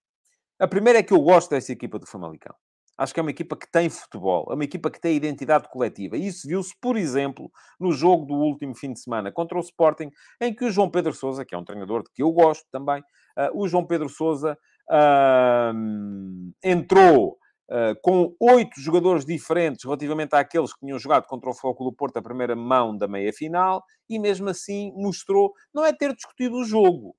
A 0.59 0.66
primeira 0.66 0.99
é 0.99 1.03
que 1.03 1.12
eu 1.12 1.20
gosto 1.20 1.51
dessa 1.51 1.72
equipa 1.72 1.99
do 1.99 2.07
Famalicão. 2.07 2.55
Acho 2.99 3.14
que 3.14 3.20
é 3.20 3.22
uma 3.22 3.31
equipa 3.31 3.57
que 3.57 3.70
tem 3.70 3.89
futebol, 3.89 4.49
é 4.51 4.55
uma 4.55 4.64
equipa 4.64 4.91
que 4.91 5.01
tem 5.01 5.14
identidade 5.14 5.68
coletiva. 5.70 6.16
E 6.16 6.26
isso 6.26 6.49
viu-se, 6.49 6.74
por 6.81 6.97
exemplo, 6.97 7.49
no 7.79 7.93
jogo 7.93 8.26
do 8.26 8.35
último 8.35 8.74
fim 8.74 8.93
de 8.93 8.99
semana 8.99 9.31
contra 9.31 9.57
o 9.57 9.61
Sporting, 9.61 10.11
em 10.41 10.53
que 10.53 10.64
o 10.64 10.70
João 10.70 10.91
Pedro 10.91 11.14
Sousa, 11.14 11.45
que 11.45 11.55
é 11.55 11.59
um 11.59 11.64
treinador 11.64 12.03
de 12.03 12.11
que 12.12 12.24
eu 12.24 12.33
gosto 12.33 12.66
também, 12.72 13.01
uh, 13.01 13.51
o 13.55 13.68
João 13.68 13.87
Pedro 13.87 14.09
Sousa 14.09 14.59
uh, 14.91 16.53
entrou 16.61 17.39
uh, 17.71 17.99
com 18.03 18.35
oito 18.41 18.81
jogadores 18.81 19.25
diferentes 19.25 19.85
relativamente 19.85 20.35
àqueles 20.35 20.73
que 20.73 20.81
tinham 20.81 20.99
jogado 20.99 21.27
contra 21.27 21.51
o 21.51 21.55
Foco 21.55 21.85
do 21.85 21.93
Porto 21.93 22.16
a 22.16 22.23
primeira 22.23 22.57
mão 22.57 22.97
da 22.97 23.07
meia-final, 23.07 23.85
e 24.09 24.19
mesmo 24.19 24.49
assim 24.49 24.93
mostrou, 24.97 25.53
não 25.73 25.85
é 25.85 25.93
ter 25.93 26.14
discutido 26.14 26.57
o 26.57 26.64
jogo, 26.64 27.14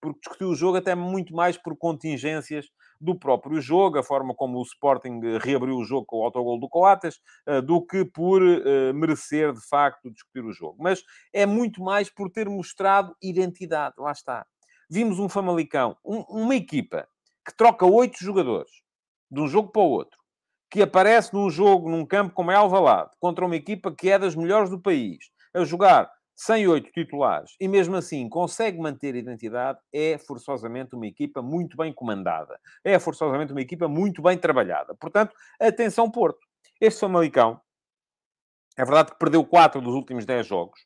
porque 0.00 0.20
discutiu 0.20 0.48
o 0.48 0.54
jogo 0.54 0.78
até 0.78 0.94
muito 0.94 1.34
mais 1.34 1.56
por 1.56 1.76
contingências 1.76 2.66
do 3.00 3.18
próprio 3.18 3.60
jogo, 3.60 3.98
a 3.98 4.02
forma 4.02 4.34
como 4.34 4.58
o 4.58 4.62
Sporting 4.62 5.20
reabriu 5.42 5.76
o 5.76 5.84
jogo 5.84 6.04
com 6.06 6.18
o 6.18 6.24
autogol 6.24 6.60
do 6.60 6.68
Coates, 6.68 7.18
eh, 7.46 7.62
do 7.62 7.84
que 7.84 8.04
por 8.04 8.42
merecer, 8.94 9.54
de 9.54 9.66
facto, 9.66 10.10
discutir 10.10 10.44
o 10.44 10.52
jogo. 10.52 10.76
Mas 10.78 11.02
é 11.32 11.46
muito 11.46 11.82
mais 11.82 12.10
por 12.10 12.30
ter 12.30 12.46
mostrado 12.46 13.16
identidade. 13.22 13.94
Lá 13.98 14.12
está. 14.12 14.46
Vimos 14.90 15.18
um 15.18 15.30
Famalicão, 15.30 15.96
um, 16.04 16.20
uma 16.28 16.54
equipa 16.54 17.08
que 17.46 17.56
troca 17.56 17.86
oito 17.86 18.22
jogadores 18.22 18.70
de 19.30 19.40
um 19.40 19.46
jogo 19.46 19.70
para 19.70 19.82
o 19.82 19.90
outro, 19.90 20.18
que 20.70 20.82
aparece 20.82 21.32
num 21.34 21.50
jogo, 21.50 21.90
num 21.90 22.04
campo 22.06 22.34
como 22.34 22.50
é 22.50 22.54
Alvalade, 22.54 23.10
contra 23.18 23.44
uma 23.44 23.56
equipa 23.56 23.94
que 23.94 24.10
é 24.10 24.18
das 24.18 24.34
melhores 24.34 24.70
do 24.70 24.80
país, 24.80 25.30
a 25.54 25.64
jogar 25.64 26.10
sem 26.40 26.66
oito 26.66 26.90
titulares 26.92 27.54
e 27.60 27.68
mesmo 27.68 27.96
assim 27.96 28.26
consegue 28.26 28.78
manter 28.78 29.14
a 29.14 29.18
identidade, 29.18 29.78
é 29.92 30.16
forçosamente 30.16 30.94
uma 30.94 31.06
equipa 31.06 31.42
muito 31.42 31.76
bem 31.76 31.92
comandada. 31.92 32.58
É 32.82 32.98
forçosamente 32.98 33.52
uma 33.52 33.60
equipa 33.60 33.86
muito 33.86 34.22
bem 34.22 34.38
trabalhada. 34.38 34.94
Portanto, 34.94 35.34
atenção 35.60 36.10
Porto. 36.10 36.38
Este 36.80 37.00
Famalicão, 37.00 37.60
é 38.78 38.84
verdade 38.86 39.12
que 39.12 39.18
perdeu 39.18 39.44
quatro 39.44 39.82
dos 39.82 39.94
últimos 39.94 40.24
dez 40.24 40.46
jogos. 40.46 40.80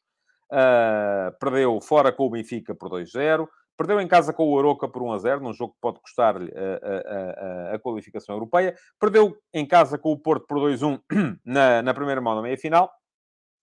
Uh, 0.51 1.31
perdeu 1.39 1.81
fora 1.81 2.11
com 2.11 2.25
o 2.25 2.31
Benfica 2.31 2.75
por 2.75 2.91
2-0. 2.91 3.47
Perdeu 3.77 4.01
em 4.01 4.07
casa 4.07 4.33
com 4.33 4.49
o 4.49 4.59
Aroca 4.59 4.89
por 4.89 5.03
1 5.03 5.13
a 5.13 5.19
0, 5.19 5.41
num 5.41 5.53
jogo 5.53 5.75
que 5.75 5.81
pode 5.81 6.01
custar-lhe 6.01 6.53
a, 6.57 7.71
a, 7.71 7.73
a, 7.73 7.75
a, 7.75 7.79
qualificação 7.79 8.35
europeia. 8.35 8.77
Perdeu 9.01 9.37
em 9.53 9.67
casa 9.67 9.99
com 9.99 10.13
o 10.13 10.19
Porto 10.19 10.47
por 10.47 10.59
2-1 10.59 11.01
na, 11.45 11.83
na 11.83 11.95
primeira 11.95 12.21
mão 12.21 12.37
da 12.37 12.43
meia-final. 12.43 12.91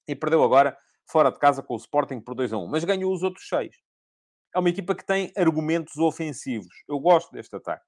E 0.08 0.16
perdeu 0.16 0.44
agora 0.44 0.78
fora 1.10 1.32
de 1.32 1.40
casa 1.40 1.64
com 1.64 1.74
o 1.74 1.78
Sporting 1.78 2.20
por 2.20 2.36
2 2.36 2.52
a 2.52 2.58
1, 2.58 2.68
mas 2.68 2.84
ganhou 2.84 3.14
os 3.14 3.24
outros 3.24 3.48
seis. 3.48 3.76
É 4.54 4.60
uma 4.60 4.70
equipa 4.70 4.94
que 4.94 5.06
tem 5.06 5.32
argumentos 5.38 5.98
ofensivos. 5.98 6.74
Eu 6.88 7.00
gosto 7.00 7.32
deste 7.32 7.56
ataque. 7.56 7.86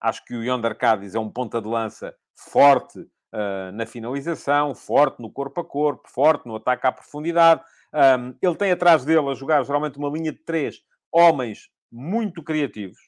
Acho 0.00 0.24
que 0.24 0.34
o 0.34 0.42
Yonder 0.42 0.76
Cádiz 0.76 1.14
é 1.14 1.18
um 1.18 1.30
ponta 1.30 1.60
de 1.60 1.68
lança 1.68 2.14
forte 2.34 2.98
uh, 2.98 3.72
na 3.74 3.84
finalização, 3.84 4.74
forte 4.74 5.20
no 5.20 5.30
corpo 5.30 5.60
a 5.60 5.64
corpo, 5.64 6.08
forte 6.08 6.46
no 6.46 6.56
ataque 6.56 6.86
à 6.86 6.92
profundidade. 6.92 7.62
Um, 7.92 8.34
ele 8.40 8.56
tem 8.56 8.72
atrás 8.72 9.04
dele 9.04 9.28
a 9.28 9.34
jogar 9.34 9.62
geralmente 9.64 9.98
uma 9.98 10.08
linha 10.08 10.32
de 10.32 10.38
três 10.38 10.82
homens 11.12 11.68
muito 11.90 12.42
criativos. 12.42 12.98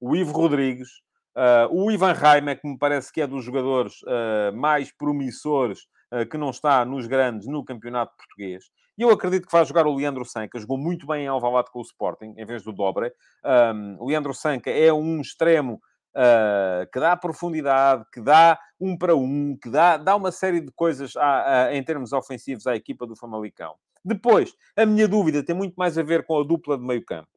O 0.00 0.16
Ivo 0.16 0.32
Rodrigues, 0.32 0.88
uh, 1.36 1.68
o 1.70 1.90
Ivan 1.90 2.12
Raima, 2.12 2.56
que 2.56 2.66
me 2.66 2.78
parece 2.78 3.12
que 3.12 3.20
é 3.20 3.26
dos 3.26 3.44
jogadores 3.44 4.00
uh, 4.02 4.56
mais 4.56 4.90
promissores 4.90 5.86
eh, 6.12 6.24
que 6.24 6.36
não 6.36 6.50
está 6.50 6.84
nos 6.84 7.06
grandes 7.06 7.46
no 7.46 7.64
campeonato 7.64 8.16
português. 8.16 8.64
E 8.98 9.02
eu 9.02 9.10
acredito 9.10 9.46
que 9.46 9.52
vai 9.52 9.64
jogar 9.64 9.86
o 9.86 9.94
Leandro 9.94 10.24
Sanca. 10.24 10.58
Jogou 10.58 10.76
muito 10.76 11.06
bem 11.06 11.24
em 11.24 11.28
Alvalade 11.28 11.70
com 11.70 11.78
o 11.78 11.82
Sporting, 11.82 12.34
em 12.36 12.44
vez 12.44 12.64
do 12.64 12.72
Dobre. 12.72 13.12
Um, 13.44 13.96
o 14.00 14.08
Leandro 14.08 14.34
Sanca 14.34 14.70
é 14.70 14.92
um 14.92 15.20
extremo 15.20 15.80
uh, 16.16 16.90
que 16.92 16.98
dá 16.98 17.16
profundidade, 17.16 18.04
que 18.12 18.20
dá 18.20 18.58
um 18.80 18.98
para 18.98 19.14
um, 19.14 19.56
que 19.56 19.70
dá, 19.70 19.96
dá 19.96 20.16
uma 20.16 20.32
série 20.32 20.60
de 20.60 20.72
coisas 20.72 21.16
à, 21.16 21.66
à, 21.66 21.74
em 21.76 21.82
termos 21.82 22.12
ofensivos 22.12 22.66
à 22.66 22.74
equipa 22.74 23.06
do 23.06 23.14
Famalicão. 23.14 23.76
Depois, 24.04 24.52
a 24.76 24.84
minha 24.84 25.06
dúvida 25.06 25.44
tem 25.44 25.54
muito 25.54 25.74
mais 25.76 25.96
a 25.96 26.02
ver 26.02 26.26
com 26.26 26.40
a 26.40 26.44
dupla 26.44 26.76
de 26.76 26.84
meio 26.84 27.04
campo. 27.04 27.28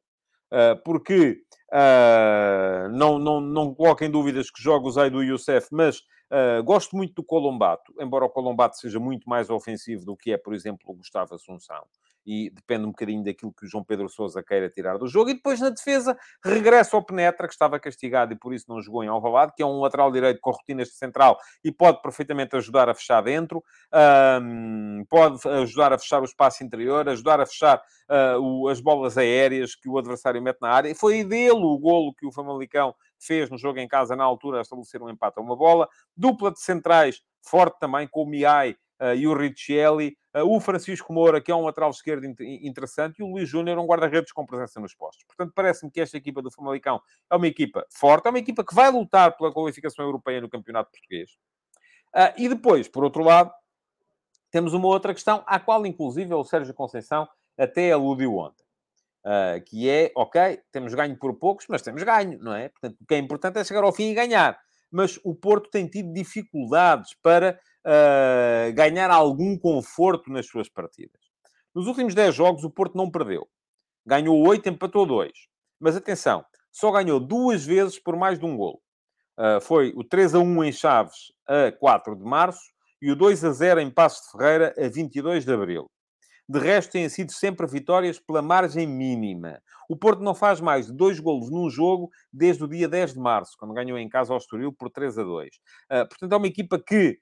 Uh, 0.54 0.80
porque 0.84 1.42
uh, 1.72 2.88
não, 2.90 3.18
não, 3.18 3.40
não 3.40 3.74
coloco 3.74 4.04
em 4.04 4.10
dúvidas 4.10 4.50
que 4.50 4.62
joga 4.62 4.86
o 4.86 4.90
Zaido 4.90 5.22
e 5.22 5.26
o 5.26 5.32
Youssef, 5.32 5.68
mas 5.72 6.00
Uh, 6.32 6.64
gosto 6.64 6.96
muito 6.96 7.14
do 7.14 7.22
Colombato, 7.22 7.94
embora 8.00 8.24
o 8.24 8.30
Colombato 8.30 8.76
seja 8.78 8.98
muito 8.98 9.28
mais 9.28 9.50
ofensivo 9.50 10.04
do 10.04 10.16
que 10.16 10.32
é, 10.32 10.38
por 10.38 10.54
exemplo, 10.54 10.80
o 10.86 10.94
Gustavo 10.94 11.34
Assunção 11.34 11.84
e 12.26 12.50
depende 12.50 12.84
um 12.84 12.90
bocadinho 12.90 13.22
daquilo 13.22 13.52
que 13.52 13.66
o 13.66 13.68
João 13.68 13.84
Pedro 13.84 14.08
Sousa 14.08 14.42
queira 14.42 14.68
tirar 14.70 14.98
do 14.98 15.06
jogo. 15.06 15.30
E 15.30 15.34
depois, 15.34 15.60
na 15.60 15.70
defesa, 15.70 16.16
regressa 16.44 16.96
ao 16.96 17.04
Penetra, 17.04 17.46
que 17.46 17.52
estava 17.52 17.78
castigado 17.78 18.32
e 18.32 18.36
por 18.36 18.54
isso 18.54 18.66
não 18.68 18.80
jogou 18.80 19.04
em 19.04 19.08
Alvalade, 19.08 19.52
que 19.56 19.62
é 19.62 19.66
um 19.66 19.80
lateral 19.80 20.10
direito 20.10 20.40
com 20.40 20.50
rotinas 20.50 20.88
de 20.88 20.94
central 20.94 21.38
e 21.62 21.70
pode 21.70 22.00
perfeitamente 22.02 22.56
ajudar 22.56 22.88
a 22.88 22.94
fechar 22.94 23.20
dentro, 23.22 23.62
um, 24.42 25.04
pode 25.08 25.46
ajudar 25.48 25.92
a 25.92 25.98
fechar 25.98 26.22
o 26.22 26.24
espaço 26.24 26.64
interior, 26.64 27.08
ajudar 27.08 27.40
a 27.40 27.46
fechar 27.46 27.78
uh, 28.10 28.40
o, 28.40 28.68
as 28.68 28.80
bolas 28.80 29.18
aéreas 29.18 29.74
que 29.74 29.88
o 29.88 29.98
adversário 29.98 30.40
mete 30.42 30.58
na 30.60 30.70
área. 30.70 30.88
E 30.88 30.94
foi 30.94 31.24
dele 31.24 31.52
o 31.52 31.78
golo 31.78 32.14
que 32.14 32.26
o 32.26 32.32
Famalicão 32.32 32.94
fez 33.18 33.50
no 33.50 33.58
jogo 33.58 33.78
em 33.78 33.88
casa 33.88 34.16
na 34.16 34.24
altura 34.24 34.58
a 34.58 34.62
estabelecer 34.62 35.02
um 35.02 35.10
empate 35.10 35.38
a 35.38 35.42
uma 35.42 35.56
bola. 35.56 35.88
Dupla 36.16 36.52
de 36.52 36.60
centrais 36.60 37.22
forte 37.42 37.78
também 37.78 38.08
com 38.08 38.22
o 38.22 38.26
Miai 38.26 38.76
e 39.16 39.26
o 39.26 39.34
Richelli, 39.34 40.16
uh, 40.34 40.44
o 40.44 40.60
Francisco 40.60 41.12
Moura, 41.12 41.40
que 41.40 41.50
é 41.50 41.54
um 41.54 41.64
lateral 41.64 41.90
esquerdo 41.90 42.24
interessante, 42.40 43.18
e 43.18 43.22
o 43.22 43.26
Luís 43.26 43.48
Júnior, 43.48 43.78
um 43.78 43.86
guarda-redes 43.86 44.32
com 44.32 44.46
presença 44.46 44.80
nos 44.80 44.94
postos. 44.94 45.24
Portanto, 45.26 45.52
parece-me 45.54 45.90
que 45.90 46.00
esta 46.00 46.16
equipa 46.16 46.40
do 46.40 46.50
Famalicão 46.50 47.00
é 47.30 47.36
uma 47.36 47.46
equipa 47.46 47.84
forte, 47.90 48.26
é 48.26 48.30
uma 48.30 48.38
equipa 48.38 48.64
que 48.64 48.74
vai 48.74 48.90
lutar 48.90 49.36
pela 49.36 49.52
qualificação 49.52 50.04
europeia 50.04 50.40
no 50.40 50.48
Campeonato 50.48 50.90
Português. 50.90 51.32
Uh, 52.14 52.32
e 52.36 52.48
depois, 52.48 52.86
por 52.86 53.02
outro 53.02 53.24
lado, 53.24 53.52
temos 54.50 54.72
uma 54.72 54.86
outra 54.86 55.12
questão, 55.12 55.42
à 55.46 55.58
qual, 55.58 55.84
inclusive, 55.84 56.32
o 56.32 56.44
Sérgio 56.44 56.72
Conceição 56.72 57.28
até 57.58 57.90
aludiu 57.90 58.36
ontem. 58.36 58.64
Uh, 59.24 59.60
que 59.64 59.88
é, 59.88 60.12
ok, 60.14 60.60
temos 60.70 60.94
ganho 60.94 61.18
por 61.18 61.34
poucos, 61.34 61.66
mas 61.68 61.82
temos 61.82 62.02
ganho, 62.02 62.38
não 62.40 62.54
é? 62.54 62.68
Portanto, 62.68 62.96
o 63.00 63.06
que 63.06 63.14
é 63.14 63.18
importante 63.18 63.58
é 63.58 63.64
chegar 63.64 63.82
ao 63.82 63.92
fim 63.92 64.10
e 64.10 64.14
ganhar. 64.14 64.56
Mas 64.90 65.18
o 65.24 65.34
Porto 65.34 65.70
tem 65.70 65.88
tido 65.88 66.12
dificuldades 66.12 67.14
para 67.20 67.58
uh, 67.86 68.72
ganhar 68.74 69.10
algum 69.10 69.58
conforto 69.58 70.30
nas 70.30 70.46
suas 70.46 70.68
partidas. 70.68 71.20
Nos 71.74 71.86
últimos 71.86 72.14
10 72.14 72.34
jogos, 72.34 72.64
o 72.64 72.70
Porto 72.70 72.96
não 72.96 73.10
perdeu. 73.10 73.48
Ganhou 74.06 74.46
8, 74.46 74.68
empatou 74.68 75.06
2. 75.06 75.32
Mas 75.80 75.96
atenção, 75.96 76.44
só 76.70 76.90
ganhou 76.90 77.20
duas 77.20 77.64
vezes 77.64 77.98
por 77.98 78.16
mais 78.16 78.38
de 78.38 78.44
um 78.44 78.56
golo. 78.56 78.80
Uh, 79.38 79.60
foi 79.60 79.92
o 79.96 80.04
3 80.04 80.36
a 80.36 80.38
1 80.38 80.64
em 80.64 80.72
Chaves 80.72 81.32
a 81.46 81.72
4 81.72 82.16
de 82.16 82.24
março 82.24 82.62
e 83.02 83.10
o 83.10 83.16
2 83.16 83.44
a 83.44 83.50
0 83.50 83.80
em 83.80 83.90
Passos 83.90 84.24
de 84.24 84.32
Ferreira 84.32 84.74
a 84.78 84.88
22 84.88 85.44
de 85.44 85.52
abril. 85.52 85.90
De 86.48 86.58
resto, 86.58 86.92
têm 86.92 87.08
sido 87.08 87.32
sempre 87.32 87.66
vitórias 87.66 88.20
pela 88.20 88.42
margem 88.42 88.86
mínima. 88.86 89.60
O 89.88 89.96
Porto 89.96 90.22
não 90.22 90.34
faz 90.34 90.60
mais 90.60 90.86
de 90.86 90.92
dois 90.92 91.18
golos 91.18 91.50
num 91.50 91.70
jogo 91.70 92.10
desde 92.32 92.62
o 92.62 92.68
dia 92.68 92.86
10 92.86 93.14
de 93.14 93.18
março, 93.18 93.56
quando 93.58 93.74
ganhou 93.74 93.98
em 93.98 94.08
casa 94.08 94.32
ao 94.32 94.38
Estoril 94.38 94.72
por 94.72 94.90
3 94.90 95.18
a 95.18 95.22
2. 95.22 95.48
Uh, 95.48 95.58
ah, 95.90 96.06
portanto, 96.06 96.32
é 96.32 96.36
uma 96.36 96.46
equipa 96.46 96.78
que 96.78 97.18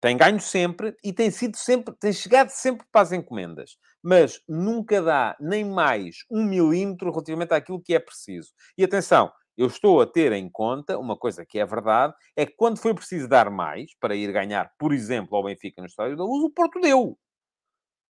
tem 0.00 0.16
ganho 0.16 0.40
sempre 0.40 0.94
e 1.02 1.12
tem 1.12 1.30
sido 1.30 1.56
sempre, 1.56 1.94
tem 1.98 2.12
chegado 2.12 2.50
sempre 2.50 2.86
para 2.92 3.00
as 3.00 3.12
encomendas, 3.12 3.76
mas 4.02 4.40
nunca 4.48 5.02
dá 5.02 5.36
nem 5.40 5.64
mais 5.64 6.16
um 6.30 6.44
milímetro 6.44 7.10
relativamente 7.10 7.54
àquilo 7.54 7.82
que 7.82 7.94
é 7.94 7.98
preciso. 7.98 8.52
E 8.76 8.84
atenção, 8.84 9.32
eu 9.56 9.66
estou 9.66 10.00
a 10.00 10.06
ter 10.06 10.32
em 10.32 10.50
conta 10.50 10.98
uma 10.98 11.16
coisa 11.16 11.44
que 11.46 11.58
é 11.58 11.64
verdade, 11.64 12.14
é 12.36 12.44
que 12.44 12.54
quando 12.56 12.78
foi 12.78 12.94
preciso 12.94 13.26
dar 13.26 13.50
mais 13.50 13.90
para 13.98 14.14
ir 14.14 14.30
ganhar, 14.32 14.70
por 14.78 14.92
exemplo, 14.92 15.36
ao 15.36 15.44
Benfica 15.44 15.80
no 15.80 15.86
Estádio 15.88 16.16
da 16.16 16.24
Luz, 16.24 16.44
o 16.44 16.50
Porto 16.50 16.78
deu. 16.80 17.18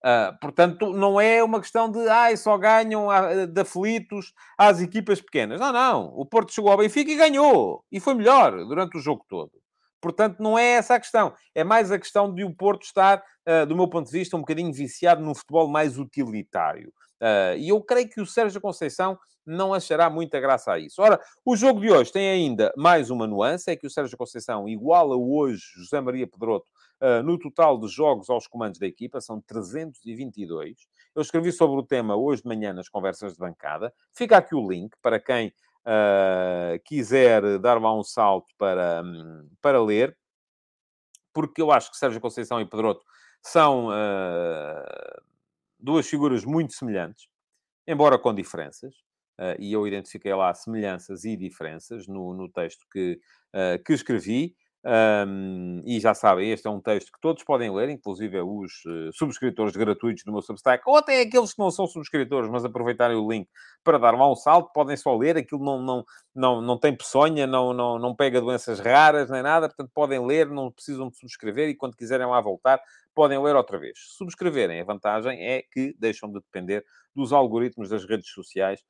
Uh, 0.05 0.39
portanto, 0.41 0.93
não 0.93 1.21
é 1.21 1.43
uma 1.43 1.61
questão 1.61 1.91
de 1.91 2.07
ai, 2.09 2.37
só 2.37 2.57
ganham 2.59 3.09
de 3.53 3.61
aflitos 3.61 4.33
às 4.59 4.81
equipas 4.81 5.21
pequenas. 5.21 5.59
Não, 5.59 5.73
não. 5.73 6.07
O 6.15 6.27
Porto 6.27 6.53
chegou 6.53 6.71
ao 6.71 6.79
Benfica 6.79 7.11
e 7.11 7.17
ganhou. 7.17 7.85
E 7.91 7.99
foi 7.99 8.15
melhor 8.15 8.53
durante 8.67 8.97
o 8.99 9.01
jogo 9.01 9.25
todo. 9.29 9.51
Portanto, 10.01 10.41
não 10.41 10.59
é 10.59 10.73
essa 10.73 10.95
a 10.95 11.01
questão. 11.01 11.35
É 11.55 11.65
mais 11.65 11.91
a 11.91 11.99
questão 11.99 12.33
de 12.33 12.45
o 12.45 12.55
Porto 12.55 12.83
estar, 12.83 13.23
uh, 13.47 13.67
do 13.67 13.77
meu 13.77 13.89
ponto 13.89 14.07
de 14.07 14.19
vista, 14.19 14.37
um 14.37 14.41
bocadinho 14.41 14.73
viciado 14.73 15.23
num 15.23 15.35
futebol 15.35 15.69
mais 15.69 15.99
utilitário. 15.99 16.93
Uh, 17.21 17.57
e 17.57 17.69
eu 17.71 17.81
creio 17.81 18.09
que 18.09 18.21
o 18.21 18.27
Sérgio 18.27 18.61
Conceição 18.61 19.19
não 19.47 19.73
achará 19.73 20.11
muita 20.11 20.41
graça 20.41 20.73
a 20.73 20.79
isso. 20.79 21.01
Ora, 21.01 21.21
o 21.45 21.57
jogo 21.57 21.81
de 21.81 21.91
hoje 21.91 22.13
tem 22.13 22.29
ainda 22.29 22.73
mais 22.77 23.11
uma 23.11 23.27
nuance, 23.27 23.71
é 23.71 23.77
que 23.77 23.87
o 23.87 23.91
Sérgio 23.91 24.19
Conceição 24.19 24.69
iguala 24.69 25.17
hoje 25.17 25.63
José 25.77 26.01
Maria 26.01 26.27
Pedroto 26.27 26.69
uh, 27.01 27.23
no 27.23 27.39
total 27.39 27.79
de 27.79 27.89
jogos 27.89 28.29
aos 28.29 28.47
comandos 28.47 28.79
da 28.79 28.87
equipa, 28.87 29.21
são 29.21 29.41
322. 29.41 30.77
Eu 31.15 31.23
escrevi 31.23 31.53
sobre 31.53 31.79
o 31.79 31.83
tema 31.83 32.17
hoje 32.17 32.43
de 32.43 32.49
manhã 32.49 32.73
nas 32.73 32.89
conversas 32.89 33.35
de 33.35 33.39
bancada. 33.39 33.93
Fica 34.13 34.37
aqui 34.37 34.55
o 34.55 34.69
link 34.69 34.95
para 35.01 35.21
quem 35.21 35.53
uh, 35.87 36.83
quiser 36.85 37.59
dar 37.59 37.81
lá 37.81 37.97
um 37.97 38.03
salto 38.03 38.53
para, 38.59 39.03
para 39.61 39.83
ler, 39.83 40.17
porque 41.33 41.63
eu 41.63 41.71
acho 41.71 41.91
que 41.91 41.97
Sérgio 41.97 42.21
Conceição 42.21 42.61
e 42.61 42.67
Pedroto 42.67 43.05
são 43.43 43.89
uh, 43.89 45.23
duas 45.79 46.09
figuras 46.09 46.45
muito 46.45 46.73
semelhantes, 46.73 47.29
embora 47.87 48.19
com 48.19 48.35
diferenças. 48.35 48.95
Uh, 49.39 49.55
e 49.59 49.73
eu 49.73 49.87
identifiquei 49.87 50.35
lá 50.35 50.53
semelhanças 50.55 51.25
e 51.25 51.37
diferenças 51.37 52.09
no, 52.09 52.33
no 52.35 52.51
texto 52.51 52.87
que, 52.91 53.21
que 53.85 53.93
escrevi. 53.93 54.57
Um, 54.89 55.83
e 55.85 55.99
já 55.99 56.15
sabem, 56.15 56.53
este 56.53 56.69
é 56.69 56.71
um 56.71 56.81
texto 56.81 57.11
que 57.11 57.21
todos 57.21 57.43
podem 57.43 57.75
ler, 57.75 57.89
inclusive 57.89 58.41
os 58.41 58.85
uh, 58.85 59.13
subscritores 59.13 59.75
gratuitos 59.75 60.23
do 60.23 60.31
meu 60.31 60.41
Substack, 60.41 60.85
ou 60.87 60.97
até 60.97 61.23
aqueles 61.23 61.53
que 61.53 61.59
não 61.59 61.73
são 61.73 61.89
subscritores, 61.89 62.49
mas 62.49 62.65
aproveitarem 62.65 63.17
o 63.17 63.29
link 63.29 63.49
para 63.83 63.99
dar 63.99 64.13
lá 64.13 64.31
um 64.31 64.37
salto, 64.37 64.73
podem 64.73 64.97
só 64.97 65.17
ler, 65.17 65.37
aquilo 65.37 65.65
não, 65.65 65.83
não, 65.83 66.05
não, 66.33 66.63
não 66.63 66.79
tem 66.79 66.97
peçonha, 66.97 67.49
não, 67.49 67.73
não, 67.73 67.99
não 67.99 68.15
pega 68.15 68.41
doenças 68.41 68.79
raras, 68.79 69.29
nem 69.29 69.43
nada, 69.43 69.67
portanto 69.67 69.91
podem 69.93 70.25
ler, 70.25 70.49
não 70.49 70.71
precisam 70.71 71.11
de 71.11 71.19
subscrever 71.19 71.69
e 71.69 71.75
quando 71.75 71.97
quiserem 71.97 72.27
lá 72.29 72.41
voltar, 72.41 72.81
podem 73.13 73.43
ler 73.43 73.57
outra 73.57 73.81
vez. 73.81 73.99
Subscreverem, 74.17 74.81
a 74.81 74.85
vantagem 74.85 75.45
é 75.45 75.63
que 75.63 75.97
deixam 75.99 76.29
de 76.29 76.35
depender 76.35 76.85
dos 77.13 77.33
algoritmos 77.33 77.89
das 77.89 78.05
redes 78.05 78.31
sociais 78.31 78.85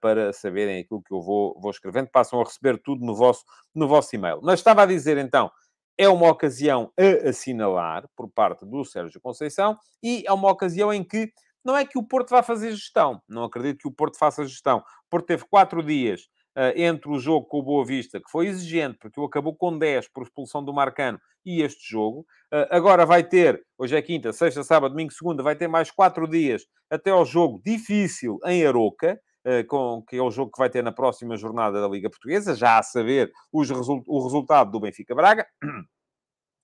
para 0.00 0.32
saberem 0.32 0.80
aquilo 0.80 1.02
que 1.02 1.12
eu 1.12 1.20
vou, 1.20 1.58
vou 1.60 1.70
escrevendo. 1.70 2.08
Passam 2.10 2.40
a 2.40 2.44
receber 2.44 2.80
tudo 2.82 3.04
no 3.04 3.14
vosso, 3.14 3.44
no 3.74 3.86
vosso 3.86 4.14
e-mail. 4.14 4.40
Mas 4.42 4.60
estava 4.60 4.82
a 4.82 4.86
dizer 4.86 5.18
então, 5.18 5.50
é 5.98 6.08
uma 6.08 6.28
ocasião 6.28 6.92
a 6.96 7.28
assinalar 7.28 8.08
por 8.16 8.30
parte 8.30 8.64
do 8.64 8.84
Sérgio 8.84 9.20
Conceição 9.20 9.76
e 10.02 10.22
é 10.26 10.32
uma 10.32 10.50
ocasião 10.50 10.92
em 10.92 11.02
que 11.02 11.32
não 11.64 11.76
é 11.76 11.84
que 11.84 11.98
o 11.98 12.02
Porto 12.02 12.30
vá 12.30 12.42
fazer 12.42 12.70
gestão. 12.70 13.20
Não 13.28 13.44
acredito 13.44 13.78
que 13.78 13.88
o 13.88 13.92
Porto 13.92 14.16
faça 14.16 14.44
gestão. 14.44 14.78
O 14.78 15.10
Porto 15.10 15.26
teve 15.26 15.44
quatro 15.50 15.82
dias 15.82 16.22
uh, 16.56 16.72
entre 16.76 17.10
o 17.10 17.18
jogo 17.18 17.46
com 17.46 17.58
o 17.58 17.62
Boa 17.62 17.84
Vista, 17.84 18.20
que 18.20 18.30
foi 18.30 18.46
exigente, 18.46 18.96
porque 18.98 19.20
o 19.20 19.24
acabou 19.24 19.54
com 19.54 19.76
10 19.76 20.08
por 20.08 20.22
expulsão 20.22 20.64
do 20.64 20.72
Marcano, 20.72 21.20
e 21.44 21.62
este 21.62 21.90
jogo. 21.90 22.20
Uh, 22.52 22.66
agora 22.70 23.04
vai 23.04 23.22
ter, 23.22 23.62
hoje 23.76 23.96
é 23.96 24.00
quinta, 24.00 24.32
sexta, 24.32 24.62
sábado, 24.62 24.92
domingo, 24.92 25.12
segunda, 25.12 25.42
vai 25.42 25.56
ter 25.56 25.68
mais 25.68 25.90
quatro 25.90 26.28
dias 26.28 26.64
até 26.90 27.10
ao 27.10 27.24
jogo 27.24 27.60
difícil 27.64 28.38
em 28.46 28.66
Aroca. 28.66 29.20
Eh, 29.50 29.64
com, 29.64 30.02
que 30.06 30.14
é 30.14 30.20
o 30.20 30.30
jogo 30.30 30.52
que 30.52 30.58
vai 30.58 30.68
ter 30.68 30.82
na 30.82 30.92
próxima 30.92 31.34
jornada 31.34 31.80
da 31.80 31.88
Liga 31.88 32.10
Portuguesa, 32.10 32.54
já 32.54 32.78
a 32.78 32.82
saber 32.82 33.32
os 33.50 33.70
o 33.70 34.22
resultado 34.22 34.70
do 34.70 34.78
Benfica-Braga. 34.78 35.46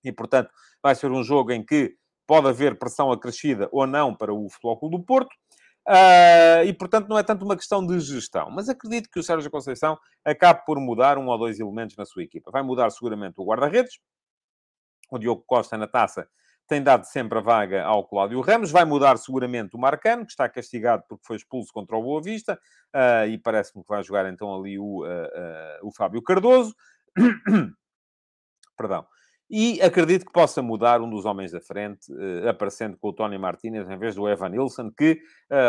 E, 0.05 0.13
portanto, 0.13 0.51
vai 0.83 0.95
ser 0.95 1.11
um 1.11 1.25
jogo 1.25 1.51
em 1.51 1.65
que 1.65 1.97
pode 2.27 2.47
haver 2.47 2.79
pressão 2.79 3.11
acrescida 3.11 3.71
ou 3.73 3.87
não 3.87 4.15
para 4.15 4.35
o 4.35 4.51
Futebol 4.51 4.79
Clube 4.79 4.99
do 4.99 5.03
Porto. 5.03 5.33
Uh, 5.89 6.61
e, 6.67 6.75
portanto, 6.75 7.09
não 7.09 7.19
é 7.19 7.23
tanto 7.23 7.43
uma 7.43 7.57
questão 7.57 7.87
de 7.87 7.99
gestão. 8.01 8.51
Mas 8.51 8.69
acredito 8.69 9.09
que 9.11 9.19
o 9.19 9.23
Sérgio 9.23 9.51
Conceição 9.51 9.99
acabe 10.23 10.63
por 10.67 10.79
mudar 10.79 11.17
um 11.17 11.29
ou 11.29 11.39
dois 11.39 11.59
elementos 11.59 11.97
na 11.97 12.05
sua 12.05 12.23
equipa. 12.23 12.51
Vai 12.51 12.63
mudar 12.63 12.91
seguramente 12.91 13.37
o 13.39 13.47
guarda-redes. 13.47 13.99
O 15.11 15.19
Diogo 15.19 15.43
Costa 15.47 15.79
na 15.79 15.87
taça 15.87 16.29
tem 16.67 16.83
dado 16.83 17.05
sempre 17.05 17.39
a 17.39 17.43
vaga 17.43 17.85
ao 17.85 18.07
Cláudio 18.07 18.41
Ramos. 18.41 18.71
Vai 18.71 18.85
mudar 18.85 19.17
seguramente 19.19 19.77
o 19.77 19.79
Marcano, 19.79 20.25
que 20.25 20.33
está 20.33 20.49
castigado 20.49 21.05
porque 21.09 21.25
foi 21.27 21.37
expulso 21.37 21.73
contra 21.73 21.97
o 21.97 22.03
Boa 22.03 22.23
Vista, 22.23 22.59
uh, 22.95 23.29
e 23.29 23.39
parece-me 23.39 23.83
que 23.83 23.89
vai 23.89 24.03
jogar 24.03 24.31
então 24.33 24.55
ali 24.55 24.79
o, 24.79 25.05
uh, 25.05 25.07
uh, 25.07 25.89
o 25.89 25.93
Fábio 25.93 26.23
Cardoso. 26.23 26.75
Perdão. 28.77 29.07
E 29.51 29.81
acredito 29.83 30.25
que 30.25 30.33
possa 30.33 30.63
mudar 30.63 31.01
um 31.03 31.09
dos 31.09 31.27
homens 31.27 31.53
da 31.53 31.61
frente, 31.61 32.11
aparecendo 32.49 32.97
com 32.97 33.09
o 33.09 33.13
Tony 33.13 33.37
Martinez 33.39 33.89
em 33.89 33.99
vez 33.99 34.15
do 34.15 34.27
Evan 34.27 34.49
Nilsson, 34.49 34.91
que 34.91 35.21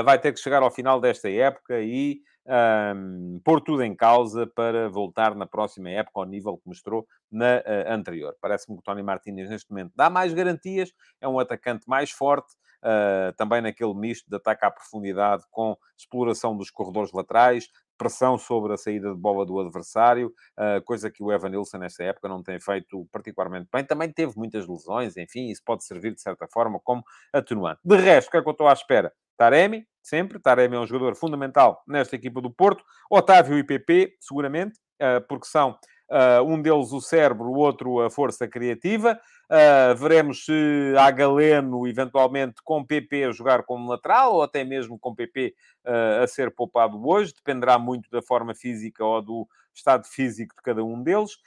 vai 0.03 0.17
ter 0.17 0.31
que 0.31 0.39
chegar 0.39 0.63
ao 0.63 0.71
final 0.71 0.99
desta 0.99 1.29
época 1.29 1.81
e 1.81 2.21
um, 2.47 3.39
pôr 3.43 3.61
tudo 3.61 3.83
em 3.83 3.95
causa 3.95 4.45
para 4.47 4.89
voltar 4.89 5.35
na 5.35 5.45
próxima 5.45 5.89
época 5.89 6.19
ao 6.19 6.25
nível 6.25 6.57
que 6.57 6.67
mostrou 6.67 7.07
na 7.31 7.57
uh, 7.57 7.91
anterior. 7.91 8.35
Parece-me 8.39 8.75
que 8.75 8.81
o 8.81 8.83
Tony 8.83 9.03
Martínez, 9.03 9.49
neste 9.49 9.69
momento, 9.69 9.91
dá 9.95 10.09
mais 10.09 10.33
garantias, 10.33 10.91
é 11.19 11.27
um 11.27 11.39
atacante 11.39 11.87
mais 11.87 12.11
forte, 12.11 12.53
uh, 12.83 13.33
também 13.35 13.61
naquele 13.61 13.93
misto 13.93 14.29
de 14.29 14.35
ataque 14.35 14.65
à 14.65 14.71
profundidade 14.71 15.43
com 15.49 15.75
exploração 15.97 16.55
dos 16.55 16.69
corredores 16.69 17.11
laterais, 17.11 17.67
pressão 17.97 18.37
sobre 18.37 18.73
a 18.73 18.77
saída 18.77 19.13
de 19.13 19.19
bola 19.19 19.45
do 19.45 19.59
adversário, 19.59 20.33
uh, 20.59 20.83
coisa 20.83 21.09
que 21.09 21.23
o 21.23 21.31
Evan 21.31 21.49
Nilsson 21.49 21.77
nesta 21.77 22.03
época 22.03 22.27
não 22.27 22.43
tem 22.43 22.59
feito 22.59 23.07
particularmente 23.11 23.69
bem. 23.71 23.83
Também 23.83 24.11
teve 24.11 24.33
muitas 24.37 24.67
lesões, 24.67 25.17
enfim, 25.17 25.47
isso 25.49 25.61
pode 25.65 25.83
servir 25.85 26.13
de 26.13 26.21
certa 26.21 26.47
forma 26.47 26.79
como 26.83 27.03
atenuante. 27.33 27.79
De 27.83 27.95
resto, 27.95 28.27
o 28.27 28.31
que 28.31 28.37
é 28.37 28.41
que 28.41 28.47
eu 28.47 28.51
estou 28.51 28.67
à 28.67 28.73
espera? 28.73 29.13
Taremi, 29.38 29.86
sempre. 30.01 30.39
Taremi 30.39 30.75
é 30.75 30.79
um 30.79 30.88
jogador 30.88 31.15
fundamental 31.15 31.83
nesta 31.88 32.15
equipa 32.15 32.41
do 32.41 32.51
Porto. 32.51 32.83
Otávio 33.09 33.57
e 33.57 33.63
PP, 33.63 34.15
seguramente, 34.19 34.79
eh, 34.99 35.19
porque 35.21 35.47
são 35.47 35.77
Uh, 36.07 36.43
um 36.43 36.61
deles 36.61 36.91
o 36.91 37.01
cérebro, 37.01 37.45
o 37.45 37.57
outro 37.57 37.99
a 37.99 38.11
força 38.11 38.47
criativa. 38.47 39.19
Uh, 39.49 39.95
veremos 39.95 40.45
se 40.45 40.93
há 40.99 41.09
Galeno, 41.09 41.88
eventualmente, 41.88 42.61
com 42.63 42.86
PP 42.86 43.23
a 43.23 43.31
jogar 43.31 43.63
como 43.63 43.89
lateral, 43.89 44.36
ou 44.36 44.43
até 44.43 44.63
mesmo 44.63 44.99
com 44.99 45.15
PP 45.15 45.55
a 46.21 46.27
ser 46.27 46.51
poupado 46.51 47.03
hoje. 47.07 47.33
Dependerá 47.33 47.79
muito 47.79 48.09
da 48.09 48.21
forma 48.21 48.53
física 48.53 49.03
ou 49.03 49.21
do 49.21 49.47
estado 49.73 50.07
físico 50.07 50.55
de 50.55 50.61
cada 50.61 50.83
um 50.83 51.01
deles. 51.01 51.38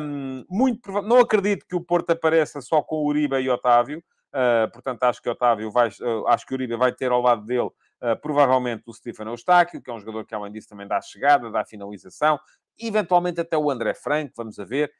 Um, 0.00 0.44
muito 0.48 0.90
Não 1.02 1.18
acredito 1.18 1.66
que 1.66 1.76
o 1.76 1.80
Porto 1.80 2.10
apareça 2.10 2.60
só 2.60 2.82
com 2.82 3.04
Uribe 3.04 3.36
e 3.36 3.50
Otávio. 3.50 4.02
Uh, 4.34 4.68
portanto, 4.72 5.04
acho 5.04 5.22
que 5.22 5.30
Otávio 5.30 5.70
vai, 5.70 5.88
uh, 5.88 6.26
acho 6.26 6.44
que 6.44 6.52
Uribe 6.52 6.74
vai 6.74 6.92
ter 6.92 7.12
ao 7.12 7.22
lado 7.22 7.46
dele 7.46 7.68
uh, 7.68 8.20
provavelmente 8.20 8.82
o 8.84 8.92
Stefano 8.92 9.30
Eustáquio, 9.30 9.80
que 9.80 9.88
é 9.88 9.94
um 9.94 10.00
jogador 10.00 10.26
que, 10.26 10.34
além 10.34 10.50
disso, 10.50 10.68
também 10.68 10.88
dá 10.88 11.00
chegada, 11.00 11.48
dá 11.52 11.64
finalização, 11.64 12.40
eventualmente 12.76 13.40
até 13.40 13.56
o 13.56 13.70
André 13.70 13.94
Franco, 13.94 14.32
vamos 14.36 14.58
a 14.58 14.64
ver. 14.64 14.92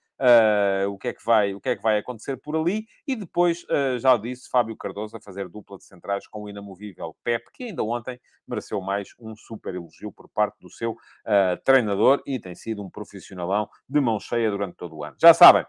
O, 0.89 0.97
que 0.97 1.09
é 1.09 1.13
que 1.13 1.25
vai, 1.25 1.55
o 1.55 1.61
que 1.61 1.71
é 1.71 1.77
que 1.77 1.83
vai 1.83 1.99
acontecer 1.99 2.37
por 2.37 2.55
ali, 2.55 2.87
e 3.05 3.17
depois, 3.17 3.67
já 3.99 4.17
disse, 4.17 4.49
Fábio 4.49 4.77
Cardoso 4.77 5.17
a 5.17 5.21
fazer 5.21 5.49
dupla 5.49 5.77
de 5.77 5.85
centrais 5.85 6.29
com 6.29 6.45
o 6.45 6.49
inamovível 6.49 7.17
Pep, 7.25 7.45
que 7.53 7.65
ainda 7.65 7.83
ontem 7.83 8.21
mereceu 8.47 8.81
mais 8.81 9.09
um 9.19 9.35
super 9.35 9.75
elogio 9.75 10.13
por 10.13 10.29
parte 10.29 10.57
do 10.61 10.71
seu 10.71 10.97
treinador 11.65 12.23
e 12.25 12.39
tem 12.39 12.55
sido 12.55 12.81
um 12.81 12.89
profissionalão 12.89 13.69
de 13.89 14.01
mão 14.01 14.21
cheia 14.21 14.49
durante 14.53 14.77
todo 14.77 14.97
o 14.97 15.03
ano. 15.03 15.17
Já 15.19 15.35
sabem, 15.35 15.67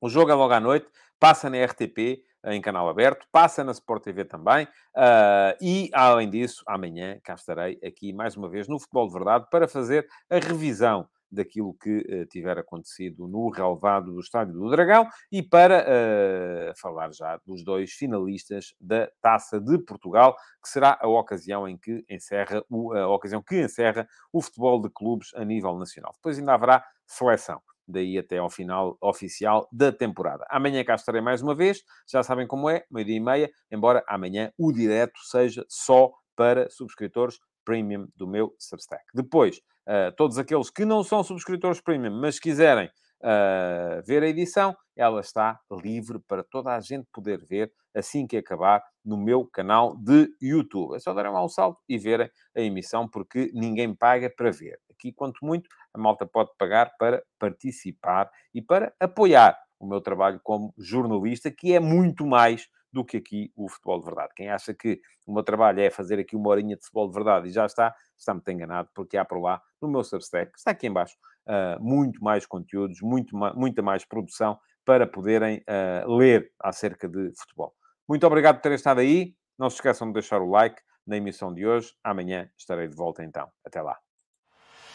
o 0.00 0.08
jogo 0.08 0.32
é 0.32 0.34
logo 0.34 0.52
à 0.52 0.58
noite, 0.58 0.88
passa 1.20 1.48
na 1.48 1.64
RTP, 1.64 2.24
em 2.46 2.60
canal 2.60 2.88
aberto, 2.88 3.26
passa 3.32 3.64
na 3.64 3.72
Sport 3.72 4.04
TV 4.04 4.24
também. 4.24 4.66
Uh, 4.94 5.56
e, 5.60 5.90
além 5.92 6.28
disso, 6.28 6.62
amanhã 6.66 7.18
cá 7.22 7.34
estarei 7.34 7.78
aqui 7.84 8.12
mais 8.12 8.36
uma 8.36 8.48
vez 8.48 8.68
no 8.68 8.78
Futebol 8.78 9.06
de 9.06 9.14
Verdade 9.14 9.46
para 9.50 9.66
fazer 9.66 10.06
a 10.30 10.38
revisão 10.38 11.08
daquilo 11.30 11.74
que 11.74 11.98
uh, 11.98 12.26
tiver 12.26 12.58
acontecido 12.58 13.26
no 13.26 13.50
relevado 13.50 14.12
do 14.12 14.20
Estádio 14.20 14.54
do 14.54 14.70
Dragão 14.70 15.08
e 15.32 15.42
para 15.42 15.82
uh, 15.82 16.80
falar 16.80 17.12
já 17.12 17.38
dos 17.44 17.64
dois 17.64 17.92
finalistas 17.92 18.74
da 18.80 19.10
Taça 19.20 19.60
de 19.60 19.78
Portugal, 19.78 20.36
que 20.62 20.68
será 20.68 20.96
a 21.00 21.08
ocasião 21.08 21.68
em 21.68 21.76
que 21.76 22.04
encerra 22.08 22.62
o, 22.70 22.92
a 22.92 23.08
ocasião 23.08 23.42
que 23.42 23.60
encerra 23.60 24.06
o 24.32 24.40
futebol 24.40 24.80
de 24.80 24.88
clubes 24.90 25.34
a 25.34 25.44
nível 25.44 25.76
nacional. 25.76 26.12
Depois 26.14 26.38
ainda 26.38 26.54
haverá 26.54 26.84
seleção 27.06 27.60
daí 27.86 28.18
até 28.18 28.38
ao 28.38 28.50
final 28.50 28.96
oficial 29.00 29.68
da 29.72 29.92
temporada. 29.92 30.46
Amanhã 30.48 30.84
cá 30.84 30.94
estarei 30.94 31.20
mais 31.20 31.42
uma 31.42 31.54
vez, 31.54 31.82
já 32.10 32.22
sabem 32.22 32.46
como 32.46 32.68
é, 32.68 32.84
meio-dia 32.90 33.16
e 33.16 33.20
meia, 33.20 33.50
embora 33.70 34.02
amanhã 34.06 34.52
o 34.58 34.72
direto 34.72 35.18
seja 35.24 35.64
só 35.68 36.12
para 36.36 36.68
subscritores 36.70 37.38
premium 37.64 38.06
do 38.16 38.26
meu 38.26 38.54
Substack. 38.58 39.02
Depois, 39.14 39.58
uh, 39.88 40.14
todos 40.16 40.38
aqueles 40.38 40.70
que 40.70 40.84
não 40.84 41.02
são 41.02 41.22
subscritores 41.22 41.80
premium, 41.80 42.20
mas 42.20 42.38
quiserem 42.38 42.90
uh, 43.24 44.02
ver 44.06 44.22
a 44.22 44.28
edição, 44.28 44.76
ela 44.94 45.20
está 45.20 45.58
livre 45.82 46.20
para 46.28 46.44
toda 46.44 46.74
a 46.74 46.80
gente 46.80 47.08
poder 47.12 47.44
ver 47.44 47.72
assim 47.94 48.26
que 48.26 48.36
acabar 48.36 48.84
no 49.04 49.16
meu 49.16 49.46
canal 49.46 49.96
de 49.96 50.28
YouTube. 50.40 50.94
É 50.94 50.98
só 50.98 51.14
darem 51.14 51.32
lá 51.32 51.44
um 51.44 51.48
salto 51.48 51.80
e 51.88 51.96
verem 51.96 52.30
a 52.54 52.60
emissão, 52.60 53.08
porque 53.08 53.50
ninguém 53.54 53.94
paga 53.94 54.30
para 54.30 54.50
ver. 54.50 54.78
Aqui, 54.90 55.12
quanto 55.12 55.44
muito, 55.44 55.68
a 55.92 55.98
malta 55.98 56.26
pode 56.26 56.50
pagar 56.58 56.92
para 56.98 57.22
participar 57.38 58.30
e 58.52 58.60
para 58.60 58.92
apoiar 59.00 59.58
o 59.78 59.86
meu 59.86 60.00
trabalho 60.00 60.40
como 60.42 60.72
jornalista, 60.78 61.50
que 61.50 61.72
é 61.72 61.80
muito 61.80 62.26
mais 62.26 62.68
do 62.92 63.04
que 63.04 63.16
aqui 63.16 63.52
o 63.56 63.68
futebol 63.68 63.98
de 63.98 64.04
verdade. 64.06 64.32
Quem 64.36 64.48
acha 64.48 64.72
que 64.72 65.00
o 65.26 65.32
meu 65.32 65.42
trabalho 65.42 65.80
é 65.80 65.90
fazer 65.90 66.18
aqui 66.20 66.36
uma 66.36 66.48
horinha 66.48 66.76
de 66.76 66.82
futebol 66.82 67.08
de 67.08 67.14
verdade 67.14 67.48
e 67.48 67.52
já 67.52 67.66
está, 67.66 67.94
está 68.16 68.32
muito 68.32 68.48
enganado, 68.50 68.88
porque 68.94 69.16
há 69.16 69.24
por 69.24 69.40
lá, 69.40 69.60
no 69.82 69.88
meu 69.88 70.04
Substack, 70.04 70.52
está 70.56 70.70
aqui 70.70 70.86
embaixo, 70.86 71.16
uh, 71.48 71.82
muito 71.82 72.22
mais 72.22 72.46
conteúdos, 72.46 73.00
muito 73.00 73.36
ma 73.36 73.52
muita 73.54 73.82
mais 73.82 74.04
produção 74.04 74.58
para 74.84 75.06
poderem 75.06 75.62
uh, 75.68 76.16
ler 76.16 76.50
acerca 76.62 77.08
de 77.08 77.32
futebol. 77.38 77.72
Muito 78.08 78.26
obrigado 78.26 78.56
por 78.56 78.62
terem 78.62 78.76
estado 78.76 79.00
aí. 79.00 79.34
Não 79.58 79.70
se 79.70 79.76
esqueçam 79.76 80.08
de 80.08 80.14
deixar 80.14 80.40
o 80.42 80.50
like 80.50 80.80
na 81.06 81.16
emissão 81.16 81.52
de 81.52 81.66
hoje. 81.66 81.92
Amanhã 82.02 82.48
estarei 82.58 82.88
de 82.88 82.94
volta 82.94 83.24
então. 83.24 83.48
Até 83.64 83.80
lá. 83.80 83.96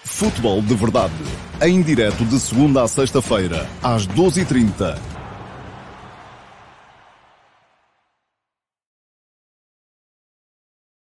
Futebol 0.03 0.61
de 0.61 0.75
Verdade. 0.75 1.13
Em 1.61 1.81
direto 1.81 2.23
de 2.25 2.39
segunda 2.39 2.83
a 2.83 2.87
sexta-feira, 2.87 3.65
às 3.83 4.07
12h30 4.07 5.18